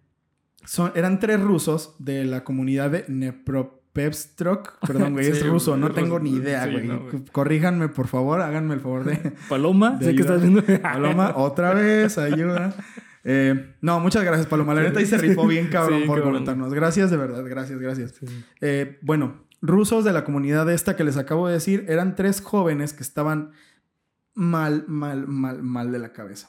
son, 0.65 0.93
eran 0.95 1.21
tres 1.21 1.41
rusos 1.41 1.95
de 1.99 2.25
la 2.25 2.43
comunidad 2.45 2.91
de 2.91 3.07
Nepro- 3.09 3.80
Pepstrok. 3.93 4.79
Perdón, 4.87 5.13
güey, 5.15 5.27
es 5.31 5.45
ruso, 5.47 5.77
no 5.77 5.91
tengo 5.93 6.19
ruso. 6.19 6.31
ni 6.31 6.39
idea, 6.39 6.65
Sí, 6.65 6.73
güey. 6.73 6.87
no, 6.89 7.01
güey. 7.01 7.25
Corríjanme, 7.33 7.89
por 7.89 8.07
favor, 8.09 8.41
háganme 8.41 8.75
el 8.75 8.81
favor 8.81 9.05
de. 9.05 9.33
Paloma, 9.49 9.91
de 9.99 10.05
sé 10.07 10.15
que 10.15 10.23
ayudar. 10.23 10.37
estás 10.37 10.43
viendo. 10.67 10.83
Paloma, 10.83 11.33
otra 11.37 11.75
vez, 11.75 12.17
ayuda. 12.19 12.75
Eh, 13.25 13.75
no, 13.83 14.01
muchas 14.01 14.25
gracias, 14.25 14.47
Paloma. 14.47 14.75
La 14.75 14.83
neta 14.83 15.01
ahí 15.01 15.07
se 15.07 15.19
rifó 15.19 15.47
bien 15.47 15.69
cabrón 15.71 16.01
Sí, 16.03 16.07
por 16.07 16.17
cabrón. 16.19 16.33
comentarnos. 16.35 16.73
Gracias, 16.73 17.11
de 17.11 17.17
verdad, 17.17 17.45
gracias, 17.45 17.79
gracias. 17.79 18.15
Eh, 18.61 18.99
bueno, 19.03 19.45
rusos 19.61 20.05
de 20.05 20.13
la 20.13 20.25
comunidad 20.25 20.71
esta 20.71 20.97
que 20.97 21.05
les 21.05 21.17
acabo 21.19 21.47
de 21.49 21.55
decir 21.55 21.85
eran 21.89 22.17
tres 22.17 22.41
jóvenes 22.41 22.93
que 22.95 23.03
estaban 23.03 23.51
mal, 24.35 24.85
mal, 24.89 25.27
mal, 25.27 25.63
mal 25.63 25.93
de 25.93 25.99
la 25.99 26.13
cabeza. 26.13 26.49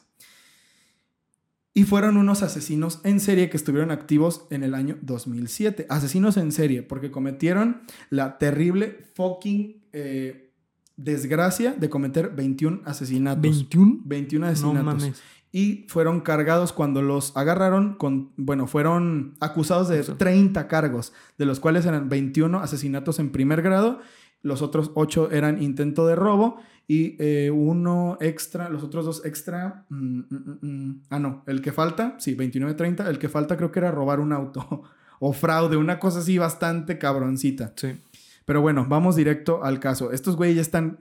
Y 1.73 1.85
fueron 1.85 2.17
unos 2.17 2.43
asesinos 2.43 2.99
en 3.03 3.19
serie 3.21 3.49
que 3.49 3.55
estuvieron 3.55 3.91
activos 3.91 4.45
en 4.49 4.63
el 4.63 4.73
año 4.75 4.97
2007. 5.01 5.85
Asesinos 5.89 6.35
en 6.37 6.51
serie, 6.51 6.83
porque 6.83 7.11
cometieron 7.11 7.81
la 8.09 8.37
terrible 8.37 9.05
fucking 9.15 9.81
eh, 9.93 10.51
desgracia 10.97 11.73
de 11.73 11.89
cometer 11.89 12.35
21 12.35 12.81
asesinatos. 12.85 13.41
21. 13.41 14.01
21 14.03 14.45
No 14.45 14.51
asesinatos 14.51 14.83
mames. 14.85 15.21
y 15.53 15.85
fueron 15.87 16.19
cargados 16.19 16.73
cuando 16.73 17.01
los 17.01 17.35
agarraron 17.37 17.95
con, 17.95 18.31
bueno, 18.35 18.67
fueron 18.67 19.35
acusados 19.39 19.87
de 19.87 19.99
Eso. 19.99 20.15
30 20.17 20.67
cargos, 20.67 21.13
de 21.37 21.45
los 21.45 21.61
cuales 21.61 21.85
eran 21.85 22.09
21 22.09 22.59
asesinatos 22.59 23.17
en 23.19 23.31
primer 23.31 23.61
grado, 23.61 23.99
los 24.41 24.61
otros 24.61 24.91
8 24.95 25.31
eran 25.31 25.61
intento 25.63 26.05
de 26.05 26.15
robo 26.15 26.57
y 26.87 27.15
eh, 27.19 27.51
uno 27.51 28.17
extra, 28.19 28.69
los 28.69 28.83
otros 28.83 29.05
dos 29.05 29.25
extra, 29.25 29.85
mm, 29.89 30.19
mm, 30.29 30.57
mm, 30.61 31.01
ah 31.09 31.19
no, 31.19 31.43
el 31.47 31.61
que 31.61 31.71
falta, 31.71 32.15
sí, 32.19 32.33
29, 32.33 32.73
30, 32.73 33.09
el 33.09 33.19
que 33.19 33.29
falta 33.29 33.55
creo 33.55 33.71
que 33.71 33.79
era 33.79 33.91
robar 33.91 34.19
un 34.19 34.33
auto 34.33 34.83
o 35.19 35.33
fraude, 35.33 35.77
una 35.77 35.99
cosa 35.99 36.19
así 36.19 36.37
bastante 36.37 36.97
cabroncita. 36.97 37.73
Sí. 37.75 37.95
Pero 38.45 38.61
bueno, 38.61 38.85
vamos 38.89 39.15
directo 39.15 39.63
al 39.63 39.79
caso. 39.79 40.11
Estos 40.11 40.35
güeyes 40.35 40.55
ya 40.55 40.61
están 40.61 40.99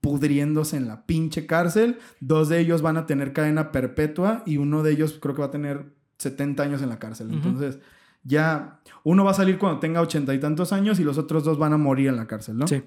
pudriéndose 0.00 0.76
en 0.76 0.88
la 0.88 1.06
pinche 1.06 1.46
cárcel. 1.46 1.98
Dos 2.20 2.48
de 2.48 2.58
ellos 2.58 2.82
van 2.82 2.96
a 2.96 3.06
tener 3.06 3.32
cadena 3.32 3.72
perpetua 3.72 4.42
y 4.44 4.56
uno 4.56 4.82
de 4.82 4.92
ellos 4.92 5.18
creo 5.20 5.34
que 5.34 5.40
va 5.40 5.48
a 5.48 5.52
tener 5.52 5.94
70 6.18 6.62
años 6.62 6.82
en 6.82 6.88
la 6.88 6.98
cárcel. 6.98 7.30
Entonces, 7.32 7.78
ya 8.22 8.80
uno 9.04 9.24
va 9.24 9.30
a 9.30 9.34
salir 9.34 9.58
cuando 9.58 9.80
tenga 9.80 10.00
ochenta 10.00 10.34
y 10.34 10.40
tantos 10.40 10.72
años 10.72 11.00
y 11.00 11.04
los 11.04 11.16
otros 11.16 11.44
dos 11.44 11.58
van 11.58 11.72
a 11.72 11.78
morir 11.78 12.08
en 12.08 12.16
la 12.16 12.26
cárcel, 12.26 12.58
¿no? 12.58 12.66
Sí. 12.66 12.82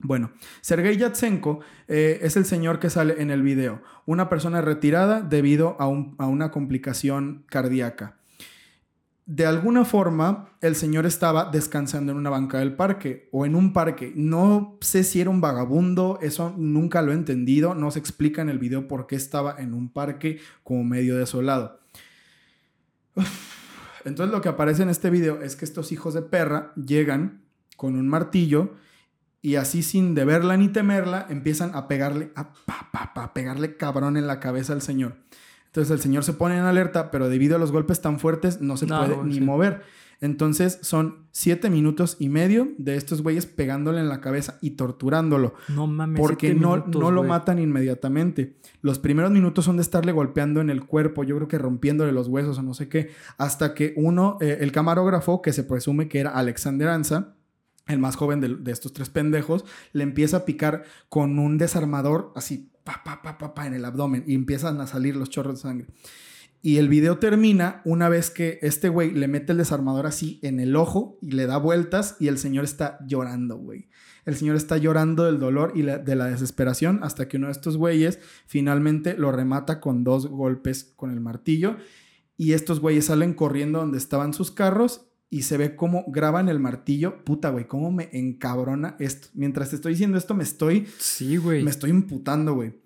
Bueno, 0.00 0.32
Sergei 0.60 0.96
Yatsenko 0.96 1.60
eh, 1.88 2.18
es 2.22 2.36
el 2.36 2.44
señor 2.44 2.78
que 2.78 2.90
sale 2.90 3.22
en 3.22 3.30
el 3.30 3.42
video, 3.42 3.82
una 4.06 4.28
persona 4.28 4.60
retirada 4.60 5.20
debido 5.22 5.76
a, 5.80 5.86
un- 5.88 6.14
a 6.18 6.26
una 6.26 6.50
complicación 6.50 7.44
cardíaca. 7.48 8.18
De 9.26 9.46
alguna 9.46 9.86
forma, 9.86 10.50
el 10.60 10.74
señor 10.76 11.06
estaba 11.06 11.50
descansando 11.50 12.12
en 12.12 12.18
una 12.18 12.28
banca 12.28 12.58
del 12.58 12.76
parque 12.76 13.30
o 13.32 13.46
en 13.46 13.54
un 13.54 13.72
parque. 13.72 14.12
No 14.14 14.76
sé 14.82 15.02
si 15.02 15.22
era 15.22 15.30
un 15.30 15.40
vagabundo, 15.40 16.18
eso 16.20 16.54
nunca 16.58 17.00
lo 17.00 17.12
he 17.12 17.14
entendido. 17.14 17.74
No 17.74 17.90
se 17.90 18.00
explica 18.00 18.42
en 18.42 18.50
el 18.50 18.58
video 18.58 18.86
por 18.86 19.06
qué 19.06 19.16
estaba 19.16 19.56
en 19.58 19.72
un 19.72 19.88
parque 19.90 20.40
como 20.62 20.84
medio 20.84 21.16
desolado. 21.16 21.80
Entonces 24.04 24.30
lo 24.34 24.42
que 24.42 24.50
aparece 24.50 24.82
en 24.82 24.90
este 24.90 25.08
video 25.08 25.40
es 25.40 25.56
que 25.56 25.64
estos 25.64 25.90
hijos 25.92 26.12
de 26.12 26.20
perra 26.20 26.74
llegan 26.74 27.44
con 27.78 27.96
un 27.96 28.06
martillo 28.06 28.74
y 29.44 29.56
así 29.56 29.82
sin 29.82 30.14
deberla 30.14 30.56
ni 30.56 30.68
temerla 30.68 31.26
empiezan 31.28 31.72
a 31.74 31.86
pegarle, 31.86 32.32
a, 32.34 32.54
pa, 32.64 32.88
pa, 32.90 33.12
pa, 33.12 33.34
pegarle 33.34 33.76
cabrón 33.76 34.16
en 34.16 34.26
la 34.26 34.40
cabeza 34.40 34.72
al 34.72 34.80
señor. 34.80 35.16
Entonces 35.66 35.90
el 35.90 36.00
señor 36.00 36.24
se 36.24 36.32
pone 36.32 36.56
en 36.56 36.64
alerta, 36.64 37.10
pero 37.10 37.28
debido 37.28 37.54
a 37.54 37.58
los 37.58 37.70
golpes 37.70 38.00
tan 38.00 38.18
fuertes 38.18 38.62
no 38.62 38.78
se 38.78 38.86
No, 38.86 39.04
puede 39.04 39.22
ni 39.22 39.42
mover. 39.42 39.82
Entonces 40.22 40.78
son 40.80 41.26
siete 41.30 41.68
minutos 41.68 42.16
y 42.18 42.30
medio 42.30 42.72
de 42.78 42.96
estos 42.96 43.20
güeyes 43.20 43.44
pegándole 43.44 44.00
en 44.00 44.08
la 44.08 44.22
cabeza 44.22 44.56
y 44.62 44.70
torturándolo. 44.70 45.52
No 45.68 45.86
mames. 45.86 46.18
Porque 46.18 46.54
no, 46.54 46.76
minutos, 46.76 47.02
no 47.02 47.10
lo 47.10 47.22
matan 47.22 47.58
inmediatamente. 47.58 48.56
Los 48.80 48.98
primeros 48.98 49.30
minutos 49.30 49.66
son 49.66 49.76
de 49.76 49.82
estarle 49.82 50.12
golpeando 50.12 50.62
en 50.62 50.70
el 50.70 50.86
cuerpo, 50.86 51.22
yo 51.22 51.36
creo 51.36 51.48
que 51.48 51.58
rompiéndole 51.58 52.12
los 52.12 52.28
huesos 52.28 52.58
o 52.58 52.62
no 52.62 52.72
sé 52.72 52.88
qué, 52.88 53.10
hasta 53.36 53.74
que 53.74 53.92
uno, 53.98 54.38
eh, 54.40 54.56
el 54.60 54.72
camarógrafo, 54.72 55.42
que 55.42 55.52
se 55.52 55.64
presume 55.64 56.08
que 56.08 56.20
era 56.20 56.30
Alexander 56.30 56.88
Anza, 56.88 57.33
el 57.86 57.98
más 57.98 58.16
joven 58.16 58.40
de, 58.40 58.72
estos 58.72 58.92
tres 58.92 59.10
pendejos, 59.10 59.64
le 59.92 60.04
empieza 60.04 60.38
a 60.38 60.44
picar 60.44 60.84
con 61.08 61.38
un 61.38 61.58
desarmador 61.58 62.32
así, 62.34 62.70
pa, 62.82 63.02
pa, 63.04 63.22
pa, 63.22 63.38
pa, 63.38 63.54
pa, 63.54 63.66
en 63.66 63.74
el 63.74 63.84
abdomen 63.84 64.24
y 64.26 64.34
empiezan 64.34 64.80
a 64.80 64.86
salir 64.86 65.16
los 65.16 65.30
chorros 65.30 65.56
de 65.56 65.60
sangre. 65.60 65.86
Y 66.62 66.78
el 66.78 66.88
video 66.88 67.18
termina 67.18 67.82
una 67.84 68.08
vez 68.08 68.30
que 68.30 68.58
este 68.62 68.88
güey 68.88 69.10
le 69.10 69.28
mete 69.28 69.52
el 69.52 69.58
desarmador 69.58 70.06
así 70.06 70.40
en 70.42 70.60
el 70.60 70.76
ojo 70.76 71.18
y 71.20 71.32
le 71.32 71.46
da 71.46 71.58
vueltas 71.58 72.16
y 72.18 72.28
el 72.28 72.38
señor 72.38 72.64
está 72.64 72.98
llorando, 73.06 73.58
güey. 73.58 73.90
El 74.24 74.34
señor 74.34 74.56
está 74.56 74.78
llorando 74.78 75.24
del 75.24 75.38
dolor 75.38 75.72
y 75.74 75.82
de 75.82 76.16
la 76.16 76.24
desesperación 76.24 77.00
hasta 77.02 77.28
que 77.28 77.36
uno 77.36 77.48
de 77.48 77.52
estos 77.52 77.76
güeyes 77.76 78.18
finalmente 78.46 79.14
lo 79.18 79.30
remata 79.30 79.78
con 79.78 80.04
dos 80.04 80.26
golpes 80.26 80.94
con 80.96 81.10
el 81.10 81.20
martillo. 81.20 81.76
Y 82.38 82.54
estos 82.54 82.80
güeyes 82.80 83.04
salen 83.04 83.34
corriendo 83.34 83.80
donde 83.80 83.98
estaban 83.98 84.32
sus 84.32 84.50
carros 84.50 85.10
y 85.34 85.42
se 85.42 85.56
ve 85.56 85.74
cómo 85.74 86.04
graban 86.06 86.48
el 86.48 86.60
martillo. 86.60 87.24
Puta, 87.24 87.50
güey, 87.50 87.66
cómo 87.66 87.90
me 87.90 88.08
encabrona 88.12 88.94
esto. 89.00 89.26
Mientras 89.34 89.70
te 89.70 89.74
estoy 89.74 89.94
diciendo 89.94 90.16
esto, 90.16 90.32
me 90.32 90.44
estoy, 90.44 90.86
Sí, 90.98 91.38
güey. 91.38 91.64
me 91.64 91.70
estoy 91.70 91.90
imputando, 91.90 92.54
güey. 92.54 92.78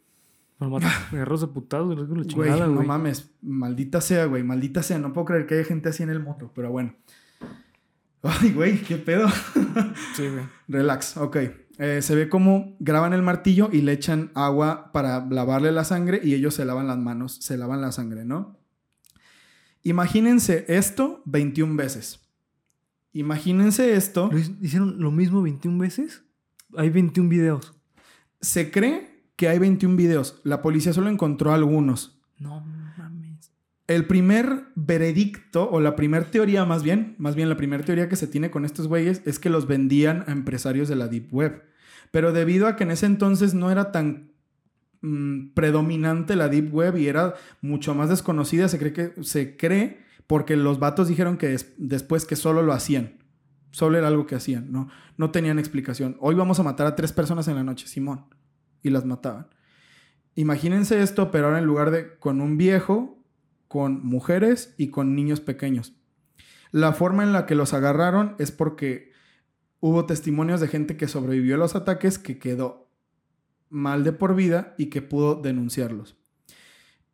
Me 0.59 0.66
mata 0.66 0.90
agarros 1.12 1.42
de 1.42 1.49
putados, 1.49 2.09
güey. 2.09 2.51
no 2.51 2.82
mames. 2.84 3.30
Maldita 3.42 4.01
sea, 4.01 4.24
güey. 4.24 4.42
Maldita 4.44 4.82
sea. 4.82 4.99
No 4.99 5.12
puedo 5.12 5.26
creer 5.26 5.46
que 5.46 5.57
haya 5.57 5.64
gente 5.64 5.90
así 5.90 6.03
en 6.03 6.09
el 6.09 6.20
moto, 6.20 6.51
pero 6.55 6.70
bueno. 6.70 6.94
Ay, 8.22 8.53
güey, 8.55 8.80
qué 8.82 8.96
pedo. 8.96 9.28
Sí, 10.16 10.26
güey. 10.26 10.44
Relax, 10.68 11.18
ok. 11.18 11.36
Eh, 11.78 12.01
se 12.01 12.14
ve 12.14 12.30
como 12.30 12.76
graban 12.80 13.12
el 13.12 13.20
martillo 13.22 13.68
y 13.70 13.82
le 13.82 13.92
echan 13.92 14.32
agua 14.34 14.90
para 14.92 15.26
lavarle 15.26 15.70
la 15.70 15.84
sangre 15.84 16.18
y 16.24 16.32
ellos 16.32 16.55
se 16.55 16.64
lavan 16.64 16.86
las 16.86 16.99
manos, 16.99 17.36
se 17.42 17.59
lavan 17.59 17.82
la 17.82 17.92
sangre, 17.92 18.24
¿no? 18.24 18.59
Imagínense 19.82 20.64
esto 20.68 21.22
21 21.26 21.76
veces. 21.76 22.20
Imagínense 23.13 23.95
esto. 23.95 24.29
¿Lo 24.33 24.39
hic- 24.39 24.57
¿Hicieron 24.61 25.01
lo 25.01 25.11
mismo 25.11 25.43
21 25.43 25.79
veces? 25.79 26.23
Hay 26.77 26.91
21 26.91 27.29
videos. 27.29 27.75
Se 28.41 28.71
cree 28.71 29.25
que 29.37 29.49
hay 29.49 29.59
21 29.59 29.97
videos. 29.97 30.41
La 30.45 30.63
policía 30.63 30.93
solo 30.93 31.09
encontró 31.09 31.53
algunos. 31.53 32.21
No 32.39 32.61
mames. 32.61 33.53
El 33.87 34.07
primer 34.07 34.65
veredicto, 34.75 35.69
o 35.71 35.81
la 35.81 35.97
primera 35.97 36.31
teoría 36.31 36.65
más 36.67 36.83
bien, 36.83 37.15
más 37.19 37.35
bien 37.35 37.49
la 37.49 37.57
primera 37.57 37.85
teoría 37.85 38.09
que 38.09 38.17
se 38.17 38.27
tiene 38.27 38.51
con 38.51 38.65
estos 38.67 38.87
güeyes 38.87 39.23
es 39.25 39.39
que 39.39 39.49
los 39.49 39.67
vendían 39.67 40.25
a 40.27 40.33
empresarios 40.33 40.89
de 40.89 40.97
la 40.97 41.09
Deep 41.09 41.33
Web. 41.33 41.63
Pero 42.11 42.33
debido 42.33 42.67
a 42.67 42.77
que 42.77 42.85
en 42.85 42.91
ese 42.91 43.07
entonces 43.07 43.55
no 43.55 43.71
era 43.71 43.91
tan 43.93 44.33
mm, 45.01 45.55
predominante 45.55 46.37
la 46.37 46.49
Deep 46.49 46.73
Web 46.75 46.99
y 46.99 47.07
era 47.07 47.35
mucho 47.63 47.95
más 47.95 48.11
desconocida, 48.11 48.69
se 48.69 48.79
cree 48.79 48.93
que 48.93 49.13
se 49.23 49.57
cree 49.57 50.01
porque 50.29 50.55
los 50.55 50.79
vatos 50.79 51.09
dijeron 51.09 51.37
que 51.39 51.49
des- 51.49 51.74
después 51.79 52.24
que 52.24 52.37
solo 52.37 52.62
lo 52.62 52.72
hacían. 52.72 53.18
Solo 53.72 53.99
era 53.99 54.07
algo 54.09 54.26
que 54.26 54.37
hacían, 54.37 54.70
¿no? 54.70 54.89
No 55.16 55.31
tenían 55.33 55.59
explicación. 55.59 56.16
Hoy 56.20 56.37
vamos 56.37 56.61
a 56.61 56.62
matar 56.62 56.87
a 56.87 56.95
tres 56.95 57.12
personas 57.12 57.49
en 57.49 57.57
la 57.57 57.64
noche, 57.64 57.89
Simón. 57.89 58.26
Y 58.83 58.91
las 58.91 59.05
mataban. 59.05 59.49
Imagínense 60.37 61.03
esto, 61.03 61.31
pero 61.31 61.47
ahora 61.47 61.59
en 61.59 61.64
lugar 61.64 61.91
de 61.91 62.16
con 62.18 62.41
un 62.41 62.57
viejo, 62.57 63.24
con 63.66 64.05
mujeres 64.07 64.74
y 64.79 64.89
con 64.89 65.14
niños 65.16 65.41
pequeños. 65.41 65.95
La 66.70 66.93
forma 66.93 67.24
en 67.24 67.33
la 67.33 67.45
que 67.45 67.55
los 67.55 67.74
agarraron 67.74 68.37
es 68.39 68.53
porque 68.53 69.11
hubo 69.81 70.07
testimonios 70.07 70.61
de 70.61 70.68
gente 70.68 70.97
que 70.97 71.09
sobrevivió 71.09 71.55
a 71.57 71.59
los 71.59 71.74
ataques, 71.74 72.18
que 72.18 72.39
quedó 72.39 72.91
mal 73.70 74.05
de 74.05 74.12
por 74.12 74.35
vida 74.35 74.74
y 74.79 74.87
que 74.87 75.03
pudo 75.03 75.35
denunciarlos. 75.37 76.16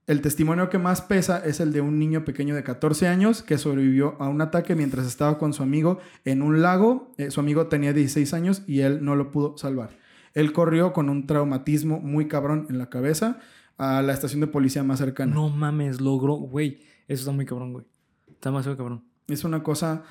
El 0.06 0.20
testimonio 0.20 0.68
que 0.68 0.76
más 0.76 1.00
pesa 1.00 1.42
es 1.44 1.60
el 1.60 1.72
de 1.72 1.80
un 1.80 1.98
niño 1.98 2.26
pequeño 2.26 2.54
de 2.54 2.62
14 2.62 3.08
años 3.08 3.42
que 3.42 3.56
sobrevivió 3.56 4.16
a 4.20 4.28
un 4.28 4.42
ataque 4.42 4.74
mientras 4.74 5.06
estaba 5.06 5.38
con 5.38 5.54
su 5.54 5.62
amigo 5.62 5.98
en 6.26 6.42
un 6.42 6.60
lago. 6.60 7.14
Eh, 7.16 7.30
su 7.30 7.40
amigo 7.40 7.68
tenía 7.68 7.94
16 7.94 8.34
años 8.34 8.62
y 8.66 8.80
él 8.80 9.02
no 9.02 9.16
lo 9.16 9.30
pudo 9.30 9.56
salvar. 9.56 9.96
Él 10.34 10.52
corrió 10.52 10.92
con 10.92 11.08
un 11.08 11.26
traumatismo 11.26 12.00
muy 12.00 12.28
cabrón 12.28 12.66
en 12.68 12.76
la 12.76 12.90
cabeza 12.90 13.38
a 13.78 14.02
la 14.02 14.12
estación 14.12 14.42
de 14.42 14.46
policía 14.46 14.84
más 14.84 14.98
cercana. 14.98 15.32
No 15.32 15.48
mames, 15.48 16.02
logró. 16.02 16.34
Güey, 16.34 16.82
eso 17.08 17.22
está 17.22 17.32
muy 17.32 17.46
cabrón, 17.46 17.72
güey. 17.72 17.86
Está 18.28 18.50
demasiado 18.50 18.76
cabrón. 18.76 19.04
Es 19.26 19.42
una 19.44 19.62
cosa 19.62 20.02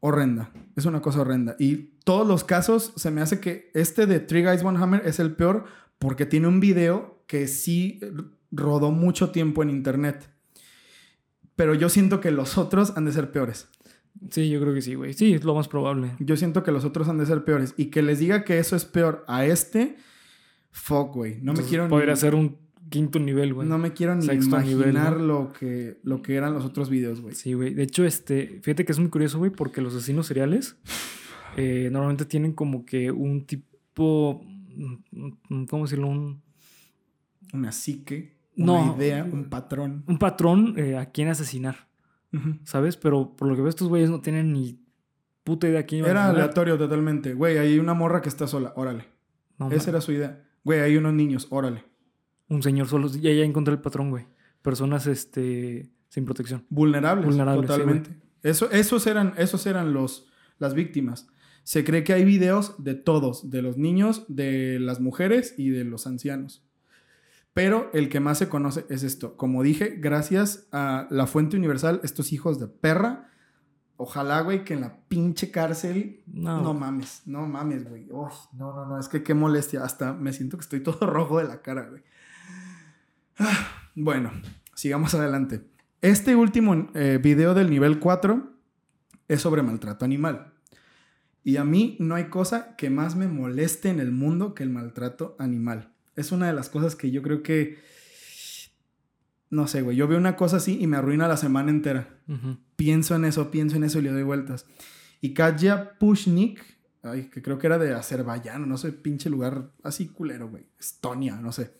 horrenda. 0.00 0.50
Es 0.76 0.86
una 0.86 1.02
cosa 1.02 1.20
horrenda. 1.20 1.56
Y 1.58 1.90
todos 2.04 2.26
los 2.26 2.42
casos 2.42 2.94
se 2.96 3.10
me 3.10 3.20
hace 3.20 3.38
que 3.40 3.70
este 3.74 4.06
de 4.06 4.18
Three 4.20 4.44
Guys 4.44 4.64
One 4.64 4.78
Hammer 4.82 5.02
es 5.04 5.18
el 5.20 5.32
peor 5.32 5.64
porque 5.98 6.24
tiene 6.24 6.48
un 6.48 6.60
video 6.60 7.22
que 7.26 7.48
sí 7.48 8.00
rodó 8.50 8.90
mucho 8.90 9.30
tiempo 9.30 9.62
en 9.62 9.70
internet. 9.70 10.30
Pero 11.54 11.74
yo 11.74 11.88
siento 11.88 12.20
que 12.20 12.30
los 12.30 12.58
otros 12.58 12.96
han 12.96 13.06
de 13.06 13.12
ser 13.12 13.30
peores. 13.32 13.68
Sí, 14.30 14.48
yo 14.48 14.60
creo 14.60 14.74
que 14.74 14.82
sí, 14.82 14.94
güey. 14.94 15.12
Sí, 15.12 15.34
es 15.34 15.44
lo 15.44 15.54
más 15.54 15.68
probable. 15.68 16.12
Yo 16.20 16.36
siento 16.36 16.62
que 16.62 16.72
los 16.72 16.84
otros 16.84 17.08
han 17.08 17.18
de 17.18 17.26
ser 17.26 17.44
peores. 17.44 17.74
Y 17.76 17.86
que 17.86 18.02
les 18.02 18.18
diga 18.18 18.44
que 18.44 18.58
eso 18.58 18.76
es 18.76 18.84
peor 18.84 19.24
a 19.28 19.44
este, 19.46 19.96
fuck, 20.70 21.14
güey. 21.14 21.32
No 21.36 21.38
me 21.38 21.50
Entonces, 21.50 21.68
quiero 21.68 21.88
Podría 21.88 22.14
ni, 22.14 22.20
ser 22.20 22.34
un 22.34 22.58
quinto 22.88 23.18
nivel, 23.18 23.54
güey. 23.54 23.68
no 23.68 23.78
me 23.78 23.92
quiero 23.92 24.14
ni 24.14 24.24
Sexto 24.24 24.48
imaginar 24.48 25.20
lo, 25.20 25.52
que, 25.52 25.98
lo 26.02 26.22
que 26.22 26.34
eran 26.34 26.54
los 26.54 26.64
otros 26.64 26.88
videos, 26.88 27.20
güey. 27.20 27.34
Sí, 27.34 27.52
güey. 27.54 27.74
De 27.74 27.82
hecho, 27.82 28.04
este, 28.04 28.60
fíjate 28.62 28.84
que 28.84 28.92
es 28.92 28.98
muy 28.98 29.08
curioso, 29.10 29.38
güey, 29.38 29.50
porque 29.50 29.80
los 29.80 29.94
asesinos 29.94 30.26
seriales 30.26 30.76
eh, 31.56 31.88
normalmente 31.90 32.24
tienen 32.24 32.52
como 32.52 32.84
que 32.84 33.10
un 33.10 33.44
tipo, 33.44 34.44
mm, 34.74 35.64
¿cómo 35.64 35.84
decirlo? 35.84 36.08
Un, 36.08 36.42
Una 37.52 37.72
psique, 37.72 38.35
No. 38.56 38.82
una 38.82 38.96
idea, 38.96 39.24
un 39.24 39.44
patrón. 39.44 40.04
un 40.06 40.18
patrón 40.18 40.74
eh, 40.76 40.96
a 40.96 41.06
quién 41.06 41.28
asesinar. 41.28 41.86
¿sabes? 42.64 42.96
Pero 42.96 43.34
por 43.36 43.48
lo 43.48 43.54
que 43.54 43.62
veo 43.62 43.70
estos 43.70 43.88
güeyes 43.88 44.10
no 44.10 44.20
tienen 44.20 44.52
ni 44.52 44.78
puta 45.44 45.68
idea 45.68 45.84
quién 45.86 46.04
Era 46.04 46.28
aleatorio 46.28 46.76
totalmente. 46.76 47.34
Güey, 47.34 47.58
hay 47.58 47.78
una 47.78 47.94
morra 47.94 48.20
que 48.20 48.28
está 48.28 48.46
sola, 48.46 48.72
órale. 48.76 49.04
No, 49.58 49.70
Esa 49.70 49.90
era 49.90 50.00
su 50.00 50.12
idea. 50.12 50.44
Güey, 50.64 50.80
hay 50.80 50.96
unos 50.96 51.14
niños, 51.14 51.46
órale. 51.50 51.84
Un 52.48 52.62
señor 52.62 52.88
solo, 52.88 53.08
ya, 53.08 53.32
ya 53.32 53.44
encontré 53.44 53.72
el 53.74 53.80
patrón, 53.80 54.10
güey. 54.10 54.26
Personas, 54.62 55.06
este, 55.06 55.90
sin 56.08 56.24
protección. 56.24 56.66
Vulnerables, 56.68 57.26
Vulnerables, 57.26 57.62
sí, 57.62 57.66
totalmente. 57.66 58.10
Eso, 58.42 58.70
esos 58.70 59.06
eran, 59.06 59.34
esos 59.36 59.66
eran 59.66 59.92
los, 59.92 60.28
las 60.58 60.74
víctimas. 60.74 61.28
Se 61.62 61.84
cree 61.84 62.04
que 62.04 62.12
hay 62.12 62.24
videos 62.24 62.82
de 62.82 62.94
todos, 62.94 63.50
de 63.50 63.62
los 63.62 63.76
niños, 63.76 64.24
de 64.28 64.78
las 64.78 65.00
mujeres 65.00 65.54
y 65.56 65.70
de 65.70 65.84
los 65.84 66.06
ancianos. 66.06 66.65
Pero 67.56 67.88
el 67.94 68.10
que 68.10 68.20
más 68.20 68.36
se 68.36 68.50
conoce 68.50 68.84
es 68.90 69.02
esto. 69.02 69.34
Como 69.38 69.62
dije, 69.62 69.96
gracias 69.98 70.68
a 70.72 71.06
la 71.08 71.26
fuente 71.26 71.56
universal, 71.56 72.02
estos 72.04 72.34
hijos 72.34 72.60
de 72.60 72.68
perra, 72.68 73.30
ojalá, 73.96 74.42
güey, 74.42 74.62
que 74.62 74.74
en 74.74 74.82
la 74.82 74.98
pinche 75.08 75.50
cárcel 75.50 76.22
No, 76.26 76.60
No 76.60 76.74
mames, 76.74 77.22
no 77.24 77.46
mames, 77.46 77.88
güey. 77.88 78.08
Uy, 78.10 78.30
no, 78.52 78.74
no, 78.74 78.84
no, 78.84 79.00
es 79.00 79.08
que 79.08 79.22
qué 79.22 79.32
molestia. 79.32 79.82
Hasta 79.82 80.12
me 80.12 80.34
siento 80.34 80.58
que 80.58 80.64
estoy 80.64 80.80
todo 80.80 81.06
rojo 81.06 81.38
de 81.38 81.44
la 81.44 81.62
cara, 81.62 81.88
güey. 81.88 82.02
Ah, 83.38 83.68
Bueno, 83.94 84.32
sigamos 84.74 85.14
adelante. 85.14 85.66
Este 86.02 86.36
último 86.36 86.88
eh, 86.92 87.18
video 87.22 87.54
del 87.54 87.70
nivel 87.70 88.00
4 88.00 88.52
es 89.28 89.40
sobre 89.40 89.62
maltrato 89.62 90.04
animal. 90.04 90.52
Y 91.42 91.56
a 91.56 91.64
mí 91.64 91.96
no 92.00 92.16
hay 92.16 92.28
cosa 92.28 92.76
que 92.76 92.90
más 92.90 93.16
me 93.16 93.28
moleste 93.28 93.88
en 93.88 94.00
el 94.00 94.12
mundo 94.12 94.52
que 94.52 94.62
el 94.62 94.68
maltrato 94.68 95.36
animal. 95.38 95.95
Es 96.16 96.32
una 96.32 96.48
de 96.48 96.54
las 96.54 96.68
cosas 96.68 96.96
que 96.96 97.10
yo 97.10 97.22
creo 97.22 97.42
que... 97.42 97.78
No 99.48 99.68
sé, 99.68 99.82
güey. 99.82 99.96
Yo 99.96 100.08
veo 100.08 100.18
una 100.18 100.34
cosa 100.34 100.56
así 100.56 100.78
y 100.80 100.86
me 100.86 100.96
arruina 100.96 101.28
la 101.28 101.36
semana 101.36 101.70
entera 101.70 102.18
pienso 102.76 103.14
en 103.16 103.24
eso, 103.24 103.50
pienso 103.50 103.76
en 103.76 103.84
eso 103.84 103.98
y 103.98 104.02
le 104.02 104.12
doy 104.12 104.22
vueltas. 104.22 104.66
Y 105.20 105.34
Katja 105.34 105.98
Pushnik, 105.98 106.62
ay, 107.02 107.24
que 107.24 107.42
creo 107.42 107.58
que 107.58 107.66
era 107.66 107.78
de 107.78 107.94
Azerbaiyán, 107.94 108.68
no 108.68 108.76
sé, 108.76 108.92
pinche 108.92 109.30
lugar 109.30 109.70
así 109.82 110.08
culero, 110.08 110.48
güey. 110.48 110.66
Estonia, 110.78 111.36
no 111.36 111.52
sé. 111.52 111.72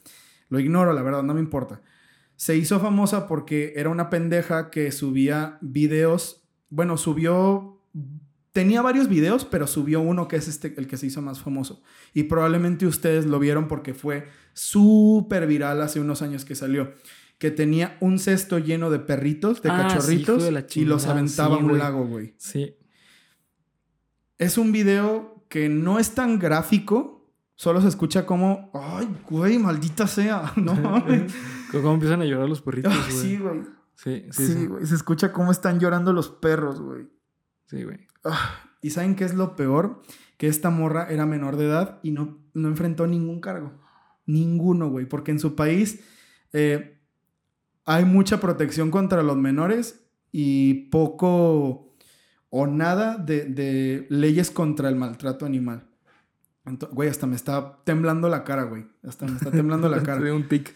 Lo 0.49 0.59
ignoro, 0.59 0.93
la 0.93 1.03
verdad, 1.03 1.23
no 1.23 1.35
me 1.35 1.41
importa. 1.41 1.83
Se 2.37 2.57
hizo 2.57 2.81
famosa 2.81 3.27
porque 3.29 3.75
era 3.77 3.91
una 3.91 4.11
pendeja 4.11 4.71
que 4.71 4.91
subía 4.93 5.59
videos, 5.61 6.43
bueno, 6.71 6.97
subió, 6.97 7.81
tenía 8.57 8.81
varios 8.81 9.07
videos, 9.07 9.45
pero 9.45 9.67
subió 9.67 10.01
uno 10.01 10.29
que 10.29 10.37
es 10.37 10.49
este, 10.49 10.73
el 10.79 10.87
que 10.87 10.97
se 10.97 11.09
hizo 11.09 11.21
más 11.21 11.41
famoso. 11.41 11.83
Y 12.15 12.23
probablemente 12.23 12.87
ustedes 12.87 13.27
lo 13.27 13.39
vieron 13.39 13.69
porque 13.69 13.93
fue 13.93 14.29
súper 14.55 15.47
viral 15.47 15.83
hace 15.83 16.01
unos 16.01 16.23
años 16.23 16.47
que 16.47 16.55
salió. 16.55 16.95
Que 17.37 17.51
tenía 17.51 17.99
un 18.01 18.19
cesto 18.19 18.59
lleno 18.59 18.89
de 18.89 18.99
perritos, 18.99 19.61
de 19.61 19.69
Ah, 19.69 19.91
sí, 19.91 19.95
cachorritos, 19.95 20.43
de 20.43 20.67
y 20.75 20.87
los 20.87 21.05
aventaba 21.07 21.57
sí, 21.59 21.63
a 21.63 21.67
un 21.67 21.79
lago, 21.79 22.07
güey. 22.07 22.33
Sí. 22.39 22.79
Es 24.39 24.57
un 24.57 24.73
video 24.73 25.45
que 25.51 25.69
no 25.69 25.99
es 25.99 26.13
tan 26.15 26.39
gráfico, 26.39 27.31
solo 27.57 27.83
se 27.83 27.89
escucha 27.89 28.25
como, 28.25 28.71
ay, 28.73 29.07
güey, 29.29 29.59
maldita 29.59 30.07
sea, 30.07 30.51
no. 30.57 30.73
¿Cómo 31.73 31.93
empiezan 31.93 32.23
a 32.23 32.25
llorar 32.25 32.49
los 32.49 32.63
perritos, 32.63 32.95
sí, 33.11 33.37
güey. 33.37 33.65
Sí, 33.97 34.25
sí, 34.31 34.47
Sí, 34.47 34.53
sí. 34.55 34.67
güey, 34.67 34.87
se 34.87 34.95
escucha 34.95 35.31
cómo 35.31 35.53
están 35.53 35.79
llorando 35.79 36.15
los 36.15 36.31
perros, 36.31 36.81
güey. 36.81 37.07
Sí, 37.67 37.83
güey. 37.83 37.99
Ah, 38.29 38.61
¿Y 38.83 38.91
saben 38.91 39.15
qué 39.15 39.25
es 39.25 39.35
lo 39.35 39.57
peor? 39.57 40.03
Que 40.37 40.49
esta 40.49 40.71
morra 40.71 41.07
era 41.11 41.25
menor 41.27 41.57
de 41.57 41.67
edad 41.67 41.99
y 42.03 42.11
no, 42.11 42.39
no 42.55 42.69
enfrentó 42.69 43.07
ningún 43.07 43.41
cargo. 43.41 43.73
Ninguno, 44.27 44.89
güey. 44.91 45.07
Porque 45.07 45.31
en 45.31 45.41
su 45.41 45.55
país 45.55 46.01
eh, 46.53 46.99
hay 47.85 48.05
mucha 48.05 48.41
protección 48.41 48.91
contra 48.91 49.23
los 49.23 49.37
menores 49.37 50.05
y 50.33 50.89
poco 50.91 51.95
o 52.51 52.67
nada 52.67 53.17
de, 53.17 53.45
de 53.47 54.07
leyes 54.11 54.51
contra 54.51 54.89
el 54.89 54.97
maltrato 54.97 55.47
animal. 55.47 55.87
Güey, 56.91 57.09
hasta 57.09 57.27
me 57.27 57.37
está 57.37 57.79
temblando 57.85 58.29
la 58.29 58.43
cara, 58.43 58.65
güey. 58.65 58.87
Hasta 59.07 59.27
me 59.27 59.37
está 59.37 59.51
temblando 59.53 59.89
la 59.89 60.03
cara. 60.03 60.21
De 60.21 60.33
un 60.33 60.49
tic. 60.49 60.75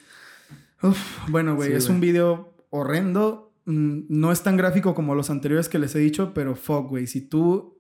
Uf, 0.83 0.99
bueno, 1.29 1.57
güey, 1.57 1.71
Sí, 1.71 1.77
es 1.77 1.85
güey. 1.87 1.95
un 1.97 2.01
video 2.01 2.55
horrendo. 2.71 3.50
Mm, 3.65 4.01
No 4.09 4.33
es 4.33 4.43
tan 4.43 4.57
gráfico 4.57 4.95
como 4.95 5.15
los 5.15 5.31
anteriores 5.31 5.69
que 5.69 5.79
les 5.79 5.95
he 5.95 5.99
dicho, 5.99 6.33
pero 6.35 6.57
fuck, 6.57 6.89
güey. 6.89 7.07
Si 7.07 7.21
tú 7.21 7.79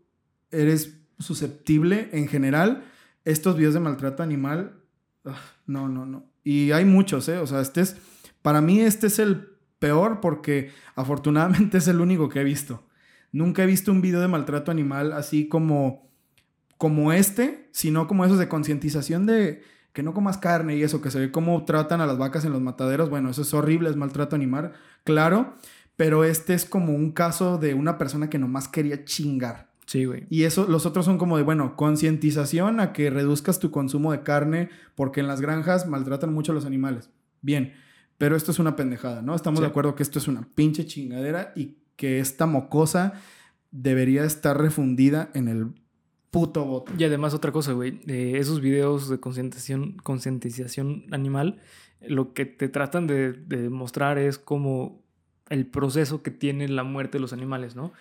eres 0.51 0.99
susceptible 1.19 2.09
en 2.13 2.29
general, 2.29 2.85
estos 3.25 3.57
videos 3.57 3.75
de 3.75 3.81
maltrato 3.81 4.23
animal, 4.23 4.81
ah, 5.25 5.41
no, 5.67 5.89
no, 5.89 6.07
no. 6.07 6.25
Y 6.45 6.73
hay 6.73 6.85
muchos, 6.85 7.29
¿eh? 7.29 7.39
O 7.39 7.47
sea, 7.47 7.61
este 7.61 7.83
es, 7.83 7.97
para 8.43 8.61
mí 8.61 8.81
este 8.81 9.09
es 9.09 9.19
el 9.19 9.49
peor 9.79 10.21
porque 10.21 10.71
afortunadamente 10.95 11.79
es 11.79 11.89
el 11.89 12.01
único 12.01 12.29
que 12.29 12.41
he 12.41 12.45
visto. 12.45 12.87
Nunca 13.33 13.63
he 13.63 13.67
visto 13.67 13.93
un 13.93 14.01
video 14.01 14.21
de 14.21 14.29
maltrato 14.29 14.71
animal 14.71 15.13
así 15.13 15.49
como, 15.49 16.11
como 16.79 17.13
este, 17.13 17.69
sino 17.73 18.09
como 18.09 18.25
esos 18.25 18.39
de 18.39 18.49
concientización 18.49 19.27
de 19.27 19.63
que 19.93 20.03
no 20.03 20.15
comas 20.15 20.39
carne 20.39 20.77
y 20.77 20.83
eso, 20.83 21.01
que 21.01 21.11
se 21.11 21.19
ve 21.19 21.31
cómo 21.33 21.65
tratan 21.65 22.01
a 22.01 22.07
las 22.07 22.19
vacas 22.19 22.45
en 22.45 22.53
los 22.53 22.61
mataderos. 22.61 23.11
Bueno, 23.11 23.31
eso 23.31 23.43
es 23.43 23.53
horrible, 23.55 23.91
es 23.91 23.97
maltrato 23.97 24.37
animal, 24.37 24.73
claro. 25.05 25.55
Pero 25.97 26.25
este 26.25 26.55
es 26.55 26.65
como 26.65 26.95
un 26.95 27.13
caso 27.13 27.59
de 27.59 27.75
una 27.75 27.99
persona 27.99 28.31
que 28.31 28.39
nomás 28.39 28.69
quería 28.69 29.05
chingar. 29.05 29.69
Sí, 29.85 30.05
güey. 30.07 30.25
Y 30.31 30.45
eso, 30.45 30.67
los 30.67 30.87
otros 30.87 31.05
son 31.05 31.19
como 31.19 31.37
de, 31.37 31.43
bueno, 31.43 31.77
concientización 31.77 32.81
a 32.81 32.93
que 32.93 33.11
reduzcas 33.11 33.59
tu 33.59 33.71
consumo 33.71 34.13
de 34.13 34.23
carne, 34.23 34.71
porque 34.95 35.21
en 35.21 35.27
las 35.27 35.41
granjas 35.41 35.87
maltratan 35.89 36.33
mucho 36.33 36.53
a 36.53 36.55
los 36.55 36.65
animales. 36.65 37.11
Bien, 37.43 37.75
pero 38.17 38.37
esto 38.37 38.51
es 38.53 38.59
una 38.59 38.77
pendejada, 38.77 39.21
¿no? 39.21 39.35
Estamos 39.35 39.59
Sí. 39.59 39.63
de 39.65 39.69
acuerdo 39.69 39.95
que 39.95 40.03
esto 40.03 40.19
es 40.19 40.29
una 40.29 40.49
pinche 40.55 40.87
chingadera 40.87 41.53
y 41.55 41.77
que 41.97 42.21
esta 42.21 42.47
mocosa 42.47 43.15
debería 43.71 44.25
estar 44.25 44.59
refundida 44.59 45.31
en 45.35 45.49
el 45.49 45.67
puto 46.31 46.65
bote. 46.65 46.93
Y 46.97 47.05
además 47.05 47.35
otra 47.35 47.53
cosa, 47.53 47.73
güey, 47.73 48.01
eh, 48.07 48.35
esos 48.37 48.61
videos 48.61 49.09
de 49.09 49.19
concientización, 49.19 49.97
concientización 50.03 51.05
animal, 51.11 51.61
lo 52.01 52.33
que 52.33 52.47
te 52.47 52.69
tratan 52.69 53.07
de, 53.07 53.33
de 53.33 53.63
demostrar 53.63 54.19
es 54.19 54.39
como 54.39 55.03
el 55.49 55.67
proceso 55.67 56.23
que 56.23 56.31
tiene 56.31 56.69
la 56.69 56.85
muerte 56.85 57.19
de 57.19 57.23
los 57.23 57.33
animales, 57.33 57.77
¿no? 57.77 57.93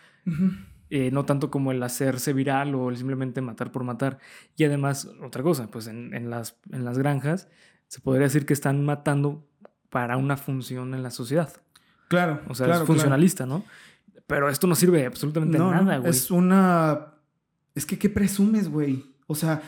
Eh, 0.91 1.09
no 1.11 1.25
tanto 1.25 1.49
como 1.49 1.71
el 1.71 1.81
hacerse 1.83 2.33
viral 2.33 2.75
o 2.75 2.89
el 2.89 2.97
simplemente 2.97 3.41
matar 3.41 3.71
por 3.71 3.83
matar. 3.83 4.19
Y 4.55 4.63
además, 4.63 5.09
otra 5.21 5.43
cosa, 5.43 5.67
pues 5.67 5.87
en, 5.87 6.13
en 6.13 6.29
las, 6.29 6.57
en 6.71 6.85
las 6.85 6.97
granjas 6.97 7.47
se 7.87 7.99
podría 8.01 8.25
decir 8.25 8.45
que 8.45 8.53
están 8.53 8.85
matando 8.85 9.43
para 9.89 10.17
una 10.17 10.37
función 10.37 10.93
en 10.93 11.01
la 11.01 11.09
sociedad. 11.09 11.51
Claro. 12.07 12.41
O 12.47 12.55
sea, 12.55 12.67
claro, 12.67 12.81
es 12.81 12.87
funcionalista, 12.87 13.45
¿no? 13.47 13.65
Pero 14.27 14.49
esto 14.49 14.67
no 14.67 14.75
sirve 14.75 15.07
absolutamente 15.07 15.57
no, 15.57 15.71
nada, 15.71 15.97
güey. 15.97 16.11
Es 16.11 16.29
una... 16.29 17.13
Es 17.79 17.85
que, 17.85 17.97
¿qué 17.97 18.09
presumes, 18.09 18.67
güey? 18.69 19.05
O 19.25 19.35
sea, 19.35 19.61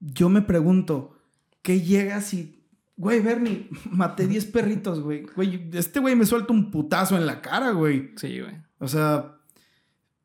yo 0.00 0.30
me 0.30 0.40
pregunto, 0.40 1.14
¿qué 1.60 1.82
llegas 1.82 2.32
y... 2.32 2.58
Güey, 2.96 3.20
Bernie, 3.20 3.68
maté 3.90 4.26
10 4.26 4.46
perritos, 4.46 5.00
güey. 5.00 5.26
Güey, 5.36 5.68
este 5.74 6.00
güey 6.00 6.16
me 6.16 6.24
suelta 6.24 6.54
un 6.54 6.70
putazo 6.70 7.14
en 7.18 7.26
la 7.26 7.42
cara, 7.42 7.72
güey. 7.72 8.12
Sí, 8.16 8.40
güey. 8.40 8.54
O 8.78 8.88
sea, 8.88 9.36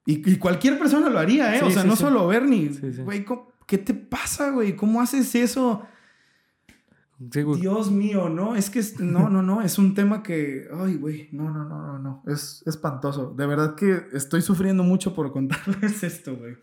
y, 0.06 0.32
y 0.32 0.38
cualquier 0.38 0.80
persona 0.80 1.10
lo 1.10 1.20
haría, 1.20 1.54
¿eh? 1.54 1.60
Sí, 1.60 1.66
o 1.66 1.72
sea, 1.72 1.82
sí, 1.82 1.88
no 1.90 1.96
sí. 1.98 2.04
solo 2.04 2.28
Bernie. 2.28 2.72
Sí, 2.74 2.94
sí. 2.94 3.02
Güey, 3.02 3.26
¿cómo- 3.26 3.52
¿qué 3.66 3.78
te 3.78 3.94
pasa, 3.94 4.52
güey? 4.52 4.76
¿Cómo 4.78 5.02
haces 5.02 5.36
eso? 5.36 5.86
Dios 7.20 7.90
mío, 7.92 8.30
¿no? 8.30 8.56
Es 8.56 8.70
que 8.70 8.80
es- 8.80 9.00
no, 9.00 9.28
no, 9.30 9.42
no, 9.42 9.62
es 9.64 9.78
un 9.80 9.94
tema 9.96 10.22
que, 10.22 10.68
ay, 10.74 10.96
güey, 10.96 11.30
no, 11.32 11.50
no, 11.50 11.66
no, 11.66 11.82
no, 11.88 12.00
no, 12.00 12.24
es 12.28 12.64
espantoso. 12.68 13.34
De 13.36 13.46
verdad 13.48 13.74
que 13.76 14.04
estoy 14.14 14.42
sufriendo 14.44 14.84
mucho 14.84 15.16
por 15.16 15.32
contarles 15.32 16.04
esto, 16.04 16.36
güey. 16.36 16.56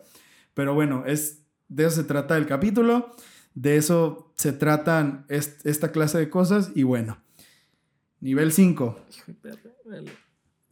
Pero 0.55 0.75
bueno, 0.75 1.05
es, 1.07 1.43
de 1.69 1.85
eso 1.87 1.97
se 1.97 2.05
trata 2.05 2.37
el 2.37 2.47
capítulo, 2.47 3.15
de 3.55 3.77
eso 3.77 4.33
se 4.37 4.53
tratan 4.53 5.27
est- 5.29 5.65
esta 5.67 5.93
clase 5.93 6.19
de 6.19 6.31
cosas 6.31 6.71
y 6.75 6.83
bueno, 6.85 7.19
nivel 8.21 8.53
5. 8.53 8.97
Hijo 9.11 9.25
de 9.27 9.35
perra, 9.35 9.71
dale. 9.85 10.11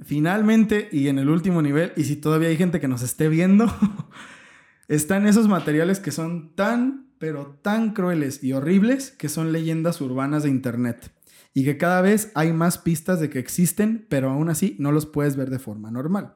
Finalmente, 0.00 0.88
y 0.90 1.08
en 1.08 1.18
el 1.18 1.28
último 1.28 1.62
nivel, 1.62 1.92
y 1.96 2.04
si 2.04 2.16
todavía 2.16 2.48
hay 2.48 2.56
gente 2.56 2.80
que 2.80 2.88
nos 2.88 3.02
esté 3.02 3.28
viendo, 3.28 3.66
están 4.88 5.26
esos 5.26 5.48
materiales 5.48 6.00
que 6.00 6.10
son 6.10 6.54
tan, 6.56 7.12
pero 7.18 7.58
tan 7.62 7.92
crueles 7.92 8.42
y 8.42 8.52
horribles 8.52 9.10
que 9.12 9.28
son 9.28 9.52
leyendas 9.52 10.00
urbanas 10.00 10.42
de 10.42 10.48
Internet. 10.50 11.12
Y 11.54 11.64
que 11.64 11.76
cada 11.76 12.00
vez 12.00 12.32
hay 12.34 12.52
más 12.52 12.78
pistas 12.78 13.20
de 13.20 13.28
que 13.30 13.38
existen, 13.38 14.06
pero 14.08 14.30
aún 14.30 14.48
así 14.48 14.74
no 14.78 14.90
los 14.90 15.06
puedes 15.06 15.36
ver 15.36 15.50
de 15.50 15.58
forma 15.58 15.90
normal. 15.90 16.34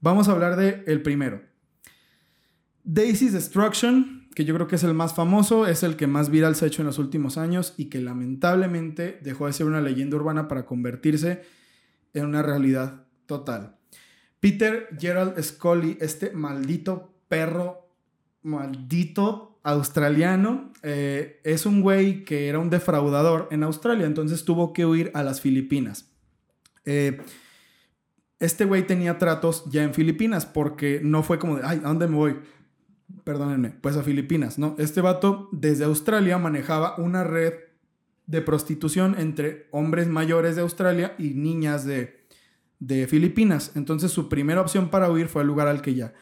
Vamos 0.00 0.28
a 0.28 0.32
hablar 0.32 0.56
de 0.56 0.82
el 0.86 1.02
primero. 1.02 1.42
Daisy's 2.84 3.32
Destruction, 3.32 4.28
que 4.34 4.44
yo 4.44 4.54
creo 4.54 4.66
que 4.66 4.76
es 4.76 4.84
el 4.84 4.94
más 4.94 5.14
famoso, 5.14 5.66
es 5.66 5.82
el 5.82 5.96
que 5.96 6.06
más 6.06 6.30
viral 6.30 6.56
se 6.56 6.64
ha 6.64 6.68
hecho 6.68 6.82
en 6.82 6.86
los 6.86 6.98
últimos 6.98 7.38
años 7.38 7.74
y 7.76 7.86
que 7.86 8.00
lamentablemente 8.00 9.18
dejó 9.22 9.46
de 9.46 9.52
ser 9.52 9.66
una 9.66 9.80
leyenda 9.80 10.16
urbana 10.16 10.48
para 10.48 10.66
convertirse 10.66 11.42
en 12.14 12.26
una 12.26 12.42
realidad 12.42 13.04
total. 13.26 13.76
Peter 14.40 14.88
Gerald 14.98 15.40
Scully, 15.40 15.98
este 16.00 16.32
maldito 16.32 17.14
perro 17.28 17.82
maldito 18.42 19.60
australiano. 19.62 20.72
eh, 20.82 21.40
es 21.44 21.66
un 21.66 21.80
güey 21.80 22.24
que 22.24 22.48
era 22.48 22.58
un 22.58 22.70
defraudador 22.70 23.48
en 23.50 23.62
Australia, 23.62 24.06
entonces 24.06 24.44
tuvo 24.44 24.72
que 24.72 24.84
huir 24.84 25.10
a 25.14 25.22
las 25.22 25.40
Filipinas. 25.40 26.10
Eh, 26.84 27.20
este 28.40 28.64
güey 28.64 28.84
tenía 28.84 29.18
tratos 29.18 29.64
ya 29.70 29.84
en 29.84 29.94
Filipinas 29.94 30.46
porque 30.46 31.00
no 31.02 31.22
fue 31.22 31.38
como 31.38 31.56
de, 31.56 31.62
ay, 31.64 31.78
¿a 31.78 31.88
dónde 31.88 32.08
me 32.08 32.16
voy? 32.16 32.36
Perdónenme, 33.24 33.70
pues 33.70 33.96
a 33.96 34.02
Filipinas, 34.02 34.58
¿no? 34.58 34.74
Este 34.78 35.00
vato 35.00 35.48
desde 35.52 35.84
Australia 35.84 36.38
manejaba 36.38 36.96
una 36.96 37.22
red 37.24 37.54
de 38.26 38.40
prostitución 38.42 39.14
entre 39.18 39.66
hombres 39.70 40.08
mayores 40.08 40.56
de 40.56 40.62
Australia 40.62 41.14
y 41.18 41.30
niñas 41.30 41.84
de, 41.84 42.24
de 42.80 43.06
Filipinas. 43.06 43.72
Entonces 43.74 44.10
su 44.10 44.28
primera 44.28 44.60
opción 44.60 44.88
para 44.90 45.10
huir 45.10 45.28
fue 45.28 45.42
el 45.42 45.48
lugar 45.48 45.68
al 45.68 45.82
que 45.82 45.94
ya 45.94 46.14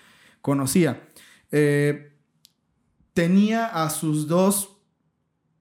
conocía. 0.43 1.09
Eh, 1.53 2.12
tenía 3.14 3.66
a 3.66 3.88
sus 3.91 4.28
dos 4.28 4.76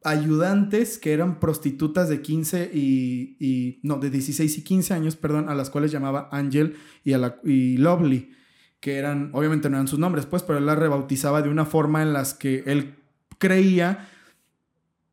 ayudantes 0.04 0.98
que 0.98 1.12
eran 1.14 1.40
prostitutas 1.40 2.10
de 2.10 2.22
15 2.22 2.72
y, 2.74 3.36
y- 3.40 3.80
no, 3.84 3.98
de 3.98 4.10
16 4.10 4.58
y 4.58 4.64
15 4.64 4.94
años, 4.94 5.16
perdón, 5.16 5.50
a 5.50 5.56
las 5.56 5.70
cuales 5.70 5.92
llamaba 5.92 6.30
Angel 6.32 6.76
y, 7.04 7.14
a 7.14 7.18
la, 7.18 7.40
y 7.44 7.78
Lovely, 7.78 8.32
que 8.80 8.98
eran, 8.98 9.30
obviamente 9.34 9.70
no 9.70 9.78
eran 9.78 9.88
sus 9.88 10.00
nombres, 10.00 10.26
pues, 10.26 10.44
pero 10.44 10.60
él 10.60 10.66
las 10.66 10.78
rebautizaba 10.78 11.42
de 11.42 11.50
una 11.50 11.66
forma 11.66 12.02
en 12.02 12.14
las 12.14 12.34
que 12.34 12.64
él 12.66 12.96
creía, 13.38 14.10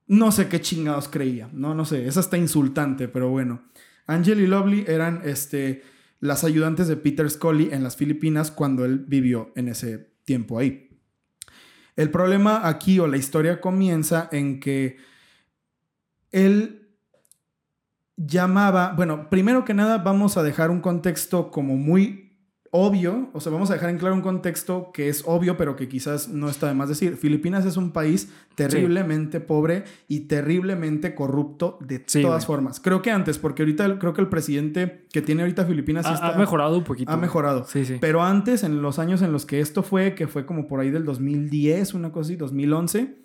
no 0.07 0.31
sé 0.31 0.49
qué 0.49 0.61
chingados 0.61 1.09
creía, 1.09 1.49
no, 1.53 1.75
no 1.75 1.85
sé, 1.85 2.07
es 2.07 2.17
hasta 2.17 2.37
insultante, 2.37 3.09
pero 3.09 3.29
bueno. 3.29 3.63
Angel 4.07 4.41
y 4.41 4.47
Lovely 4.47 4.85
eran, 4.87 5.21
este, 5.25 5.83
las 6.21 6.45
ayudantes 6.45 6.89
de 6.89 6.97
Peter 6.97 7.29
Scully 7.29 7.71
en 7.73 7.83
las 7.83 7.97
Filipinas 7.97 8.51
cuando 8.51 8.85
él 8.85 9.05
vivió 9.07 9.53
en 9.57 9.69
ese 9.69 10.13
tiempo 10.25 10.59
ahí. 10.59 10.89
El 11.97 12.11
problema 12.11 12.69
aquí 12.69 12.99
o 12.99 13.07
la 13.07 13.17
historia 13.17 13.61
comienza 13.61 14.29
en 14.31 14.61
que 14.61 14.99
él 16.31 16.91
llamaba, 18.17 18.93
bueno, 18.97 19.29
primero 19.29 19.65
que 19.65 19.75
nada 19.75 19.99
vamos 19.99 20.37
a 20.37 20.43
dejar 20.43 20.71
un 20.71 20.81
contexto 20.81 21.51
como 21.51 21.77
muy 21.77 22.26
obvio, 22.79 23.31
o 23.33 23.41
sea, 23.41 23.51
vamos 23.51 23.71
a 23.71 23.75
dejar 23.75 23.89
en 23.89 23.97
claro 23.97 24.15
un 24.15 24.21
contexto 24.21 24.91
que 24.93 25.09
es 25.09 25.23
obvio, 25.27 25.57
pero 25.57 25.77
que 25.77 25.89
quizás 25.89 26.29
no 26.29 26.49
está 26.51 26.69
de 26.69 26.75
más 26.75 26.91
decir. 26.91 27.17
Filipinas 27.17 27.65
es 27.65 27.77
un 27.79 27.91
país 27.91 28.31
terriblemente 28.55 29.41
pobre 29.41 29.85
y 30.09 30.21
terriblemente 30.29 31.15
corrupto 31.15 31.79
de 31.81 32.03
Sí, 32.07 32.21
todas 32.23 32.47
güey. 32.47 32.57
formas. 32.59 32.81
Creo 32.81 33.01
que 33.01 33.11
antes, 33.11 33.39
porque 33.39 33.63
ahorita 33.63 33.99
creo 33.99 34.13
que 34.13 34.21
el 34.21 34.29
presidente 34.29 35.07
que 35.13 35.23
tiene 35.23 35.43
ahorita 35.43 35.65
Filipinas 35.65 36.05
Ha, 36.07 36.15
está- 36.15 36.35
ha 36.35 36.39
mejorado 36.39 36.77
un 36.79 36.85
poquito. 36.85 37.11
ha 37.11 37.17
mejorado. 37.17 37.65
Sí, 37.67 37.85
sí. 37.85 37.97
Pero 38.01 38.23
antes, 38.23 38.63
en 38.65 38.83
los 38.83 38.99
años 38.99 39.23
en 39.23 39.33
los 39.33 39.47
que 39.47 39.61
esto 39.61 39.83
fue, 39.83 40.15
que 40.15 40.27
fue 40.27 40.45
como 40.45 40.69
por 40.69 40.81
ahí 40.81 40.91
del 40.91 41.05
2010, 41.05 41.95
una 41.95 42.13
cosa 42.13 42.29
así, 42.29 42.37
2011, 42.37 43.17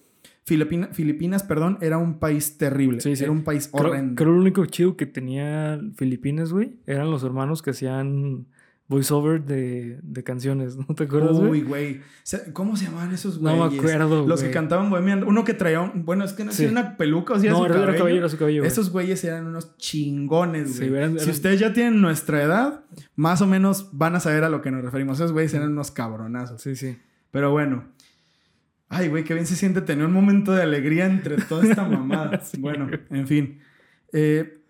Filipina- 0.43 0.87
Filipinas, 0.91 1.43
perdón, 1.43 1.77
era 1.81 1.97
un 1.97 2.17
país 2.19 2.57
terrible. 2.57 2.99
Sí, 3.01 3.15
sí. 3.15 3.23
Era 3.23 3.31
un 3.31 3.43
país 3.43 3.69
Creo, 3.71 3.89
horrendo. 3.89 4.15
creo 4.15 4.31
lo 4.33 4.41
único 4.41 4.65
chido 4.65 4.97
que 4.97 5.05
tenía 5.05 5.79
Filipinas, 5.95 6.51
güey, 6.51 6.77
eran 6.87 7.11
los 7.11 7.23
hermanos 7.23 7.61
que 7.61 7.69
hacían 7.71 8.47
voiceover 8.91 9.41
de, 9.43 9.99
de 10.03 10.23
canciones, 10.23 10.75
¿no 10.87 10.93
te 10.93 11.05
acuerdas? 11.05 11.37
Uy, 11.37 11.61
güey. 11.61 12.01
Sea, 12.23 12.41
¿Cómo 12.53 12.75
se 12.75 12.85
llamaban 12.85 13.13
esos 13.13 13.41
No 13.41 13.55
güeyes? 13.55 13.81
me 13.81 13.89
acuerdo, 13.93 14.27
Los 14.27 14.43
que 14.43 14.51
cantaban 14.51 14.89
Bohemian. 14.89 15.23
Uno 15.23 15.43
que 15.45 15.53
traía 15.53 15.79
un... 15.79 16.03
Bueno, 16.05 16.25
es 16.25 16.33
que 16.33 16.43
no 16.43 16.51
Sí. 16.51 16.63
era 16.63 16.71
una 16.73 16.97
peluca 16.97 17.33
o 17.33 17.39
si 17.39 17.45
era 17.47 17.53
no, 17.53 17.59
su 17.59 17.65
era, 17.65 17.73
cabello. 17.75 17.97
cabello, 17.97 18.17
era 18.19 18.29
su 18.29 18.37
cabello. 18.37 18.61
güey. 18.61 18.71
Esos 18.71 18.91
güeyes 18.91 19.23
eran 19.23 19.47
unos 19.47 19.77
chingones, 19.77 20.73
Sí, 20.75 20.87
güey. 20.89 21.01
eran- 21.01 21.19
Si 21.19 21.29
ustedes 21.31 21.59
ya 21.59 21.73
tienen 21.73 22.01
nuestra 22.01 22.43
edad, 22.43 22.83
más 23.15 23.41
o 23.41 23.47
menos 23.47 23.89
van 23.93 24.15
a 24.15 24.19
saber 24.19 24.43
a 24.43 24.49
lo 24.49 24.61
que 24.61 24.69
nos 24.71 24.83
referimos. 24.83 25.17
Esos 25.19 25.31
güeyes 25.31 25.53
eran 25.53 25.71
unos 25.71 25.89
cabronazos. 25.91 26.61
Sí, 26.61 26.75
sí. 26.75 26.97
Pero 27.31 27.49
bueno. 27.51 27.85
Ay, 28.89 29.07
güey, 29.07 29.23
qué 29.23 29.33
bien 29.33 29.45
se 29.47 29.55
siente 29.55 29.79
tener 29.81 30.05
un 30.05 30.11
momento 30.11 30.51
de 30.51 30.63
alegría 30.63 31.05
entre 31.05 31.37
toda 31.37 31.63
esta 31.65 31.83
mamada. 31.87 32.41
Sí, 32.43 32.59
bueno, 32.59 32.89
en 33.09 33.25
fin. 33.25 33.59
Eh, 34.11 34.60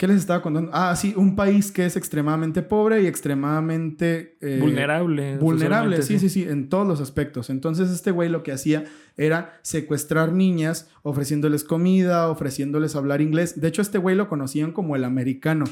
¿Qué 0.00 0.06
les 0.06 0.16
estaba 0.16 0.40
contando? 0.40 0.70
Ah, 0.72 0.96
sí, 0.96 1.12
un 1.14 1.36
país 1.36 1.70
que 1.70 1.84
es 1.84 1.94
extremadamente 1.94 2.62
pobre 2.62 3.02
y 3.02 3.06
extremadamente... 3.06 4.38
eh, 4.40 4.56
vulnerable. 4.58 5.36
Vulnerable, 5.36 6.00
sí, 6.00 6.18
sí, 6.18 6.30
sí, 6.30 6.44
en 6.44 6.70
todos 6.70 6.88
los 6.88 7.02
aspectos. 7.02 7.50
Entonces 7.50 7.90
este 7.90 8.10
güey 8.10 8.30
lo 8.30 8.42
que 8.42 8.50
hacía 8.50 8.86
era 9.18 9.60
secuestrar 9.60 10.32
niñas, 10.32 10.88
ofreciéndoles 11.02 11.64
comida, 11.64 12.30
ofreciéndoles 12.30 12.96
hablar 12.96 13.20
inglés. 13.20 13.60
De 13.60 13.68
hecho, 13.68 13.82
este 13.82 13.98
güey 13.98 14.16
lo 14.16 14.30
conocían 14.30 14.72
como 14.72 14.96
el 14.96 15.04
americano. 15.04 15.66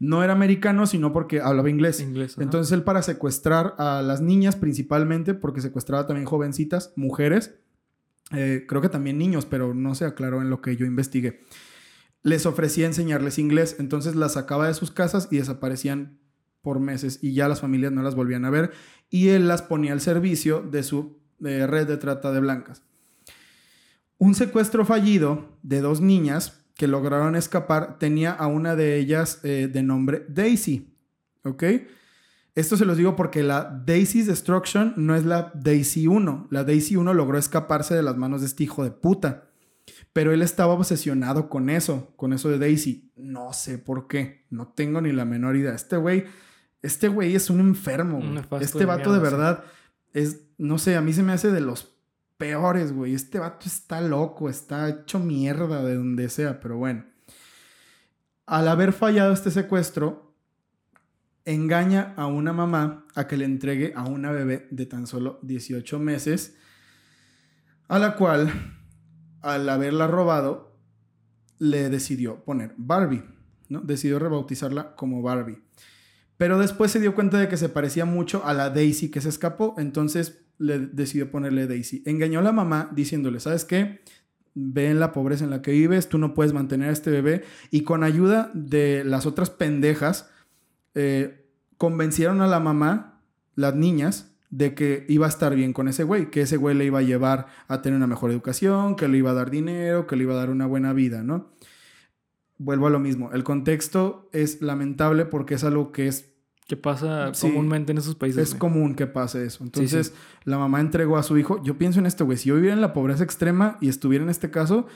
No 0.00 0.24
era 0.24 0.32
americano, 0.32 0.88
sino 0.88 1.12
porque 1.12 1.40
hablaba 1.40 1.70
inglés. 1.70 2.04
Entonces 2.38 2.72
él 2.72 2.82
para 2.82 3.00
secuestrar 3.02 3.76
a 3.78 4.02
las 4.02 4.20
niñas 4.20 4.56
principalmente, 4.56 5.34
porque 5.34 5.60
secuestraba 5.60 6.08
también 6.08 6.26
jovencitas, 6.26 6.92
mujeres, 6.96 7.54
eh, 8.34 8.64
creo 8.66 8.82
que 8.82 8.88
también 8.88 9.18
niños, 9.18 9.46
pero 9.46 9.72
no 9.72 9.94
se 9.94 10.04
aclaró 10.04 10.42
en 10.42 10.50
lo 10.50 10.60
que 10.60 10.74
yo 10.76 10.84
investigué, 10.84 11.42
les 12.22 12.46
ofrecía 12.46 12.86
enseñarles 12.86 13.38
inglés, 13.38 13.76
entonces 13.78 14.14
las 14.14 14.34
sacaba 14.34 14.68
de 14.68 14.74
sus 14.74 14.90
casas 14.90 15.28
y 15.30 15.38
desaparecían 15.38 16.18
por 16.60 16.78
meses 16.78 17.18
y 17.22 17.34
ya 17.34 17.48
las 17.48 17.60
familias 17.60 17.92
no 17.92 18.02
las 18.02 18.14
volvían 18.14 18.44
a 18.44 18.50
ver 18.50 18.72
y 19.10 19.28
él 19.30 19.48
las 19.48 19.62
ponía 19.62 19.92
al 19.92 20.00
servicio 20.00 20.62
de 20.62 20.82
su 20.82 21.18
red 21.40 21.86
de 21.86 21.96
trata 21.96 22.30
de 22.30 22.40
blancas. 22.40 22.82
Un 24.18 24.34
secuestro 24.34 24.84
fallido 24.84 25.58
de 25.62 25.80
dos 25.80 26.00
niñas 26.00 26.64
que 26.76 26.86
lograron 26.86 27.34
escapar 27.34 27.98
tenía 27.98 28.32
a 28.32 28.46
una 28.46 28.76
de 28.76 28.96
ellas 28.96 29.40
eh, 29.42 29.68
de 29.72 29.82
nombre 29.82 30.24
Daisy. 30.28 30.88
¿Ok? 31.44 31.64
Esto 32.54 32.76
se 32.76 32.84
los 32.84 32.96
digo 32.96 33.16
porque 33.16 33.42
la 33.42 33.82
Daisy's 33.84 34.26
Destruction 34.26 34.94
no 34.96 35.16
es 35.16 35.24
la 35.24 35.50
Daisy 35.54 36.06
1. 36.06 36.48
La 36.50 36.64
Daisy 36.64 36.96
1 36.96 37.14
logró 37.14 37.38
escaparse 37.38 37.94
de 37.94 38.02
las 38.02 38.16
manos 38.16 38.42
de 38.42 38.46
este 38.46 38.64
hijo 38.64 38.84
de 38.84 38.90
puta. 38.90 39.48
Pero 40.12 40.32
él 40.32 40.42
estaba 40.42 40.74
obsesionado 40.74 41.48
con 41.48 41.70
eso, 41.70 42.12
con 42.16 42.32
eso 42.32 42.50
de 42.50 42.58
Daisy. 42.58 43.12
No 43.16 43.52
sé 43.52 43.78
por 43.78 44.08
qué. 44.08 44.44
No 44.50 44.68
tengo 44.68 45.00
ni 45.00 45.12
la 45.12 45.24
menor 45.24 45.56
idea. 45.56 45.74
Este 45.74 45.96
güey, 45.96 46.24
este 46.82 47.08
güey 47.08 47.34
es 47.34 47.48
un 47.48 47.60
enfermo. 47.60 48.18
Güey. 48.18 48.62
Este 48.62 48.84
vato 48.84 49.12
de 49.12 49.20
mierda, 49.20 49.38
verdad 49.38 49.64
es, 50.12 50.48
no 50.58 50.78
sé, 50.78 50.96
a 50.96 51.00
mí 51.00 51.12
se 51.12 51.22
me 51.22 51.32
hace 51.32 51.50
de 51.50 51.60
los 51.60 51.96
peores, 52.36 52.92
güey. 52.92 53.14
Este 53.14 53.38
vato 53.38 53.66
está 53.66 54.00
loco, 54.00 54.48
está 54.48 54.88
hecho 54.88 55.18
mierda 55.18 55.82
de 55.82 55.94
donde 55.94 56.28
sea, 56.28 56.60
pero 56.60 56.76
bueno. 56.76 57.04
Al 58.46 58.68
haber 58.68 58.92
fallado 58.92 59.32
este 59.32 59.50
secuestro, 59.50 60.34
engaña 61.44 62.14
a 62.16 62.26
una 62.26 62.52
mamá 62.52 63.06
a 63.14 63.26
que 63.26 63.36
le 63.36 63.44
entregue 63.44 63.92
a 63.96 64.04
una 64.04 64.30
bebé 64.32 64.68
de 64.70 64.86
tan 64.86 65.06
solo 65.06 65.38
18 65.42 65.98
meses, 65.98 66.56
a 67.88 67.98
la 67.98 68.16
cual, 68.16 68.52
al 69.42 69.68
haberla 69.68 70.06
robado, 70.06 70.76
le 71.58 71.90
decidió 71.90 72.44
poner 72.44 72.74
Barbie, 72.76 73.24
¿no? 73.68 73.80
Decidió 73.80 74.18
rebautizarla 74.18 74.96
como 74.96 75.22
Barbie. 75.22 75.62
Pero 76.36 76.58
después 76.58 76.90
se 76.90 76.98
dio 76.98 77.14
cuenta 77.14 77.38
de 77.38 77.48
que 77.48 77.56
se 77.56 77.68
parecía 77.68 78.04
mucho 78.04 78.44
a 78.44 78.52
la 78.52 78.70
Daisy 78.70 79.10
que 79.10 79.20
se 79.20 79.28
escapó, 79.28 79.76
entonces 79.78 80.42
le 80.58 80.78
decidió 80.78 81.30
ponerle 81.30 81.66
Daisy. 81.66 82.02
Engañó 82.04 82.40
a 82.40 82.42
la 82.42 82.52
mamá 82.52 82.90
diciéndole, 82.92 83.38
¿sabes 83.38 83.64
qué? 83.64 84.00
Ve 84.54 84.90
en 84.90 84.98
la 84.98 85.12
pobreza 85.12 85.44
en 85.44 85.50
la 85.50 85.62
que 85.62 85.70
vives, 85.70 86.08
tú 86.08 86.18
no 86.18 86.34
puedes 86.34 86.52
mantener 86.52 86.88
a 86.88 86.92
este 86.92 87.10
bebé. 87.10 87.44
Y 87.70 87.82
con 87.82 88.02
ayuda 88.02 88.50
de 88.54 89.04
las 89.04 89.24
otras 89.24 89.50
pendejas, 89.50 90.30
eh, 90.94 91.48
convencieron 91.78 92.40
a 92.42 92.46
la 92.46 92.60
mamá, 92.60 93.22
las 93.54 93.74
niñas, 93.74 94.31
de 94.52 94.74
que 94.74 95.06
iba 95.08 95.24
a 95.26 95.28
estar 95.30 95.54
bien 95.56 95.72
con 95.72 95.88
ese 95.88 96.04
güey, 96.04 96.30
que 96.30 96.42
ese 96.42 96.58
güey 96.58 96.76
le 96.76 96.84
iba 96.84 96.98
a 96.98 97.02
llevar 97.02 97.46
a 97.68 97.80
tener 97.82 97.96
una 97.96 98.06
mejor 98.06 98.30
educación, 98.30 98.94
que 98.96 99.08
le 99.08 99.16
iba 99.18 99.30
a 99.30 99.34
dar 99.34 99.50
dinero, 99.50 100.06
que 100.06 100.14
le 100.14 100.24
iba 100.24 100.34
a 100.34 100.36
dar 100.36 100.50
una 100.50 100.66
buena 100.66 100.92
vida, 100.92 101.22
¿no? 101.22 101.50
Vuelvo 102.58 102.86
a 102.86 102.90
lo 102.90 103.00
mismo, 103.00 103.32
el 103.32 103.42
contexto 103.44 104.28
es 104.32 104.60
lamentable 104.62 105.24
porque 105.24 105.54
es 105.54 105.64
algo 105.64 105.90
que 105.90 106.06
es, 106.06 106.28
¿Qué 106.68 106.76
pasa 106.76 107.34
Sí. 107.34 107.48
comúnmente 107.48 107.90
en 107.92 107.98
esos 107.98 108.14
países? 108.14 108.42
es 108.44 108.50
güey? 108.50 108.58
común 108.60 108.94
que 108.94 109.06
pase 109.06 109.44
eso. 109.44 109.64
Entonces, 109.64 110.08
sí. 110.08 110.12
la 110.44 110.58
mamá 110.58 110.80
entregó 110.80 111.16
a 111.16 111.22
su 111.22 111.36
hijo, 111.36 111.60
yo 111.64 111.76
pienso 111.76 111.98
en 111.98 112.06
esto, 112.06 112.24
güey, 112.24 112.38
si 112.38 112.50
yo 112.50 112.54
viviera 112.54 112.74
en 112.74 112.80
la 112.80 112.92
pobreza 112.92 113.24
extrema 113.24 113.78
y 113.80 113.88
estuviera 113.88 114.22
en 114.22 114.30
este 114.30 114.50
caso, 114.50 114.86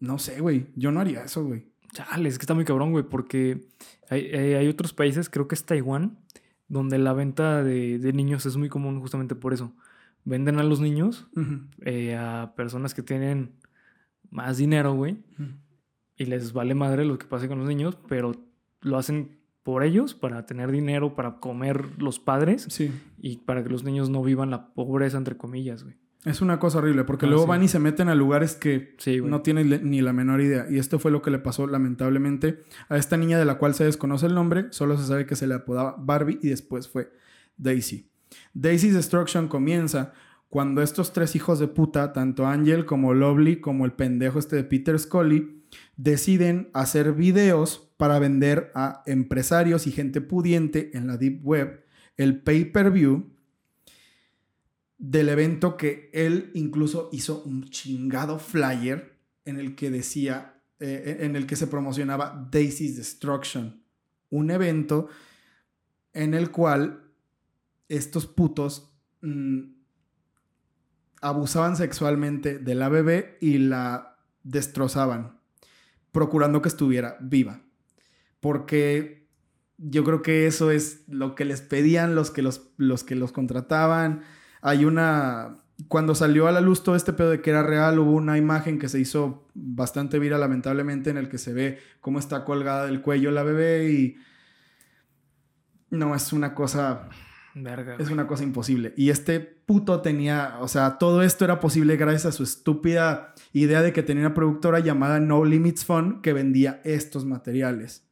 no 0.00 0.18
sé, 0.18 0.40
güey, 0.40 0.66
yo 0.74 0.90
no 0.90 1.00
haría 1.00 1.22
eso, 1.24 1.44
güey. 1.44 1.68
Chale, 1.92 2.28
es 2.28 2.38
que 2.38 2.42
está 2.42 2.54
muy 2.54 2.64
cabrón, 2.64 2.90
güey, 2.90 3.04
porque 3.04 3.66
hay, 4.10 4.26
hay- 4.34 4.54
hay 4.54 4.68
otros 4.68 4.92
países, 4.92 5.30
creo 5.30 5.46
que 5.46 5.54
es 5.54 5.64
Taiwán, 5.64 6.18
donde 6.68 6.98
la 6.98 7.12
venta 7.12 7.62
de, 7.62 7.98
de 7.98 8.12
niños 8.12 8.46
es 8.46 8.56
muy 8.56 8.68
común 8.68 9.00
justamente 9.00 9.34
por 9.34 9.52
eso. 9.52 9.72
Venden 10.24 10.58
a 10.58 10.62
los 10.62 10.80
niños 10.80 11.28
eh, 11.84 12.16
a 12.16 12.54
personas 12.56 12.94
que 12.94 13.02
tienen 13.02 13.52
más 14.30 14.56
dinero, 14.56 14.94
güey, 14.94 15.18
y 16.16 16.24
les 16.24 16.52
vale 16.52 16.74
madre 16.74 17.04
lo 17.04 17.18
que 17.18 17.26
pase 17.26 17.46
con 17.48 17.58
los 17.58 17.68
niños, 17.68 17.98
pero 18.08 18.32
lo 18.80 18.96
hacen 18.96 19.38
por 19.62 19.82
ellos, 19.82 20.14
para 20.14 20.44
tener 20.46 20.70
dinero, 20.70 21.14
para 21.14 21.40
comer 21.40 22.00
los 22.00 22.18
padres 22.20 22.66
Sí. 22.68 22.90
y 23.18 23.38
para 23.38 23.62
que 23.62 23.70
los 23.70 23.82
niños 23.84 24.10
no 24.10 24.22
vivan 24.22 24.50
la 24.50 24.72
pobreza, 24.74 25.16
entre 25.18 25.36
comillas, 25.36 25.84
güey. 25.84 25.96
Es 26.24 26.40
una 26.40 26.58
cosa 26.58 26.78
horrible, 26.78 27.04
porque 27.04 27.26
Ah, 27.26 27.28
luego 27.28 27.44
sí. 27.44 27.48
van 27.50 27.62
y 27.62 27.68
se 27.68 27.78
meten 27.78 28.08
a 28.08 28.14
lugares 28.14 28.54
que 28.54 28.94
Sí, 28.98 29.20
no 29.20 29.42
tienen 29.42 29.90
ni 29.90 30.00
la 30.00 30.12
menor 30.14 30.40
idea. 30.40 30.66
Y 30.70 30.78
esto 30.78 30.98
fue 30.98 31.10
lo 31.10 31.20
que 31.20 31.30
le 31.30 31.38
pasó, 31.38 31.66
lamentablemente, 31.66 32.60
a 32.88 32.96
esta 32.96 33.16
niña 33.16 33.38
de 33.38 33.44
la 33.44 33.58
cual 33.58 33.74
se 33.74 33.84
desconoce 33.84 34.26
el 34.26 34.34
nombre. 34.34 34.66
Solo 34.70 34.96
se 34.96 35.06
sabe 35.06 35.26
que 35.26 35.36
se 35.36 35.46
le 35.46 35.54
apodaba 35.54 35.96
Barbie 35.98 36.38
y 36.42 36.48
después 36.48 36.88
fue 36.88 37.10
Daisy. 37.58 38.08
Daisy's 38.54 38.94
Destruction 38.94 39.48
comienza 39.48 40.12
cuando 40.48 40.82
estos 40.82 41.12
tres 41.12 41.36
hijos 41.36 41.58
de 41.58 41.68
puta, 41.68 42.12
tanto 42.12 42.46
Angel 42.46 42.86
como 42.86 43.12
Lovely 43.12 43.60
como 43.60 43.84
el 43.84 43.92
pendejo 43.92 44.38
este 44.38 44.56
de 44.56 44.64
Peter 44.64 44.98
Scully, 44.98 45.62
deciden 45.96 46.70
hacer 46.72 47.12
videos 47.12 47.90
para 47.96 48.18
vender 48.18 48.70
a 48.74 49.02
empresarios 49.06 49.86
y 49.86 49.92
gente 49.92 50.20
pudiente 50.20 50.90
en 50.96 51.06
la 51.06 51.16
Deep 51.16 51.40
Web 51.44 51.84
el 52.16 52.40
pay-per-view 52.42 53.28
del 55.10 55.28
evento 55.28 55.76
que 55.76 56.08
él 56.14 56.50
incluso 56.54 57.10
hizo 57.12 57.42
un 57.42 57.68
chingado 57.68 58.38
flyer 58.38 59.18
en 59.44 59.60
el 59.60 59.74
que 59.74 59.90
decía, 59.90 60.62
eh, 60.80 61.18
en 61.20 61.36
el 61.36 61.46
que 61.46 61.56
se 61.56 61.66
promocionaba 61.66 62.48
Daisy's 62.50 62.96
Destruction, 62.96 63.82
un 64.30 64.50
evento 64.50 65.08
en 66.14 66.32
el 66.32 66.50
cual 66.50 67.04
estos 67.90 68.26
putos 68.26 68.94
mm, 69.20 69.74
abusaban 71.20 71.76
sexualmente 71.76 72.58
de 72.58 72.74
la 72.74 72.88
bebé 72.88 73.36
y 73.42 73.58
la 73.58 74.16
destrozaban, 74.42 75.38
procurando 76.12 76.62
que 76.62 76.68
estuviera 76.70 77.18
viva. 77.20 77.60
Porque 78.40 79.28
yo 79.76 80.02
creo 80.02 80.22
que 80.22 80.46
eso 80.46 80.70
es 80.70 81.02
lo 81.08 81.34
que 81.34 81.44
les 81.44 81.60
pedían 81.60 82.14
los 82.14 82.30
que 82.30 82.40
los, 82.40 82.70
los 82.78 83.04
que 83.04 83.16
los 83.16 83.32
contrataban. 83.32 84.22
Hay 84.64 84.86
una... 84.86 85.58
Cuando 85.88 86.14
salió 86.14 86.48
a 86.48 86.52
la 86.52 86.62
luz 86.62 86.82
todo 86.82 86.96
este 86.96 87.12
pedo 87.12 87.30
de 87.30 87.42
que 87.42 87.50
era 87.50 87.62
real, 87.62 87.98
hubo 87.98 88.12
una 88.12 88.38
imagen 88.38 88.78
que 88.78 88.88
se 88.88 88.98
hizo 88.98 89.46
bastante 89.52 90.18
viral, 90.18 90.40
lamentablemente, 90.40 91.10
en 91.10 91.18
el 91.18 91.28
que 91.28 91.36
se 91.36 91.52
ve 91.52 91.80
cómo 92.00 92.18
está 92.18 92.44
colgada 92.44 92.86
del 92.86 93.02
cuello 93.02 93.30
la 93.30 93.42
bebé 93.42 93.90
y... 93.92 94.16
No, 95.90 96.14
es 96.14 96.32
una 96.32 96.54
cosa 96.54 97.10
Verga. 97.54 97.96
es 97.98 98.08
una 98.08 98.26
cosa 98.26 98.42
imposible. 98.42 98.94
Y 98.96 99.10
este 99.10 99.38
puto 99.40 100.00
tenía, 100.00 100.56
o 100.60 100.68
sea, 100.68 100.96
todo 100.96 101.22
esto 101.22 101.44
era 101.44 101.60
posible 101.60 101.96
gracias 101.96 102.24
a 102.24 102.32
su 102.32 102.42
estúpida 102.42 103.34
idea 103.52 103.82
de 103.82 103.92
que 103.92 104.02
tenía 104.02 104.26
una 104.26 104.34
productora 104.34 104.78
llamada 104.80 105.20
No 105.20 105.44
Limits 105.44 105.84
Fun 105.84 106.22
que 106.22 106.32
vendía 106.32 106.80
estos 106.84 107.26
materiales. 107.26 108.08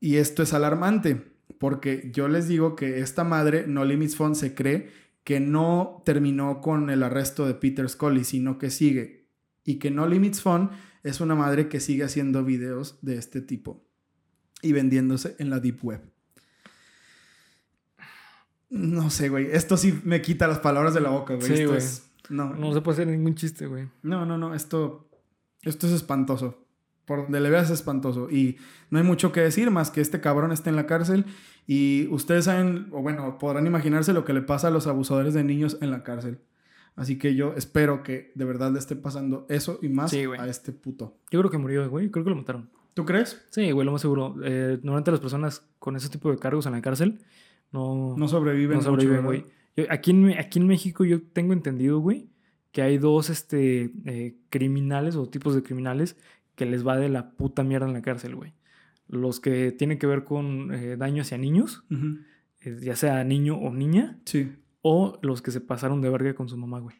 Y 0.00 0.16
esto 0.16 0.42
es 0.42 0.54
alarmante, 0.54 1.33
porque 1.64 2.10
yo 2.12 2.28
les 2.28 2.46
digo 2.46 2.76
que 2.76 3.00
esta 3.00 3.24
madre, 3.24 3.64
No 3.66 3.86
Limits 3.86 4.16
Fun, 4.16 4.34
se 4.34 4.54
cree 4.54 4.90
que 5.24 5.40
no 5.40 6.02
terminó 6.04 6.60
con 6.60 6.90
el 6.90 7.02
arresto 7.02 7.46
de 7.46 7.54
Peter 7.54 7.88
Scully, 7.88 8.22
sino 8.24 8.58
que 8.58 8.68
sigue. 8.68 9.30
Y 9.64 9.76
que 9.78 9.90
No 9.90 10.06
Limits 10.06 10.42
Fun 10.42 10.68
es 11.02 11.22
una 11.22 11.34
madre 11.34 11.70
que 11.70 11.80
sigue 11.80 12.04
haciendo 12.04 12.44
videos 12.44 12.98
de 13.00 13.16
este 13.16 13.40
tipo 13.40 13.82
y 14.60 14.74
vendiéndose 14.74 15.36
en 15.38 15.48
la 15.48 15.58
Deep 15.58 15.82
Web. 15.82 16.02
No 18.68 19.08
sé, 19.08 19.30
güey. 19.30 19.48
Esto 19.50 19.78
sí 19.78 19.98
me 20.04 20.20
quita 20.20 20.46
las 20.46 20.58
palabras 20.58 20.92
de 20.92 21.00
la 21.00 21.08
boca, 21.08 21.32
güey. 21.32 21.46
Sí, 21.46 21.54
esto 21.54 21.68
güey. 21.68 21.78
es. 21.78 22.10
No, 22.28 22.54
No 22.54 22.74
se 22.74 22.82
puede 22.82 22.96
hacer 22.96 23.06
ningún 23.06 23.36
chiste, 23.36 23.66
güey. 23.66 23.88
no, 24.02 24.26
no, 24.26 24.36
no. 24.36 24.54
Esto, 24.54 25.08
esto 25.62 25.86
es 25.86 25.94
espantoso. 25.94 26.60
Por 27.06 27.22
donde 27.22 27.40
le 27.40 27.48
veas 27.48 27.64
es 27.66 27.78
espantoso. 27.78 28.30
Y 28.30 28.58
no 28.90 28.98
hay 28.98 29.04
mucho 29.04 29.32
que 29.32 29.40
decir 29.40 29.70
más 29.70 29.90
que 29.90 30.02
este 30.02 30.20
cabrón 30.20 30.52
está 30.52 30.68
en 30.70 30.76
la 30.76 30.86
cárcel. 30.86 31.26
Y 31.66 32.08
ustedes 32.10 32.44
saben, 32.44 32.88
o 32.92 33.00
bueno, 33.02 33.38
podrán 33.38 33.66
imaginarse 33.66 34.12
lo 34.12 34.24
que 34.24 34.32
le 34.34 34.42
pasa 34.42 34.68
a 34.68 34.70
los 34.70 34.86
abusadores 34.86 35.32
de 35.34 35.44
niños 35.44 35.78
en 35.80 35.90
la 35.90 36.02
cárcel. 36.02 36.40
Así 36.96 37.18
que 37.18 37.34
yo 37.34 37.54
espero 37.56 38.02
que 38.02 38.30
de 38.34 38.44
verdad 38.44 38.70
le 38.72 38.78
esté 38.78 38.94
pasando 38.96 39.46
eso 39.48 39.78
y 39.82 39.88
más 39.88 40.10
Sí, 40.10 40.24
a 40.38 40.46
este 40.46 40.72
puto. 40.72 41.16
Yo 41.30 41.40
creo 41.40 41.50
que 41.50 41.58
murió, 41.58 41.88
güey. 41.90 42.10
Creo 42.10 42.22
que 42.24 42.30
lo 42.30 42.36
mataron. 42.36 42.70
¿Tú 42.94 43.04
crees? 43.04 43.44
Sí, 43.50 43.72
güey, 43.72 43.84
lo 43.84 43.90
más 43.92 44.00
seguro. 44.02 44.36
Eh, 44.44 44.78
normalmente 44.82 45.10
las 45.10 45.20
personas 45.20 45.66
con 45.80 45.96
ese 45.96 46.08
tipo 46.08 46.30
de 46.30 46.38
cargos 46.38 46.66
en 46.66 46.72
la 46.72 46.82
cárcel 46.82 47.18
no, 47.72 48.14
No 48.16 48.28
sobreviven. 48.28 48.76
no 48.78 48.82
sobreviven, 48.84 49.24
güey. 49.24 49.44
Aquí 49.90 50.12
en, 50.12 50.38
aquí 50.38 50.60
en 50.60 50.68
México 50.68 51.04
yo 51.04 51.20
tengo 51.20 51.52
entendido, 51.52 51.98
güey, 51.98 52.28
que 52.70 52.82
hay 52.82 52.98
dos 52.98 53.28
este, 53.30 53.90
eh, 54.04 54.36
criminales 54.50 55.16
o 55.16 55.28
tipos 55.28 55.56
de 55.56 55.64
criminales 55.64 56.16
que 56.54 56.66
les 56.66 56.86
va 56.86 56.96
de 56.96 57.08
la 57.08 57.30
puta 57.32 57.64
mierda 57.64 57.88
en 57.88 57.94
la 57.94 58.02
cárcel, 58.02 58.36
güey. 58.36 58.52
Los 59.08 59.40
que 59.40 59.70
tienen 59.72 59.98
que 59.98 60.06
ver 60.06 60.24
con 60.24 60.72
eh, 60.74 60.96
daño 60.96 61.22
hacia 61.22 61.38
niños, 61.38 61.84
eh, 62.60 62.78
ya 62.80 62.96
sea 62.96 63.22
niño 63.24 63.56
o 63.56 63.72
niña, 63.72 64.18
Sí. 64.24 64.52
o 64.82 65.18
los 65.22 65.42
que 65.42 65.50
se 65.50 65.60
pasaron 65.60 66.00
de 66.00 66.10
verga 66.10 66.34
con 66.34 66.48
su 66.48 66.56
mamá, 66.56 66.80
güey. 66.80 66.96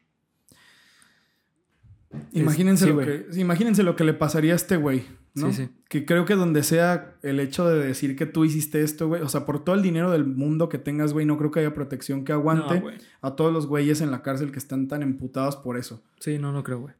Imagínense, 2.32 2.84
sí, 2.84 2.90
lo 2.90 2.94
güey. 2.96 3.06
que, 3.06 3.40
imagínense 3.40 3.82
lo 3.82 3.96
que 3.96 4.04
le 4.04 4.14
pasaría 4.14 4.52
a 4.52 4.56
este 4.56 4.76
güey, 4.76 5.04
¿no? 5.34 5.52
Sí, 5.52 5.64
sí. 5.64 5.68
Que 5.88 6.04
creo 6.06 6.24
que 6.24 6.34
donde 6.36 6.62
sea 6.62 7.16
el 7.22 7.40
hecho 7.40 7.68
de 7.68 7.84
decir 7.84 8.14
que 8.14 8.26
tú 8.26 8.44
hiciste 8.44 8.82
esto, 8.82 9.08
güey, 9.08 9.22
o 9.22 9.28
sea, 9.28 9.44
por 9.44 9.64
todo 9.64 9.74
el 9.74 9.82
dinero 9.82 10.10
del 10.12 10.24
mundo 10.24 10.68
que 10.68 10.78
tengas, 10.78 11.12
güey, 11.12 11.26
no 11.26 11.36
creo 11.38 11.50
que 11.50 11.60
haya 11.60 11.74
protección 11.74 12.24
que 12.24 12.32
aguante 12.32 12.80
No, 12.80 12.90
a 13.20 13.34
todos 13.34 13.52
los 13.52 13.66
güeyes 13.66 14.00
en 14.00 14.12
la 14.12 14.22
cárcel 14.22 14.52
que 14.52 14.58
están 14.60 14.86
tan 14.86 15.02
emputados 15.02 15.56
por 15.56 15.76
eso. 15.76 16.02
Sí, 16.20 16.38
no, 16.38 16.52
no 16.52 16.62
creo, 16.62 16.80
güey. 16.80 16.94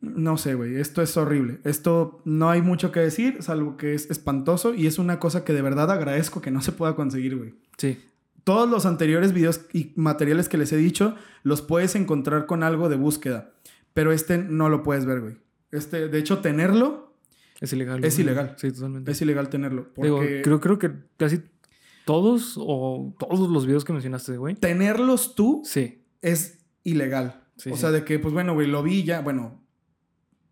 No 0.00 0.38
sé, 0.38 0.54
güey, 0.54 0.76
esto 0.76 1.02
es 1.02 1.16
horrible. 1.16 1.60
Esto 1.64 2.22
no 2.24 2.48
hay 2.48 2.62
mucho 2.62 2.90
que 2.90 3.00
decir, 3.00 3.42
salvo 3.42 3.76
que 3.76 3.92
es 3.94 4.10
espantoso 4.10 4.74
y 4.74 4.86
es 4.86 4.98
una 4.98 5.18
cosa 5.18 5.44
que 5.44 5.52
de 5.52 5.60
verdad 5.62 5.90
agradezco 5.90 6.40
que 6.40 6.50
no 6.50 6.62
se 6.62 6.72
pueda 6.72 6.94
conseguir, 6.96 7.36
güey. 7.36 7.54
Sí. 7.76 7.98
Todos 8.44 8.68
los 8.70 8.86
anteriores 8.86 9.32
videos 9.34 9.60
y 9.74 9.92
materiales 9.96 10.48
que 10.48 10.56
les 10.56 10.72
he 10.72 10.78
dicho 10.78 11.14
los 11.42 11.60
puedes 11.60 11.94
encontrar 11.94 12.46
con 12.46 12.62
algo 12.62 12.88
de 12.88 12.96
búsqueda, 12.96 13.52
pero 13.92 14.12
este 14.12 14.38
no 14.38 14.70
lo 14.70 14.82
puedes 14.82 15.04
ver, 15.04 15.20
güey. 15.20 15.36
Este, 15.70 16.08
de 16.08 16.18
hecho, 16.18 16.38
tenerlo 16.38 17.14
Es 17.60 17.72
ilegal. 17.74 18.02
Es 18.02 18.14
güey. 18.14 18.24
ilegal. 18.24 18.54
Sí, 18.56 18.72
totalmente. 18.72 19.12
es 19.12 19.20
ilegal 19.20 19.50
tenerlo. 19.50 19.88
Digo, 19.96 20.20
creo, 20.42 20.60
creo 20.60 20.78
que 20.78 20.92
casi 21.18 21.42
todos 22.06 22.54
o 22.58 23.14
todos 23.18 23.50
los 23.50 23.66
videos 23.66 23.84
que 23.84 23.92
mencionaste, 23.92 24.38
güey. 24.38 24.54
tenerlos 24.54 25.34
tú 25.34 25.60
Sí. 25.66 26.02
es 26.22 26.58
ilegal. 26.84 27.42
Sí, 27.56 27.70
o 27.70 27.74
sí. 27.74 27.80
sea, 27.82 27.90
de 27.90 28.04
que, 28.04 28.18
pues 28.18 28.32
bueno, 28.32 28.54
güey, 28.54 28.66
lo 28.66 28.82
vi 28.82 29.04
ya, 29.04 29.20
bueno, 29.20 29.59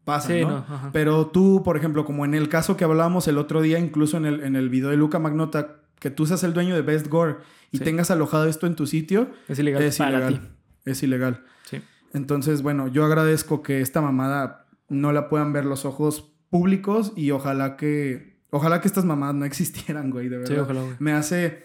pasa, 0.08 0.28
Sí, 0.32 0.40
¿no? 0.44 0.64
Pero 0.92 1.26
tú, 1.28 1.62
por 1.64 1.76
ejemplo, 1.76 2.04
como 2.04 2.24
en 2.24 2.34
el 2.34 2.48
caso 2.48 2.76
que 2.76 2.84
hablábamos 2.84 3.28
el 3.28 3.38
otro 3.38 3.60
día, 3.62 3.78
incluso 3.78 4.16
en 4.16 4.26
el, 4.26 4.42
en 4.42 4.56
el 4.56 4.68
video 4.68 4.90
de 4.90 4.96
Luca 4.96 5.18
Magnota, 5.18 5.76
que 6.00 6.10
tú 6.10 6.26
seas 6.26 6.42
el 6.44 6.52
dueño 6.54 6.74
de 6.74 6.82
Best 6.82 7.08
Gore 7.08 7.36
y 7.70 7.78
Sí. 7.78 7.84
tengas 7.84 8.10
alojado 8.10 8.46
esto 8.46 8.66
en 8.66 8.74
tu 8.76 8.86
sitio, 8.86 9.30
Es 9.48 9.58
ilegal 9.58 9.82
es 9.82 9.98
para 9.98 10.10
ilegal. 10.10 10.40
ti. 10.40 10.48
Es 10.90 11.02
ilegal. 11.02 11.44
Sí. 11.64 11.80
Entonces, 12.14 12.62
bueno, 12.62 12.88
yo 12.88 13.04
agradezco 13.04 13.62
que 13.62 13.80
esta 13.80 14.00
mamada 14.00 14.66
no 14.88 15.12
la 15.12 15.28
puedan 15.28 15.52
ver 15.52 15.64
los 15.66 15.84
ojos 15.84 16.32
públicos 16.50 17.12
y 17.14 17.30
ojalá 17.30 17.76
que, 17.76 18.40
ojalá 18.50 18.80
que 18.80 18.88
estas 18.88 19.04
mamadas 19.04 19.34
no 19.34 19.44
existieran, 19.52 20.10
güey, 20.10 20.28
de 20.28 20.38
verdad. 20.38 20.54
Sí, 20.54 20.60
ojalá, 20.60 20.80
güey. 20.82 20.94
Me 20.98 21.12
hace, 21.12 21.64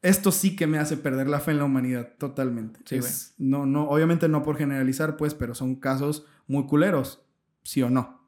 esto 0.00 0.32
sí 0.32 0.56
que 0.56 0.66
me 0.66 0.78
hace 0.78 0.96
perder 0.96 1.28
la 1.28 1.40
fe 1.40 1.50
en 1.50 1.58
la 1.58 1.64
humanidad 1.64 2.08
totalmente. 2.18 2.80
Sí, 2.86 2.96
Es- 2.96 3.34
no, 3.38 3.66
no, 3.66 3.88
obviamente 3.90 4.28
no 4.28 4.42
por 4.42 4.56
generalizar, 4.56 5.16
pues, 5.18 5.34
pero 5.34 5.54
son 5.54 5.74
casos 5.76 6.24
muy 6.46 6.64
culeros, 6.66 7.22
sí 7.62 7.82
o 7.82 7.90
no. 7.90 8.20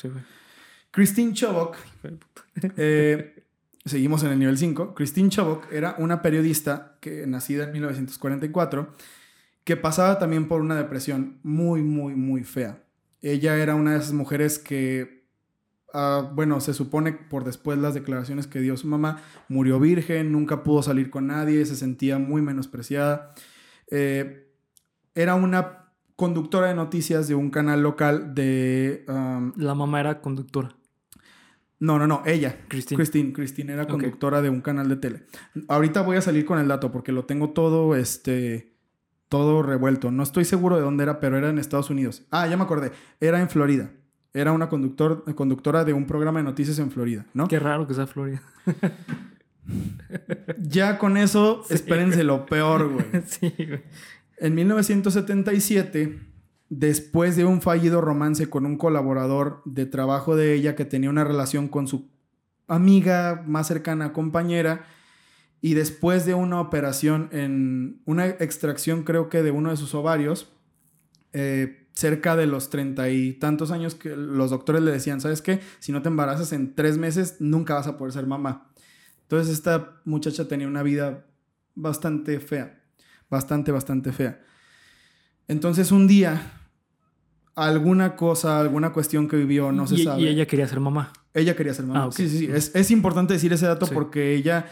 Sí, 0.00 0.08
güey. 0.08 0.22
Christine 0.90 1.34
Chobok, 1.34 1.76
eh, 2.76 3.44
seguimos 3.84 4.22
en 4.22 4.32
el 4.32 4.38
nivel 4.38 4.56
5. 4.56 4.94
Christine 4.94 5.28
Chobok 5.28 5.70
era 5.70 5.94
una 5.98 6.22
periodista 6.22 6.96
que 7.00 7.26
nacida 7.26 7.64
en 7.64 7.72
1944 7.72 8.94
que 9.66 9.76
pasaba 9.76 10.18
también 10.20 10.46
por 10.46 10.60
una 10.60 10.76
depresión 10.76 11.40
muy, 11.42 11.82
muy, 11.82 12.14
muy 12.14 12.44
fea. 12.44 12.84
Ella 13.20 13.56
era 13.56 13.74
una 13.74 13.92
de 13.92 13.98
esas 13.98 14.12
mujeres 14.12 14.60
que, 14.60 15.26
ah, 15.92 16.30
bueno, 16.32 16.60
se 16.60 16.72
supone 16.72 17.12
por 17.12 17.42
después 17.42 17.76
las 17.76 17.92
declaraciones 17.92 18.46
que 18.46 18.60
dio 18.60 18.76
su 18.76 18.86
mamá, 18.86 19.20
murió 19.48 19.80
virgen, 19.80 20.30
nunca 20.30 20.62
pudo 20.62 20.84
salir 20.84 21.10
con 21.10 21.26
nadie, 21.26 21.66
se 21.66 21.74
sentía 21.74 22.18
muy 22.18 22.42
menospreciada. 22.42 23.34
Eh, 23.90 24.52
era 25.16 25.34
una 25.34 25.85
conductora 26.16 26.68
de 26.68 26.74
noticias 26.74 27.28
de 27.28 27.34
un 27.34 27.50
canal 27.50 27.82
local 27.82 28.34
de... 28.34 29.04
um, 29.08 29.52
La 29.56 29.74
mamá 29.74 30.00
era 30.00 30.20
conductora. 30.20 30.70
no, 31.78 31.98
no, 31.98 32.06
no, 32.06 32.22
ella. 32.26 32.56
Christine. 32.68 32.96
Christine, 32.96 33.32
Christine 33.32 33.72
era 33.74 33.86
conductora 33.86 34.40
de 34.42 34.50
un 34.50 34.60
canal 34.62 34.88
de 34.88 34.96
tele. 34.96 35.26
Ahorita 35.68 36.02
voy 36.02 36.16
a 36.16 36.22
salir 36.22 36.44
con 36.46 36.58
el 36.58 36.68
dato 36.68 36.90
porque 36.90 37.12
lo 37.12 37.24
tengo 37.26 37.50
todo, 37.50 37.94
este, 37.96 38.72
todo 39.28 39.62
revuelto. 39.62 40.10
No 40.10 40.22
estoy 40.22 40.44
seguro 40.46 40.76
de 40.76 40.82
dónde 40.82 41.02
era, 41.04 41.20
pero 41.20 41.36
era 41.36 41.50
en 41.50 41.58
Estados 41.58 41.90
Unidos. 41.90 42.24
Ah, 42.30 42.46
ya 42.46 42.56
me 42.56 42.62
acordé. 42.64 42.92
Era 43.20 43.40
en 43.40 43.48
Florida. 43.50 43.90
Era 44.32 44.52
una 44.52 44.68
conductor, 44.68 45.24
conductora 45.34 45.84
de 45.84 45.92
un 45.94 46.06
programa 46.06 46.38
de 46.40 46.44
noticias 46.44 46.78
en 46.78 46.90
Florida, 46.90 47.24
¿no? 47.34 47.48
Qué 47.48 47.58
raro 47.58 47.86
que 47.86 47.94
sea 47.94 48.06
Florida. 48.06 48.42
Ya 50.60 50.98
con 50.98 51.16
eso, 51.16 51.62
Sí, 51.68 51.74
espérense 51.74 52.22
lo 52.24 52.46
peor, 52.46 52.88
güey. 52.92 53.06
sí, 53.26 53.52
güey. 53.58 53.82
En 54.38 54.54
1977, 54.54 56.18
después 56.68 57.36
de 57.36 57.44
un 57.44 57.62
fallido 57.62 58.00
romance 58.00 58.50
con 58.50 58.66
un 58.66 58.76
colaborador 58.76 59.62
de 59.64 59.86
trabajo 59.86 60.36
de 60.36 60.54
ella 60.54 60.76
que 60.76 60.84
tenía 60.84 61.10
una 61.10 61.24
relación 61.24 61.68
con 61.68 61.86
su 61.86 62.10
amiga 62.66 63.44
más 63.46 63.68
cercana, 63.68 64.12
compañera, 64.12 64.84
y 65.60 65.74
después 65.74 66.26
de 66.26 66.34
una 66.34 66.60
operación 66.60 67.28
en 67.32 68.02
una 68.04 68.26
extracción 68.26 69.04
creo 69.04 69.28
que 69.28 69.42
de 69.42 69.50
uno 69.50 69.70
de 69.70 69.76
sus 69.76 69.94
ovarios, 69.94 70.52
eh, 71.32 71.88
cerca 71.92 72.36
de 72.36 72.46
los 72.46 72.68
treinta 72.68 73.08
y 73.08 73.32
tantos 73.32 73.70
años 73.70 73.94
que 73.94 74.14
los 74.14 74.50
doctores 74.50 74.82
le 74.82 74.92
decían, 74.92 75.20
¿sabes 75.20 75.40
qué? 75.40 75.60
Si 75.78 75.92
no 75.92 76.02
te 76.02 76.08
embarazas 76.08 76.52
en 76.52 76.74
tres 76.74 76.98
meses, 76.98 77.36
nunca 77.40 77.74
vas 77.74 77.86
a 77.86 77.96
poder 77.96 78.12
ser 78.12 78.26
mamá. 78.26 78.70
Entonces 79.22 79.52
esta 79.52 80.00
muchacha 80.04 80.46
tenía 80.46 80.68
una 80.68 80.82
vida 80.82 81.26
bastante 81.74 82.38
fea, 82.38 82.85
bastante, 83.30 83.72
bastante 83.72 84.12
fea. 84.12 84.40
Entonces 85.48 85.92
un 85.92 86.06
día, 86.06 86.52
alguna 87.54 88.16
cosa, 88.16 88.60
alguna 88.60 88.92
cuestión 88.92 89.28
que 89.28 89.36
vivió, 89.36 89.72
no 89.72 89.86
se 89.86 89.96
y, 89.96 90.04
sabe. 90.04 90.22
y 90.22 90.28
ella 90.28 90.46
quería 90.46 90.66
ser 90.68 90.80
mamá. 90.80 91.12
Ella 91.34 91.54
quería 91.54 91.74
ser 91.74 91.86
mamá. 91.86 92.04
Ah. 92.04 92.12
Sí, 92.12 92.28
sí, 92.28 92.38
sí. 92.40 92.48
Es, 92.52 92.74
es 92.74 92.90
importante 92.90 93.34
decir 93.34 93.52
ese 93.52 93.66
dato 93.66 93.86
Sí. 93.86 93.94
porque 93.94 94.34
ella, 94.34 94.66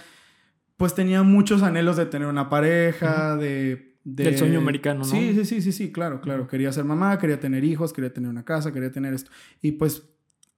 pues, 0.77 0.95
tenía 0.95 1.23
muchos 1.23 1.63
anhelos 1.63 1.97
de 1.97 2.07
tener 2.07 2.27
una 2.29 2.49
pareja, 2.49 3.37
de, 3.37 3.97
de- 4.05 4.25
Del 4.25 4.39
sueño 4.39 4.59
americano, 4.59 5.01
¿no? 5.01 5.05
Sí, 5.05 5.33
sí, 5.35 5.45
sí, 5.45 5.63
sí, 5.63 5.73
sí, 5.73 5.93
claro, 5.93 6.21
claro. 6.21 6.47
Quería 6.49 6.73
ser 6.73 6.85
mamá, 6.85 7.19
quería 7.19 7.39
tener 7.41 7.65
hijos, 7.65 7.93
quería 7.93 8.13
tener 8.13 8.29
una 8.31 8.45
casa, 8.45 8.73
quería 8.73 8.91
tener 8.91 9.15
esto. 9.15 9.31
Y 9.63 9.73
pues, 9.73 10.03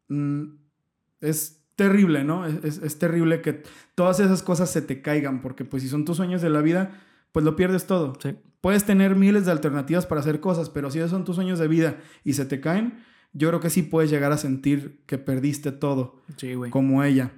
mm, 0.09 0.45
es 1.21 1.63
terrible, 1.77 2.25
¿no? 2.25 2.47
Es, 2.47 2.65
es- 2.65 2.79
es 2.83 2.99
terrible 2.99 3.43
que 3.43 3.63
todas 3.95 4.19
esas 4.21 4.43
cosas 4.43 4.71
se 4.71 4.81
te 4.83 5.03
caigan 5.03 5.43
porque, 5.43 5.65
pues, 5.65 5.83
si 5.83 5.89
son 5.89 6.05
tus 6.05 6.17
sueños 6.17 6.41
de 6.43 6.49
la 6.51 6.61
vida, 6.63 7.03
pues 7.37 7.45
lo 7.45 7.55
pierdes 7.55 7.87
todo. 7.87 8.15
Sí. 8.23 8.35
Puedes 8.63 8.85
tener 8.85 9.15
miles 9.15 9.45
de 9.45 9.53
alternativas 9.53 10.07
para 10.07 10.23
hacer 10.23 10.41
cosas, 10.41 10.71
pero 10.71 10.91
si 10.91 11.01
esos 11.01 11.11
son 11.11 11.27
tus 11.27 11.37
sueños 11.37 11.59
de 11.59 11.69
vida 11.69 11.99
y 12.25 12.33
se 12.33 12.47
te 12.47 12.61
caen, 12.63 13.05
yo 13.35 13.49
creo 13.49 13.61
que 13.61 13.69
sí 13.69 13.83
puedes 13.83 14.11
llegar 14.11 14.33
a 14.33 14.39
sentir 14.39 15.03
que 15.05 15.19
perdiste 15.19 15.71
todo 15.71 16.23
Sí, 16.39 16.55
güey. 16.55 16.71
como 16.71 17.05
ella. 17.05 17.33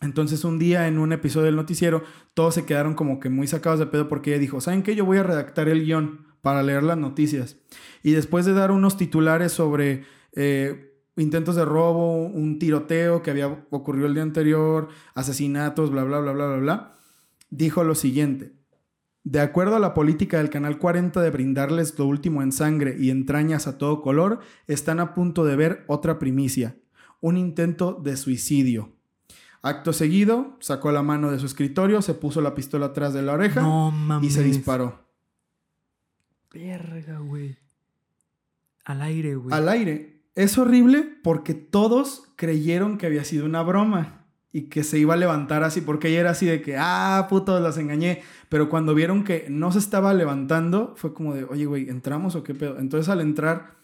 Entonces 0.00 0.42
un 0.44 0.58
día 0.58 0.88
en 0.88 0.98
un 0.98 1.12
episodio 1.12 1.46
del 1.46 1.54
noticiero, 1.54 2.02
todos 2.34 2.56
se 2.56 2.66
quedaron 2.66 2.94
como 2.94 3.20
que 3.20 3.28
muy 3.30 3.46
sacados 3.46 3.78
de 3.78 3.86
pedo 3.86 4.08
porque 4.08 4.30
ella 4.30 4.40
dijo, 4.40 4.60
¿saben 4.60 4.82
qué? 4.82 4.96
Yo 4.96 5.04
voy 5.04 5.18
a 5.18 5.22
redactar 5.22 5.68
el 5.68 5.84
guion 5.84 6.26
para 6.42 6.64
leer 6.64 6.82
las 6.82 6.98
noticias. 6.98 7.56
Y 8.02 8.10
después 8.10 8.46
de 8.46 8.52
dar 8.52 8.72
unos 8.72 8.96
titulares 8.96 9.52
sobre 9.52 10.02
eh, 10.32 10.92
intentos 11.16 11.54
de 11.54 11.64
robo, 11.64 12.26
un 12.26 12.58
tiroteo 12.58 13.22
que 13.22 13.30
había 13.30 13.46
ocurrido 13.70 14.08
el 14.08 14.14
día 14.14 14.24
anterior, 14.24 14.88
asesinatos, 15.14 15.92
bla, 15.92 16.02
bla, 16.02 16.18
bla, 16.18 16.32
bla, 16.32 16.46
bla, 16.48 16.56
bla, 16.56 16.98
dijo 17.48 17.84
lo 17.84 17.94
siguiente. 17.94 18.58
De 19.22 19.40
acuerdo 19.40 19.76
a 19.76 19.80
la 19.80 19.92
política 19.92 20.38
del 20.38 20.48
Canal 20.48 20.78
40 20.78 21.20
de 21.20 21.30
brindarles 21.30 21.98
lo 21.98 22.06
último 22.06 22.42
en 22.42 22.52
sangre 22.52 22.96
y 22.98 23.10
entrañas 23.10 23.66
a 23.66 23.76
todo 23.76 24.00
color, 24.00 24.40
están 24.66 24.98
a 24.98 25.14
punto 25.14 25.44
de 25.44 25.56
ver 25.56 25.84
otra 25.88 26.18
primicia, 26.18 26.76
un 27.20 27.36
intento 27.36 27.92
de 27.92 28.16
suicidio. 28.16 28.96
Acto 29.62 29.92
seguido, 29.92 30.56
sacó 30.60 30.90
la 30.90 31.02
mano 31.02 31.30
de 31.30 31.38
su 31.38 31.44
escritorio, 31.44 32.00
se 32.00 32.14
puso 32.14 32.40
la 32.40 32.54
pistola 32.54 32.86
atrás 32.86 33.12
de 33.12 33.20
la 33.20 33.34
oreja 33.34 33.60
No 33.60 34.20
y 34.22 34.30
se 34.30 34.42
disparó. 34.42 35.04
Verga, 36.52 37.18
güey. 37.18 37.58
Al 38.86 39.02
aire, 39.02 39.34
güey. 39.34 39.54
Al 39.54 39.68
aire. 39.68 40.22
Es 40.34 40.56
horrible 40.56 41.02
porque 41.22 41.52
todos 41.52 42.32
creyeron 42.36 42.96
que 42.96 43.04
había 43.04 43.24
sido 43.24 43.44
una 43.44 43.62
broma 43.62 44.19
y 44.52 44.62
que 44.62 44.82
se 44.82 44.98
iba 44.98 45.14
a 45.14 45.16
levantar 45.16 45.62
así, 45.62 45.80
porque 45.80 46.08
ella 46.08 46.20
era 46.20 46.30
así 46.30 46.46
de 46.46 46.60
que, 46.60 46.76
ah, 46.76 47.26
putos, 47.28 47.62
las 47.62 47.78
engañé. 47.78 48.22
Pero 48.48 48.68
cuando 48.68 48.94
vieron 48.94 49.22
que 49.22 49.46
no 49.48 49.70
se 49.70 49.78
estaba 49.78 50.12
levantando, 50.12 50.94
fue 50.96 51.14
como 51.14 51.34
de, 51.34 51.44
oye, 51.44 51.66
güey, 51.66 51.88
¿entramos 51.88 52.34
o 52.34 52.42
qué 52.42 52.54
pedo? 52.54 52.78
Entonces 52.78 53.08
al 53.08 53.20
entrar, 53.20 53.76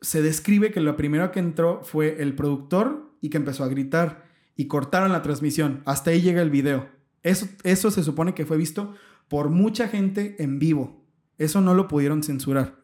se 0.00 0.20
describe 0.20 0.72
que 0.72 0.80
la 0.80 0.96
primera 0.96 1.30
que 1.30 1.40
entró 1.40 1.82
fue 1.82 2.22
el 2.22 2.34
productor 2.34 3.12
y 3.20 3.30
que 3.30 3.38
empezó 3.38 3.64
a 3.64 3.68
gritar 3.68 4.24
y 4.56 4.66
cortaron 4.66 5.12
la 5.12 5.22
transmisión. 5.22 5.82
Hasta 5.86 6.10
ahí 6.10 6.20
llega 6.20 6.42
el 6.42 6.50
video. 6.50 6.90
Eso, 7.22 7.48
eso 7.62 7.90
se 7.90 8.02
supone 8.02 8.34
que 8.34 8.44
fue 8.44 8.56
visto 8.56 8.94
por 9.28 9.48
mucha 9.48 9.88
gente 9.88 10.36
en 10.42 10.58
vivo. 10.58 11.02
Eso 11.38 11.60
no 11.60 11.72
lo 11.72 11.88
pudieron 11.88 12.22
censurar. 12.22 12.76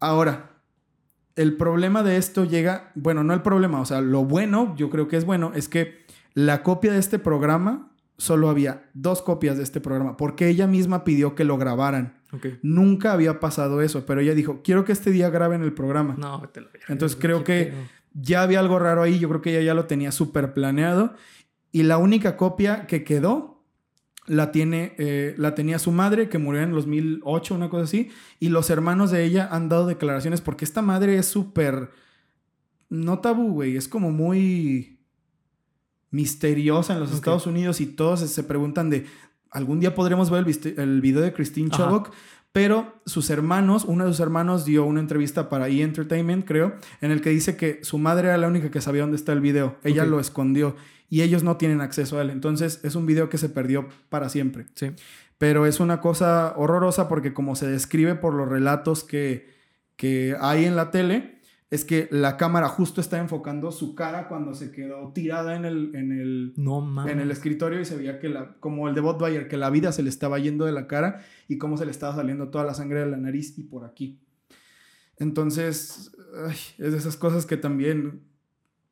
Ahora, 0.00 0.53
el 1.36 1.56
problema 1.56 2.02
de 2.02 2.16
esto 2.16 2.44
llega, 2.44 2.92
bueno, 2.94 3.24
no 3.24 3.34
el 3.34 3.42
problema, 3.42 3.80
o 3.80 3.84
sea, 3.84 4.00
lo 4.00 4.24
bueno, 4.24 4.74
yo 4.76 4.90
creo 4.90 5.08
que 5.08 5.16
es 5.16 5.24
bueno, 5.24 5.52
es 5.54 5.68
que 5.68 6.04
la 6.34 6.62
copia 6.62 6.92
de 6.92 6.98
este 6.98 7.18
programa, 7.18 7.90
solo 8.16 8.48
había 8.48 8.84
dos 8.94 9.22
copias 9.22 9.56
de 9.56 9.64
este 9.64 9.80
programa, 9.80 10.16
porque 10.16 10.48
ella 10.48 10.66
misma 10.66 11.04
pidió 11.04 11.34
que 11.34 11.44
lo 11.44 11.58
grabaran. 11.58 12.18
Ok. 12.32 12.46
Nunca 12.62 13.12
había 13.12 13.40
pasado 13.40 13.82
eso, 13.82 14.06
pero 14.06 14.20
ella 14.20 14.34
dijo, 14.34 14.60
quiero 14.62 14.84
que 14.84 14.92
este 14.92 15.10
día 15.10 15.30
graben 15.30 15.62
el 15.62 15.72
programa. 15.72 16.14
No, 16.16 16.40
la 16.40 16.50
verga, 16.52 16.86
Entonces 16.88 17.18
creo 17.20 17.44
que 17.44 17.72
ya 18.12 18.42
había 18.42 18.60
algo 18.60 18.78
raro 18.78 19.02
ahí, 19.02 19.18
yo 19.18 19.28
creo 19.28 19.42
que 19.42 19.50
ella 19.50 19.62
ya 19.62 19.74
lo 19.74 19.86
tenía 19.86 20.12
súper 20.12 20.54
planeado. 20.54 21.14
Y 21.72 21.82
la 21.82 21.98
única 21.98 22.36
copia 22.36 22.86
que 22.86 23.02
quedó 23.02 23.53
la, 24.26 24.52
tiene, 24.52 24.94
eh, 24.98 25.34
la 25.38 25.54
tenía 25.54 25.78
su 25.78 25.92
madre, 25.92 26.28
que 26.28 26.38
murió 26.38 26.62
en 26.62 26.72
2008, 26.72 27.54
una 27.54 27.68
cosa 27.68 27.84
así. 27.84 28.10
Y 28.40 28.48
los 28.48 28.70
hermanos 28.70 29.10
de 29.10 29.24
ella 29.24 29.48
han 29.50 29.68
dado 29.68 29.86
declaraciones 29.86 30.40
porque 30.40 30.64
esta 30.64 30.82
madre 30.82 31.16
es 31.18 31.26
súper... 31.26 31.90
No 32.88 33.18
tabú, 33.18 33.52
güey. 33.52 33.76
Es 33.76 33.88
como 33.88 34.10
muy 34.10 34.98
misteriosa 36.10 36.94
en 36.94 37.00
los. 37.00 37.12
Estados 37.12 37.46
Unidos 37.46 37.80
y 37.80 37.86
todos 37.86 38.20
se- 38.20 38.44
preguntan 38.44 38.90
de... 38.90 39.06
¿Algún 39.50 39.80
día 39.80 39.94
podremos 39.94 40.30
ver 40.30 40.44
el, 40.76 41.00
video 41.00 41.20
de 41.20 41.32
Christine 41.32 41.68
Ajá. 41.72 42.04
Pero 42.54 43.02
sus 43.04 43.30
hermanos, 43.30 43.84
uno 43.84 44.04
de 44.04 44.12
sus 44.12 44.20
hermanos 44.20 44.64
dio 44.64 44.84
una 44.84 45.00
entrevista 45.00 45.48
para 45.48 45.68
E! 45.68 45.82
Entertainment, 45.82 46.46
creo, 46.46 46.76
en 47.00 47.10
el 47.10 47.20
que 47.20 47.30
dice 47.30 47.56
que 47.56 47.80
su 47.82 47.98
madre 47.98 48.28
era 48.28 48.38
la 48.38 48.46
única 48.46 48.70
que 48.70 48.80
sabía 48.80 49.02
dónde 49.02 49.16
está 49.16 49.32
el 49.32 49.40
video. 49.40 49.76
Ella 49.82 50.04
lo 50.04 50.20
escondió 50.20 50.76
y 51.10 51.22
ellos 51.22 51.42
no 51.42 51.56
tienen 51.56 51.80
acceso 51.80 52.16
a 52.16 52.22
él. 52.22 52.30
Entonces 52.30 52.78
es 52.84 52.94
un 52.94 53.06
video 53.06 53.28
que 53.28 53.38
se 53.38 53.48
perdió 53.48 53.88
para 54.08 54.28
siempre. 54.28 54.66
Sí. 54.76 54.92
Pero 55.36 55.66
es 55.66 55.80
una 55.80 56.00
cosa 56.00 56.54
horrorosa 56.56 57.08
porque 57.08 57.34
como 57.34 57.56
se 57.56 57.66
describe 57.66 58.14
por 58.14 58.34
los 58.34 58.48
relatos 58.48 59.02
que, 59.02 59.48
que 59.96 60.36
hay 60.40 60.64
en 60.64 60.76
la 60.76 60.92
tele, 60.92 61.33
es 61.74 61.84
que 61.84 62.06
la 62.12 62.36
cámara 62.36 62.68
justo 62.68 63.00
está 63.00 63.18
enfocando 63.18 63.72
su 63.72 63.96
cara 63.96 64.28
cuando 64.28 64.54
se 64.54 64.70
quedó 64.70 65.12
tirada 65.12 65.56
en 65.56 65.64
el, 65.64 65.92
en 65.96 66.12
el, 66.12 66.52
No 66.56 67.08
en 67.08 67.18
el 67.18 67.32
escritorio 67.32 67.80
y 67.80 67.84
se 67.84 67.96
veía 67.96 68.20
que 68.20 68.28
la, 68.28 68.54
como 68.60 68.88
el 68.88 68.94
de 68.94 69.00
Bob 69.00 69.20
Bayer, 69.20 69.48
que 69.48 69.56
la 69.56 69.70
vida 69.70 69.90
se 69.90 70.04
le 70.04 70.08
estaba 70.08 70.38
yendo 70.38 70.66
de 70.66 70.72
la 70.72 70.86
cara 70.86 71.24
y 71.48 71.58
cómo 71.58 71.76
se 71.76 71.84
le 71.84 71.90
estaba 71.90 72.14
saliendo 72.14 72.50
toda 72.50 72.62
la 72.62 72.74
sangre 72.74 73.00
de 73.00 73.06
la 73.06 73.16
nariz 73.16 73.58
y 73.58 73.64
por 73.64 73.84
aquí. 73.84 74.20
Entonces, 75.18 76.12
ay, 76.46 76.56
es 76.78 76.92
de 76.92 76.96
esas 76.96 77.16
cosas 77.16 77.44
que 77.44 77.56
también, 77.56 78.22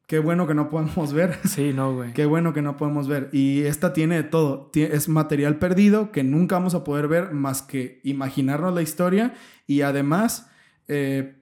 qué 0.08 0.18
bueno 0.18 0.48
que 0.48 0.54
no 0.54 0.68
podemos 0.68 1.12
ver. 1.12 1.38
Sí, 1.44 1.72
no, 1.72 1.94
güey. 1.94 2.12
Qué 2.14 2.26
bueno 2.26 2.52
que 2.52 2.62
no 2.62 2.76
podemos 2.76 3.06
ver. 3.06 3.28
Y 3.30 3.62
esta 3.62 3.92
tiene 3.92 4.16
de 4.16 4.24
todo. 4.24 4.72
Es 4.74 5.08
material 5.08 5.60
perdido 5.60 6.10
que 6.10 6.24
nunca 6.24 6.56
vamos 6.56 6.74
a 6.74 6.82
poder 6.82 7.06
ver 7.06 7.32
más 7.32 7.62
que 7.62 8.00
imaginarnos 8.02 8.74
la 8.74 8.82
historia. 8.82 9.34
Y 9.68 9.82
además, 9.82 10.50
eh, 10.88 11.41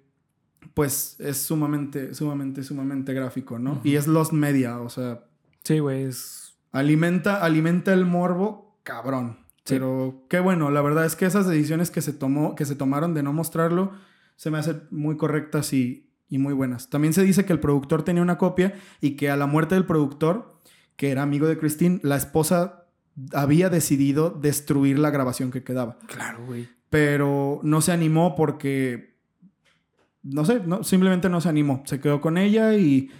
pues 0.75 1.17
es 1.19 1.39
sumamente, 1.39 2.15
sumamente, 2.15 2.63
sumamente 2.63 3.13
gráfico, 3.13 3.59
¿no? 3.59 3.81
Y 3.85 3.97
es 3.97 4.07
Lost 4.07 4.33
Media, 4.33 4.81
o 4.81 4.89
sea, 4.89 5.25
Sí, 5.65 5.79
güey, 5.79 6.05
es... 6.05 6.59
alimenta, 6.73 7.45
alimenta 7.45 7.93
el 7.93 8.07
morbo, 8.07 8.79
cabrón. 8.83 9.39
Sí. 9.65 9.75
Pero 9.75 10.25
qué 10.29 10.41
bueno, 10.41 10.71
la 10.71 10.81
verdad 10.83 11.05
es 11.05 11.17
que 11.17 11.27
esas 11.27 11.47
decisiones 11.47 11.91
que 11.91 12.01
se, 12.01 12.13
tomó, 12.13 12.55
que 12.55 12.65
se 12.65 12.75
tomaron 12.75 13.15
de 13.15 13.23
no 13.23 13.33
mostrarlo 13.33 13.93
se 14.37 14.51
me 14.51 14.57
hacen 14.59 14.85
muy 14.91 15.19
correctas 15.19 15.75
y, 15.75 16.11
y 16.31 16.39
muy 16.39 16.55
buenas. 16.55 16.89
También 16.89 17.13
se 17.13 17.23
dice 17.23 17.45
que 17.45 17.53
el 17.53 17.61
productor 17.61 18.05
tenía 18.05 18.23
una 18.23 18.39
copia 18.39 18.75
y 19.03 19.17
que 19.17 19.31
a 19.31 19.37
la 19.37 19.47
muerte 19.47 19.75
del 19.75 19.85
productor, 19.85 20.55
que 20.97 21.11
era 21.11 21.23
amigo 21.23 21.47
de 21.47 21.59
Christine, 21.59 22.01
la 22.03 22.17
esposa 22.17 22.87
había 23.35 23.69
decidido 23.69 24.31
destruir 24.31 24.99
la 24.99 25.11
grabación 25.11 25.51
que 25.51 25.63
quedaba. 25.63 25.99
Claro, 26.07 26.47
güey. 26.47 26.69
Pero 26.89 27.61
no 27.63 27.83
se 27.83 27.93
animó 27.93 28.35
porque, 28.35 29.20
no 30.23 30.45
sé, 30.45 30.61
no, 30.67 30.85
simplemente 30.85 31.29
no 31.29 31.41
se 31.41 31.49
animó. 31.49 31.83
Se 31.87 32.01
quedó 32.01 32.21
con 32.21 32.39
ella 32.39 32.75
y 32.75 33.11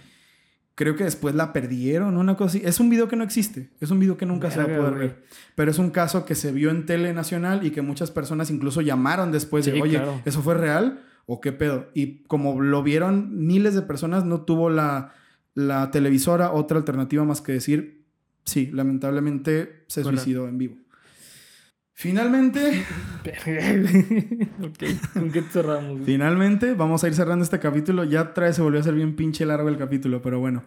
creo 0.75 0.95
que 0.95 1.03
después 1.03 1.35
la 1.35 1.53
perdieron, 1.53 2.17
una 2.17 2.35
cosa 2.35 2.57
así. 2.57 2.65
Es 2.65 2.79
un 2.79 2.89
video 2.89 3.07
que 3.07 3.15
no 3.15 3.23
existe, 3.23 3.71
es 3.79 3.91
un 3.91 3.99
video 3.99 4.17
que 4.17 4.25
nunca 4.25 4.51
se 4.51 4.57
va 4.57 4.63
a 4.63 4.77
poder 4.77 4.93
ver. 4.95 5.23
Pero 5.55 5.71
es 5.71 5.79
un 5.79 5.91
caso 5.91 6.25
que 6.25 6.35
se 6.35 6.51
vio 6.51 6.69
en 6.69 6.85
tele 6.85 7.13
nacional 7.13 7.65
y 7.65 7.71
que 7.71 7.81
muchas 7.81 8.11
personas 8.11 8.49
incluso 8.49 8.81
llamaron 8.81 9.31
después 9.31 9.65
de, 9.65 9.81
oye, 9.81 9.97
claro. 9.97 10.21
¿eso 10.25 10.41
fue 10.41 10.55
real? 10.55 11.03
¿O 11.25 11.39
qué 11.39 11.51
pedo? 11.51 11.89
Y 11.93 12.23
como 12.23 12.61
lo 12.61 12.83
vieron 12.83 13.45
miles 13.45 13.75
de 13.75 13.83
personas, 13.83 14.25
no 14.25 14.41
tuvo 14.41 14.69
la, 14.69 15.13
la 15.53 15.91
televisora 15.91 16.51
otra 16.51 16.77
alternativa 16.77 17.23
más 17.23 17.41
que 17.41 17.51
decir, 17.53 18.05
sí, 18.45 18.69
lamentablemente 18.71 19.83
se 19.87 20.03
suicidó 20.03 20.47
en 20.47 20.57
vivo. 20.57 20.80
Finalmente, 22.01 22.83
¿con 25.13 25.31
qué 25.31 25.43
cerramos? 25.43 25.91
güey? 25.91 26.05
finalmente, 26.05 26.73
vamos 26.73 27.03
a 27.03 27.07
ir 27.07 27.13
cerrando 27.13 27.43
este 27.43 27.59
capítulo. 27.59 28.03
Ya 28.05 28.23
otra 28.23 28.47
vez 28.47 28.55
se 28.55 28.63
volvió 28.63 28.79
a 28.79 28.83
ser 28.83 28.95
bien 28.95 29.15
pinche 29.15 29.45
largo 29.45 29.69
el 29.69 29.77
capítulo, 29.77 30.19
pero 30.19 30.39
bueno. 30.39 30.63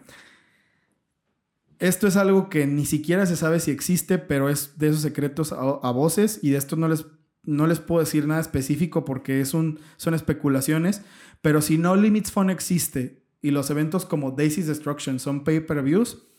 Esto 1.79 2.07
es 2.07 2.15
algo 2.15 2.47
que 2.47 2.65
ni 2.67 2.85
siquiera 2.85 3.25
se 3.25 3.35
sabe 3.35 3.59
si 3.59 3.71
existe, 3.71 4.17
pero 4.17 4.47
es 4.47 4.79
de 4.79 4.87
esos 4.87 5.01
secretos 5.01 5.51
a, 5.51 5.57
a 5.57 5.91
voces 5.91 6.39
y 6.41 6.51
de 6.51 6.57
esto 6.57 6.77
no 6.77 6.87
les, 6.87 7.05
no 7.43 7.67
les 7.67 7.81
puedo 7.81 7.99
decir 7.99 8.27
nada 8.27 8.39
específico 8.39 9.03
porque 9.03 9.41
es 9.41 9.53
un, 9.53 9.81
son 9.97 10.13
especulaciones. 10.13 11.01
Pero 11.41 11.61
si 11.61 11.77
No 11.77 11.97
Limits 11.97 12.31
Phone 12.31 12.49
existe 12.49 13.25
y 13.41 13.51
los 13.51 13.69
eventos 13.69 14.05
como 14.05 14.31
Daisy's 14.31 14.67
Destruction 14.67 15.19
son 15.19 15.43
pay-per-views, 15.43 16.29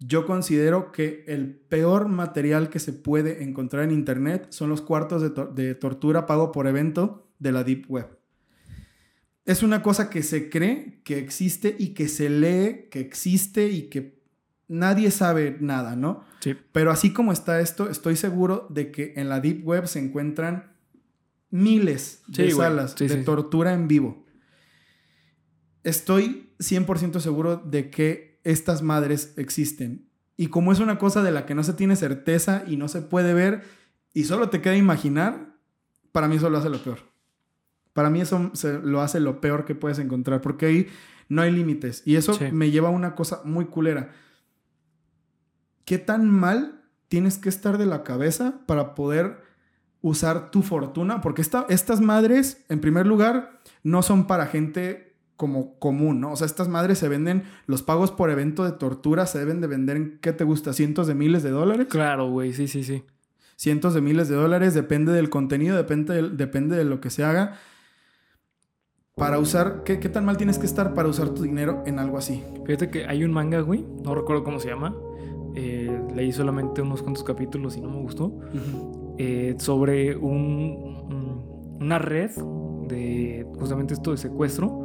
yo 0.00 0.26
considero 0.26 0.92
que 0.92 1.24
el 1.26 1.54
peor 1.54 2.08
material 2.08 2.70
que 2.70 2.78
se 2.78 2.92
puede 2.92 3.42
encontrar 3.42 3.84
en 3.84 3.90
internet 3.90 4.46
son 4.50 4.68
los 4.70 4.80
cuartos 4.80 5.22
de, 5.22 5.30
to- 5.30 5.46
de 5.46 5.74
tortura 5.74 6.26
pago 6.26 6.52
por 6.52 6.66
evento 6.66 7.28
de 7.38 7.52
la 7.52 7.64
Deep 7.64 7.86
Web. 7.88 8.06
Es 9.44 9.62
una 9.62 9.82
cosa 9.82 10.08
que 10.10 10.22
se 10.22 10.50
cree 10.50 11.00
que 11.04 11.18
existe 11.18 11.74
y 11.78 11.94
que 11.94 12.06
se 12.08 12.28
lee 12.30 12.88
que 12.90 13.00
existe 13.00 13.68
y 13.70 13.88
que 13.88 14.22
nadie 14.68 15.10
sabe 15.10 15.56
nada, 15.60 15.96
¿no? 15.96 16.22
Sí. 16.40 16.54
Pero 16.72 16.90
así 16.90 17.12
como 17.12 17.32
está 17.32 17.60
esto, 17.60 17.88
estoy 17.88 18.14
seguro 18.16 18.66
de 18.70 18.90
que 18.92 19.14
en 19.16 19.28
la 19.28 19.40
Deep 19.40 19.66
Web 19.66 19.86
se 19.88 19.98
encuentran 20.00 20.76
miles 21.50 22.22
Sí, 22.32 22.42
de 22.42 22.50
salas 22.52 22.94
Sí, 22.96 23.08
de 23.08 23.16
tortura 23.24 23.72
en 23.72 23.88
vivo. 23.88 24.26
Estoy 25.82 26.52
100% 26.58 27.20
seguro 27.20 27.56
de 27.56 27.88
que 27.90 28.27
estas 28.50 28.82
madres 28.82 29.34
existen. 29.36 30.08
Y 30.36 30.48
como 30.48 30.72
es 30.72 30.78
una 30.80 30.98
cosa 30.98 31.22
de 31.22 31.32
la 31.32 31.46
que 31.46 31.54
no 31.54 31.64
se 31.64 31.72
tiene 31.74 31.96
certeza 31.96 32.62
y 32.66 32.76
no 32.76 32.88
se 32.88 33.02
puede 33.02 33.34
ver 33.34 33.62
y 34.14 34.24
solo 34.24 34.50
te 34.50 34.60
queda 34.60 34.76
imaginar, 34.76 35.54
para 36.12 36.28
mí 36.28 36.36
eso 36.36 36.48
lo 36.50 36.58
hace 36.58 36.70
lo 36.70 36.82
peor. 36.82 36.98
Para 37.92 38.10
mí 38.10 38.20
eso 38.20 38.50
se- 38.54 38.78
lo 38.80 39.00
hace 39.00 39.18
lo 39.20 39.40
peor 39.40 39.64
que 39.64 39.74
puedes 39.74 39.98
encontrar, 39.98 40.40
porque 40.40 40.66
ahí 40.66 40.86
no 41.28 41.42
hay 41.42 41.50
límites. 41.50 42.02
Y 42.06 42.16
eso 42.16 42.34
Sí. 42.34 42.50
me 42.52 42.70
lleva 42.70 42.88
a 42.88 42.92
una 42.92 43.14
cosa 43.14 43.40
muy 43.44 43.66
culera. 43.66 44.10
¿Qué 45.84 45.98
tan 45.98 46.28
mal 46.30 46.82
tienes 47.08 47.38
que 47.38 47.48
estar 47.48 47.78
de 47.78 47.86
la 47.86 48.02
cabeza 48.04 48.60
para 48.66 48.94
poder 48.94 49.40
usar 50.02 50.50
tu 50.50 50.62
fortuna? 50.62 51.20
Porque 51.20 51.42
esta- 51.42 51.66
estas 51.68 52.00
madres, 52.00 52.64
en 52.68 52.80
primer 52.80 53.06
lugar, 53.06 53.60
no 53.82 54.02
son 54.02 54.26
para 54.26 54.46
gente 54.46 55.07
como 55.38 55.78
común, 55.78 56.20
¿no? 56.20 56.32
O 56.32 56.36
sea, 56.36 56.44
estas 56.46 56.68
madres 56.68 56.98
se 56.98 57.08
venden, 57.08 57.44
los 57.66 57.82
pagos 57.82 58.10
por 58.10 58.28
evento 58.28 58.64
de 58.64 58.72
tortura 58.72 59.24
se 59.24 59.38
deben 59.38 59.62
de 59.62 59.68
vender 59.68 59.96
en, 59.96 60.18
¿qué 60.20 60.34
te 60.34 60.44
gusta? 60.44 60.74
¿Cientos 60.74 61.06
de 61.06 61.14
miles 61.14 61.42
de 61.42 61.50
dólares? 61.50 61.86
Claro, 61.88 62.28
güey, 62.30 62.52
sí, 62.52 62.68
sí, 62.68 62.82
sí. 62.84 63.04
cientos 63.56 63.94
de 63.94 64.00
miles 64.02 64.28
de 64.28 64.34
dólares, 64.34 64.74
depende 64.74 65.12
del 65.12 65.30
contenido, 65.30 65.76
depende 65.76 66.12
de, 66.20 66.28
depende 66.30 66.76
de 66.76 66.84
lo 66.84 67.00
que 67.00 67.08
se 67.10 67.24
haga. 67.24 67.54
Para 69.14 69.38
usar, 69.40 69.82
¿qué, 69.84 69.98
qué 69.98 70.08
tan 70.08 70.24
mal 70.24 70.36
tienes 70.36 70.58
que 70.58 70.66
estar 70.66 70.94
para 70.94 71.08
usar 71.08 71.30
tu 71.30 71.42
dinero 71.42 71.82
en 71.86 71.98
algo 71.98 72.18
así? 72.18 72.44
Fíjate 72.66 72.88
que 72.90 73.06
hay 73.06 73.24
un 73.24 73.32
manga, 73.32 73.60
güey, 73.60 73.84
no 74.04 74.14
recuerdo 74.14 74.44
cómo 74.44 74.60
se 74.60 74.68
llama. 74.68 74.94
eh, 75.56 76.00
leí 76.14 76.30
solamente 76.30 76.82
unos 76.82 77.02
cuantos 77.02 77.24
capítulos 77.24 77.76
y 77.76 77.80
no 77.80 77.90
me 77.90 78.00
gustó. 78.00 78.38
eh, 79.18 79.56
sobre 79.58 80.14
un, 80.16 80.32
un- 81.10 81.78
una 81.80 81.98
red 81.98 82.30
de 82.86 83.44
justamente 83.58 83.94
esto 83.94 84.12
de 84.12 84.18
secuestro 84.18 84.84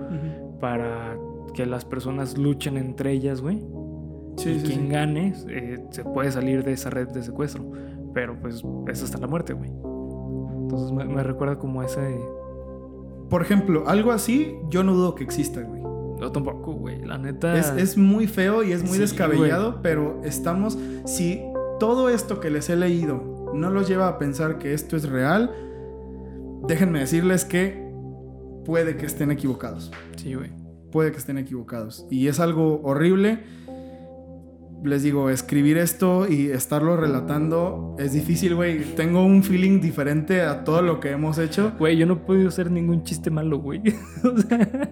para 0.63 1.17
que 1.53 1.65
las 1.65 1.83
personas 1.83 2.37
luchen 2.37 2.77
entre 2.77 3.11
ellas, 3.11 3.41
güey. 3.41 3.59
Sí, 4.37 4.51
y 4.51 4.59
sí, 4.61 4.65
quien 4.65 4.79
sí. 4.83 4.87
gane 4.87 5.33
eh, 5.49 5.83
se 5.89 6.05
puede 6.05 6.31
salir 6.31 6.63
de 6.63 6.71
esa 6.71 6.89
red 6.89 7.09
de 7.09 7.21
secuestro. 7.21 7.69
Pero 8.13 8.39
pues 8.39 8.63
es 8.87 9.03
hasta 9.03 9.17
la 9.17 9.27
muerte, 9.27 9.51
güey. 9.51 9.69
Entonces 9.69 10.93
me, 10.93 11.03
me 11.03 11.21
recuerda 11.21 11.59
como 11.59 11.83
ese... 11.83 12.17
Por 13.29 13.41
ejemplo, 13.41 13.83
algo 13.87 14.13
así, 14.13 14.55
yo 14.69 14.85
no 14.85 14.93
dudo 14.93 15.15
que 15.15 15.25
exista, 15.25 15.59
güey. 15.59 15.81
Yo 16.21 16.31
tampoco, 16.31 16.71
güey. 16.71 17.03
La 17.03 17.17
neta... 17.17 17.57
Es, 17.57 17.69
es 17.71 17.97
muy 17.97 18.27
feo 18.27 18.63
y 18.63 18.71
es 18.71 18.83
muy 18.83 18.93
Sí, 18.93 18.99
descabellado, 18.99 19.81
pero 19.81 20.21
estamos. 20.23 20.79
Si 21.03 21.41
todo 21.77 22.07
esto 22.07 22.39
que 22.39 22.49
les 22.49 22.69
he 22.69 22.77
leído 22.77 23.51
no 23.53 23.69
los 23.69 23.89
lleva 23.89 24.07
a 24.07 24.17
pensar 24.17 24.59
que 24.59 24.73
esto 24.73 24.95
es 24.95 25.09
real, 25.09 25.51
déjenme 26.65 26.99
decirles 26.99 27.43
que 27.43 27.82
puede 28.65 28.97
que 28.97 29.05
estén 29.05 29.31
equivocados. 29.31 29.91
Sí, 30.15 30.33
güey. 30.33 30.51
puede 30.91 31.11
que 31.11 31.17
estén 31.17 31.39
equivocados. 31.39 32.05
Y 32.11 32.27
es 32.27 32.39
algo 32.39 32.81
horrible. 32.83 33.39
Les 34.83 35.01
digo, 35.01 35.29
escribir 35.29 35.77
esto 35.77 36.27
y 36.29 36.47
estarlo 36.47 36.97
relatando 36.97 37.95
es 37.99 38.11
difícil, 38.13 38.55
güey. 38.55 38.95
Tengo 38.95 39.23
un 39.25 39.43
feeling 39.43 39.79
diferente 39.79 40.41
a 40.41 40.63
todo 40.63 40.81
lo 40.81 40.99
que 40.99 41.11
hemos 41.11 41.37
hecho. 41.37 41.73
Güey, 41.79 41.97
yo 41.97 42.05
no 42.05 42.13
he 42.13 42.17
podido 42.17 42.49
hacer 42.49 42.69
ningún 42.69 43.03
chiste 43.03 43.29
malo, 43.31 43.59
güey. 43.59 43.81
o 44.23 44.37
sea... 44.37 44.91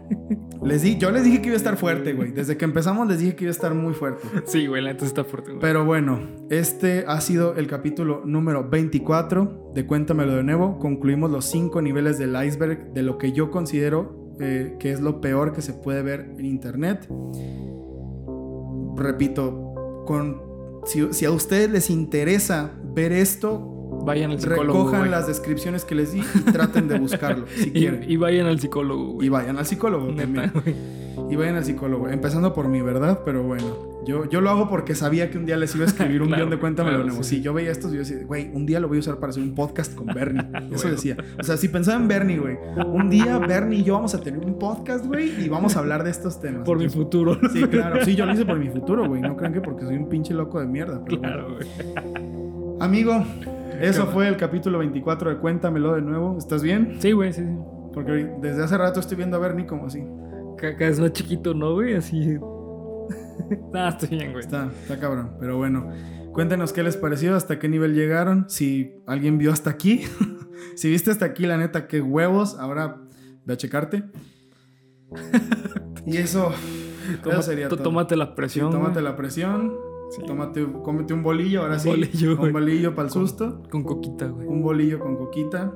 Les 0.63 0.83
di, 0.83 0.97
yo 0.97 1.11
les 1.11 1.23
dije 1.23 1.41
que 1.41 1.47
iba 1.47 1.55
a 1.55 1.57
estar 1.57 1.75
fuerte, 1.75 2.13
güey. 2.13 2.31
Desde 2.31 2.55
que 2.55 2.65
empezamos 2.65 3.07
les 3.07 3.19
dije 3.19 3.35
que 3.35 3.45
iba 3.45 3.49
a 3.49 3.51
estar 3.51 3.73
muy 3.73 3.93
fuerte. 3.93 4.27
Sí, 4.45 4.67
güey, 4.67 4.81
la 4.81 4.93
neta 4.93 5.05
está 5.05 5.23
fuerte, 5.23 5.51
güey. 5.51 5.61
Pero 5.61 5.85
bueno, 5.85 6.19
este 6.49 7.03
ha 7.07 7.19
sido 7.19 7.55
el 7.55 7.67
capítulo 7.67 8.21
número 8.25 8.69
24 8.69 9.71
de 9.73 9.85
Cuéntamelo 9.85 10.35
de 10.35 10.43
nuevo. 10.43 10.77
Concluimos 10.79 11.31
los 11.31 11.45
cinco 11.45 11.81
niveles 11.81 12.17
del 12.17 12.35
iceberg 12.45 12.93
de 12.93 13.01
lo 13.01 13.17
que 13.17 13.31
yo 13.31 13.49
considero 13.49 14.21
eh, 14.39 14.77
que 14.79 14.91
es 14.91 15.01
lo 15.01 15.21
peor 15.21 15.53
que 15.53 15.61
se 15.61 15.73
puede 15.73 16.01
ver 16.01 16.33
en 16.37 16.45
internet. 16.45 17.07
Repito, 18.95 19.70
con, 20.11 20.41
si, 20.85 21.13
si 21.13 21.23
a 21.25 21.31
ustedes 21.31 21.69
les 21.71 21.89
interesa 21.89 22.71
ver 22.83 23.13
esto, 23.13 23.67
Vayan 24.03 24.31
al 24.31 24.39
psicólogo, 24.39 24.79
recojan 24.79 24.99
güey. 25.01 25.11
las 25.11 25.27
descripciones 25.27 25.85
que 25.85 25.93
les 25.95 26.11
di 26.11 26.19
y 26.21 26.51
traten 26.51 26.87
de 26.87 26.97
buscarlo 26.99 27.45
si 27.55 27.71
quieren. 27.71 28.03
y 28.09 28.17
vayan 28.17 28.47
al 28.47 28.59
psicólogo, 28.59 29.13
güey. 29.13 29.27
Y 29.27 29.29
vayan 29.29 29.57
al 29.57 29.65
psicólogo 29.65 30.07
también. 30.15 30.51
Güey. 30.53 30.75
Y 31.29 31.35
vayan 31.35 31.55
al 31.55 31.63
psicólogo. 31.65 32.09
Empezando 32.09 32.53
por 32.53 32.67
mí, 32.67 32.81
¿verdad? 32.81 33.19
Pero 33.25 33.43
bueno, 33.43 33.65
yo, 34.05 34.27
yo 34.29 34.41
lo 34.41 34.49
hago 34.49 34.69
porque 34.69 34.95
sabía 34.95 35.29
que 35.29 35.37
un 35.37 35.45
día 35.45 35.57
les 35.57 35.73
iba 35.75 35.85
a 35.85 35.87
escribir 35.87 36.21
un 36.21 36.27
Claro, 36.29 36.43
guion 36.45 36.49
de 36.51 36.59
Cuéntamelo 36.59 36.95
claro, 36.97 37.03
de 37.05 37.09
nuevo. 37.11 37.23
sí, 37.23 37.37
Si 37.37 37.41
yo 37.41 37.53
veía 37.53 37.71
estos, 37.71 37.91
yo 37.91 37.99
decía, 37.99 38.17
güey, 38.25 38.49
un 38.53 38.65
día 38.65 38.79
lo 38.79 38.87
voy 38.87 38.97
a 38.97 38.99
usar 39.01 39.17
para 39.17 39.29
hacer 39.31 39.43
un 39.43 39.53
podcast 39.55 39.93
con 39.95 40.07
Bernie. 40.07 40.41
Eso 40.71 40.89
decía. 40.89 41.17
O 41.39 41.43
sea, 41.43 41.57
si 41.57 41.67
pensaba 41.67 41.99
en 42.01 42.07
Bernie, 42.07 42.37
güey, 42.39 42.57
un 42.85 43.09
día 43.09 43.37
Bernie 43.39 43.79
y 43.79 43.83
yo 43.83 43.93
vamos 43.95 44.13
a 44.15 44.21
tener 44.21 44.39
un 44.45 44.57
podcast, 44.57 45.05
güey, 45.05 45.43
y 45.43 45.49
vamos 45.49 45.75
a 45.75 45.79
hablar 45.79 46.03
de 46.03 46.09
estos 46.11 46.39
temas. 46.39 46.63
Por 46.63 46.77
mi 46.77 46.89
futuro. 46.89 47.37
Sí, 47.53 47.63
claro. 47.63 48.03
Sí, 48.05 48.15
yo 48.15 48.25
lo 48.25 48.33
hice 48.33 48.45
por 48.45 48.57
mi 48.57 48.69
futuro, 48.69 49.07
güey. 49.07 49.21
No 49.21 49.35
crean 49.37 49.53
que 49.53 49.61
porque 49.61 49.85
soy 49.85 49.95
un 49.97 50.09
pinche 50.09 50.33
loco 50.33 50.59
de 50.59 50.67
mierda. 50.67 51.01
pero. 51.05 51.19
Claro, 51.21 51.55
güey. 51.55 51.67
Amigo, 52.79 53.23
eso 53.79 54.07
fue 54.07 54.27
el 54.27 54.37
capítulo 54.37 54.79
24 54.79 55.29
de 55.29 55.37
Cuéntamelo 55.37 55.93
de 55.93 56.01
nuevo. 56.01 56.37
¿Estás 56.37 56.63
bien? 56.63 56.95
Sí, 56.99 57.11
güey, 57.11 57.31
sí, 57.33 57.41
sí. 57.43 57.55
Porque 57.93 58.29
desde 58.41 58.63
hace 58.63 58.77
rato 58.77 58.99
estoy 58.99 59.17
viendo 59.17 59.37
a 59.37 59.39
Bernie 59.39 59.65
como 59.65 59.87
así. 59.87 60.03
Ca- 60.61 60.75
Cada 60.77 60.89
vez 60.91 60.99
más 60.99 61.11
chiquito, 61.13 61.53
¿no, 61.53 61.73
güey? 61.73 61.95
Así. 61.95 62.37
ah, 63.73 63.89
estoy 63.89 64.09
bien, 64.17 64.31
güey. 64.31 64.43
Está, 64.45 64.67
está 64.81 64.99
cabrón. 64.99 65.31
Pero 65.39 65.57
bueno, 65.57 65.89
cuéntenos 66.33 66.71
qué 66.71 66.83
les 66.83 66.95
pareció, 66.97 67.35
hasta 67.35 67.57
qué 67.59 67.67
nivel 67.67 67.95
llegaron, 67.95 68.45
si 68.49 68.91
alguien 69.07 69.37
vio 69.37 69.51
hasta 69.51 69.69
aquí. 69.71 70.01
si 70.75 70.89
viste 70.89 71.11
hasta 71.11 71.25
aquí, 71.25 71.45
la 71.47 71.57
neta, 71.57 71.87
qué 71.87 71.99
huevos. 72.01 72.57
Ahora 72.59 73.01
ve 73.45 73.53
a 73.53 73.57
checarte. 73.57 74.03
y 76.05 76.17
eso, 76.17 76.51
eso 77.29 77.41
sería 77.41 77.67
todo. 77.67 77.81
Tómate 77.83 78.15
la 78.15 78.27
Sí, 78.27 78.31
presión. 78.35 78.71
tómate 78.71 78.93
güey. 78.93 79.03
la 79.03 79.15
presión. 79.15 79.73
Sí. 80.11 80.21
Tómate, 80.27 80.67
cómete 80.83 81.13
un 81.13 81.23
bolillo, 81.23 81.61
ahora 81.61 81.75
Un 81.75 81.79
sí. 81.79 81.89
bolillo, 81.89 82.35
güey. 82.37 82.47
un 82.47 82.53
bolillo 82.53 82.95
para 82.95 83.07
el 83.07 83.11
susto. 83.13 83.63
Con 83.71 83.83
coquita, 83.83 84.27
güey. 84.27 84.47
Un 84.47 84.61
bolillo 84.61 84.99
con 84.99 85.15
coquita. 85.15 85.73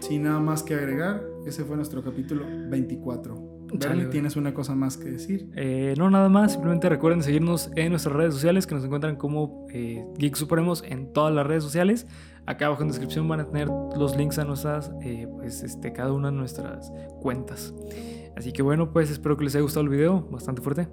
Sin 0.00 0.24
nada 0.24 0.40
más 0.40 0.62
que 0.62 0.74
agregar. 0.74 1.22
Ese 1.46 1.64
fue 1.64 1.76
nuestro 1.76 2.02
capítulo 2.02 2.44
24. 2.68 3.55
Bernie. 3.72 4.06
¿tienes 4.06 4.36
una 4.36 4.54
cosa 4.54 4.74
más 4.74 4.96
que 4.96 5.10
decir? 5.10 5.50
Eh, 5.54 5.94
no, 5.96 6.10
nada 6.10 6.28
más. 6.28 6.52
Simplemente 6.52 6.88
recuerden 6.88 7.22
seguirnos 7.22 7.70
en 7.76 7.90
nuestras 7.90 8.14
redes 8.14 8.34
sociales 8.34 8.66
que 8.66 8.74
nos 8.74 8.84
encuentran 8.84 9.16
como 9.16 9.66
eh, 9.72 10.04
Geek 10.18 10.36
Supremos 10.36 10.82
en 10.86 11.12
todas 11.12 11.34
las 11.34 11.46
redes 11.46 11.62
sociales. 11.62 12.06
Acá 12.46 12.66
abajo 12.66 12.82
en 12.82 12.88
descripción 12.88 13.26
van 13.26 13.40
a 13.40 13.46
tener 13.46 13.68
los 13.68 14.16
links 14.16 14.38
a 14.38 14.44
nuestras, 14.44 14.92
eh, 15.02 15.26
pues, 15.34 15.62
este, 15.62 15.92
cada 15.92 16.12
una 16.12 16.30
de 16.30 16.36
nuestras 16.36 16.92
cuentas. 17.20 17.74
Así 18.36 18.52
que 18.52 18.62
bueno, 18.62 18.92
pues 18.92 19.10
espero 19.10 19.36
que 19.36 19.44
les 19.44 19.54
haya 19.54 19.62
gustado 19.62 19.82
el 19.82 19.88
video. 19.88 20.28
Bastante 20.30 20.62
fuerte. 20.62 20.88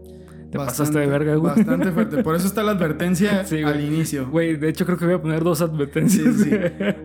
Te 0.54 0.58
pasaste 0.60 1.00
de 1.00 1.08
verga, 1.08 1.36
güey. 1.36 1.56
Bastante 1.56 1.92
fuerte. 1.92 2.24
Por 2.24 2.36
eso 2.36 2.48
está 2.48 2.64
la 2.64 2.72
advertencia 2.72 3.44
Sí, 3.46 3.62
al 3.64 3.82
inicio. 3.82 4.30
Güey, 4.30 4.56
de 4.56 4.70
hecho 4.70 4.86
creo 4.86 4.98
que 4.98 5.06
voy 5.06 5.16
a 5.16 5.22
poner 5.22 5.44
dos 5.44 5.58
Sí, 5.58 5.64
advertencias. 5.66 6.36
sí. 6.36 6.52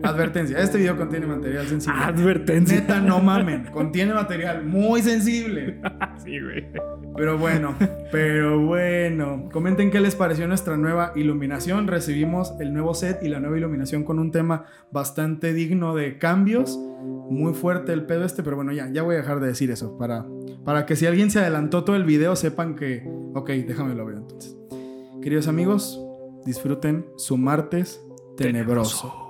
Advertencia. 0.03 0.59
Este 0.59 0.77
video 0.77 0.95
contiene 0.97 1.25
material 1.25 1.67
sensible. 1.67 1.99
Advertencia. 1.99 2.79
Neta, 2.79 2.99
no 3.01 3.19
mamen. 3.19 3.65
Contiene 3.71 4.13
material 4.13 4.65
muy 4.65 5.01
sensible. 5.01 5.81
sí, 6.23 6.39
güey. 6.39 6.67
Pero 7.15 7.37
bueno, 7.37 7.75
pero 8.11 8.59
bueno. 8.59 9.49
Comenten 9.51 9.91
qué 9.91 9.99
les 9.99 10.15
pareció 10.15 10.47
nuestra 10.47 10.77
nueva 10.77 11.11
iluminación. 11.15 11.87
Recibimos 11.87 12.53
el 12.59 12.71
nuevo 12.73 12.93
set 12.93 13.23
y 13.23 13.29
la 13.29 13.39
nueva 13.39 13.57
iluminación 13.57 14.03
con 14.03 14.19
un 14.19 14.31
tema 14.31 14.65
bastante 14.91 15.53
digno 15.53 15.95
de 15.95 16.17
cambios. 16.17 16.79
Muy 17.01 17.53
fuerte 17.53 17.93
el 17.93 18.05
pedo 18.05 18.25
este, 18.25 18.43
pero 18.43 18.55
bueno, 18.55 18.71
ya, 18.71 18.89
ya 18.91 19.03
voy 19.03 19.15
a 19.15 19.19
dejar 19.19 19.39
de 19.39 19.47
decir 19.47 19.71
eso. 19.71 19.97
Para, 19.97 20.25
para 20.65 20.85
que 20.85 20.95
si 20.95 21.05
alguien 21.05 21.31
se 21.31 21.39
adelantó 21.39 21.83
todo 21.83 21.95
el 21.95 22.03
video, 22.03 22.35
sepan 22.35 22.75
que. 22.75 23.03
Ok, 23.35 23.49
déjame 23.49 23.95
lo 23.95 24.05
veo 24.05 24.17
entonces. 24.17 24.57
Queridos 25.21 25.47
amigos, 25.47 25.99
disfruten 26.45 27.05
su 27.17 27.37
martes 27.37 28.01
tenebroso. 28.37 29.28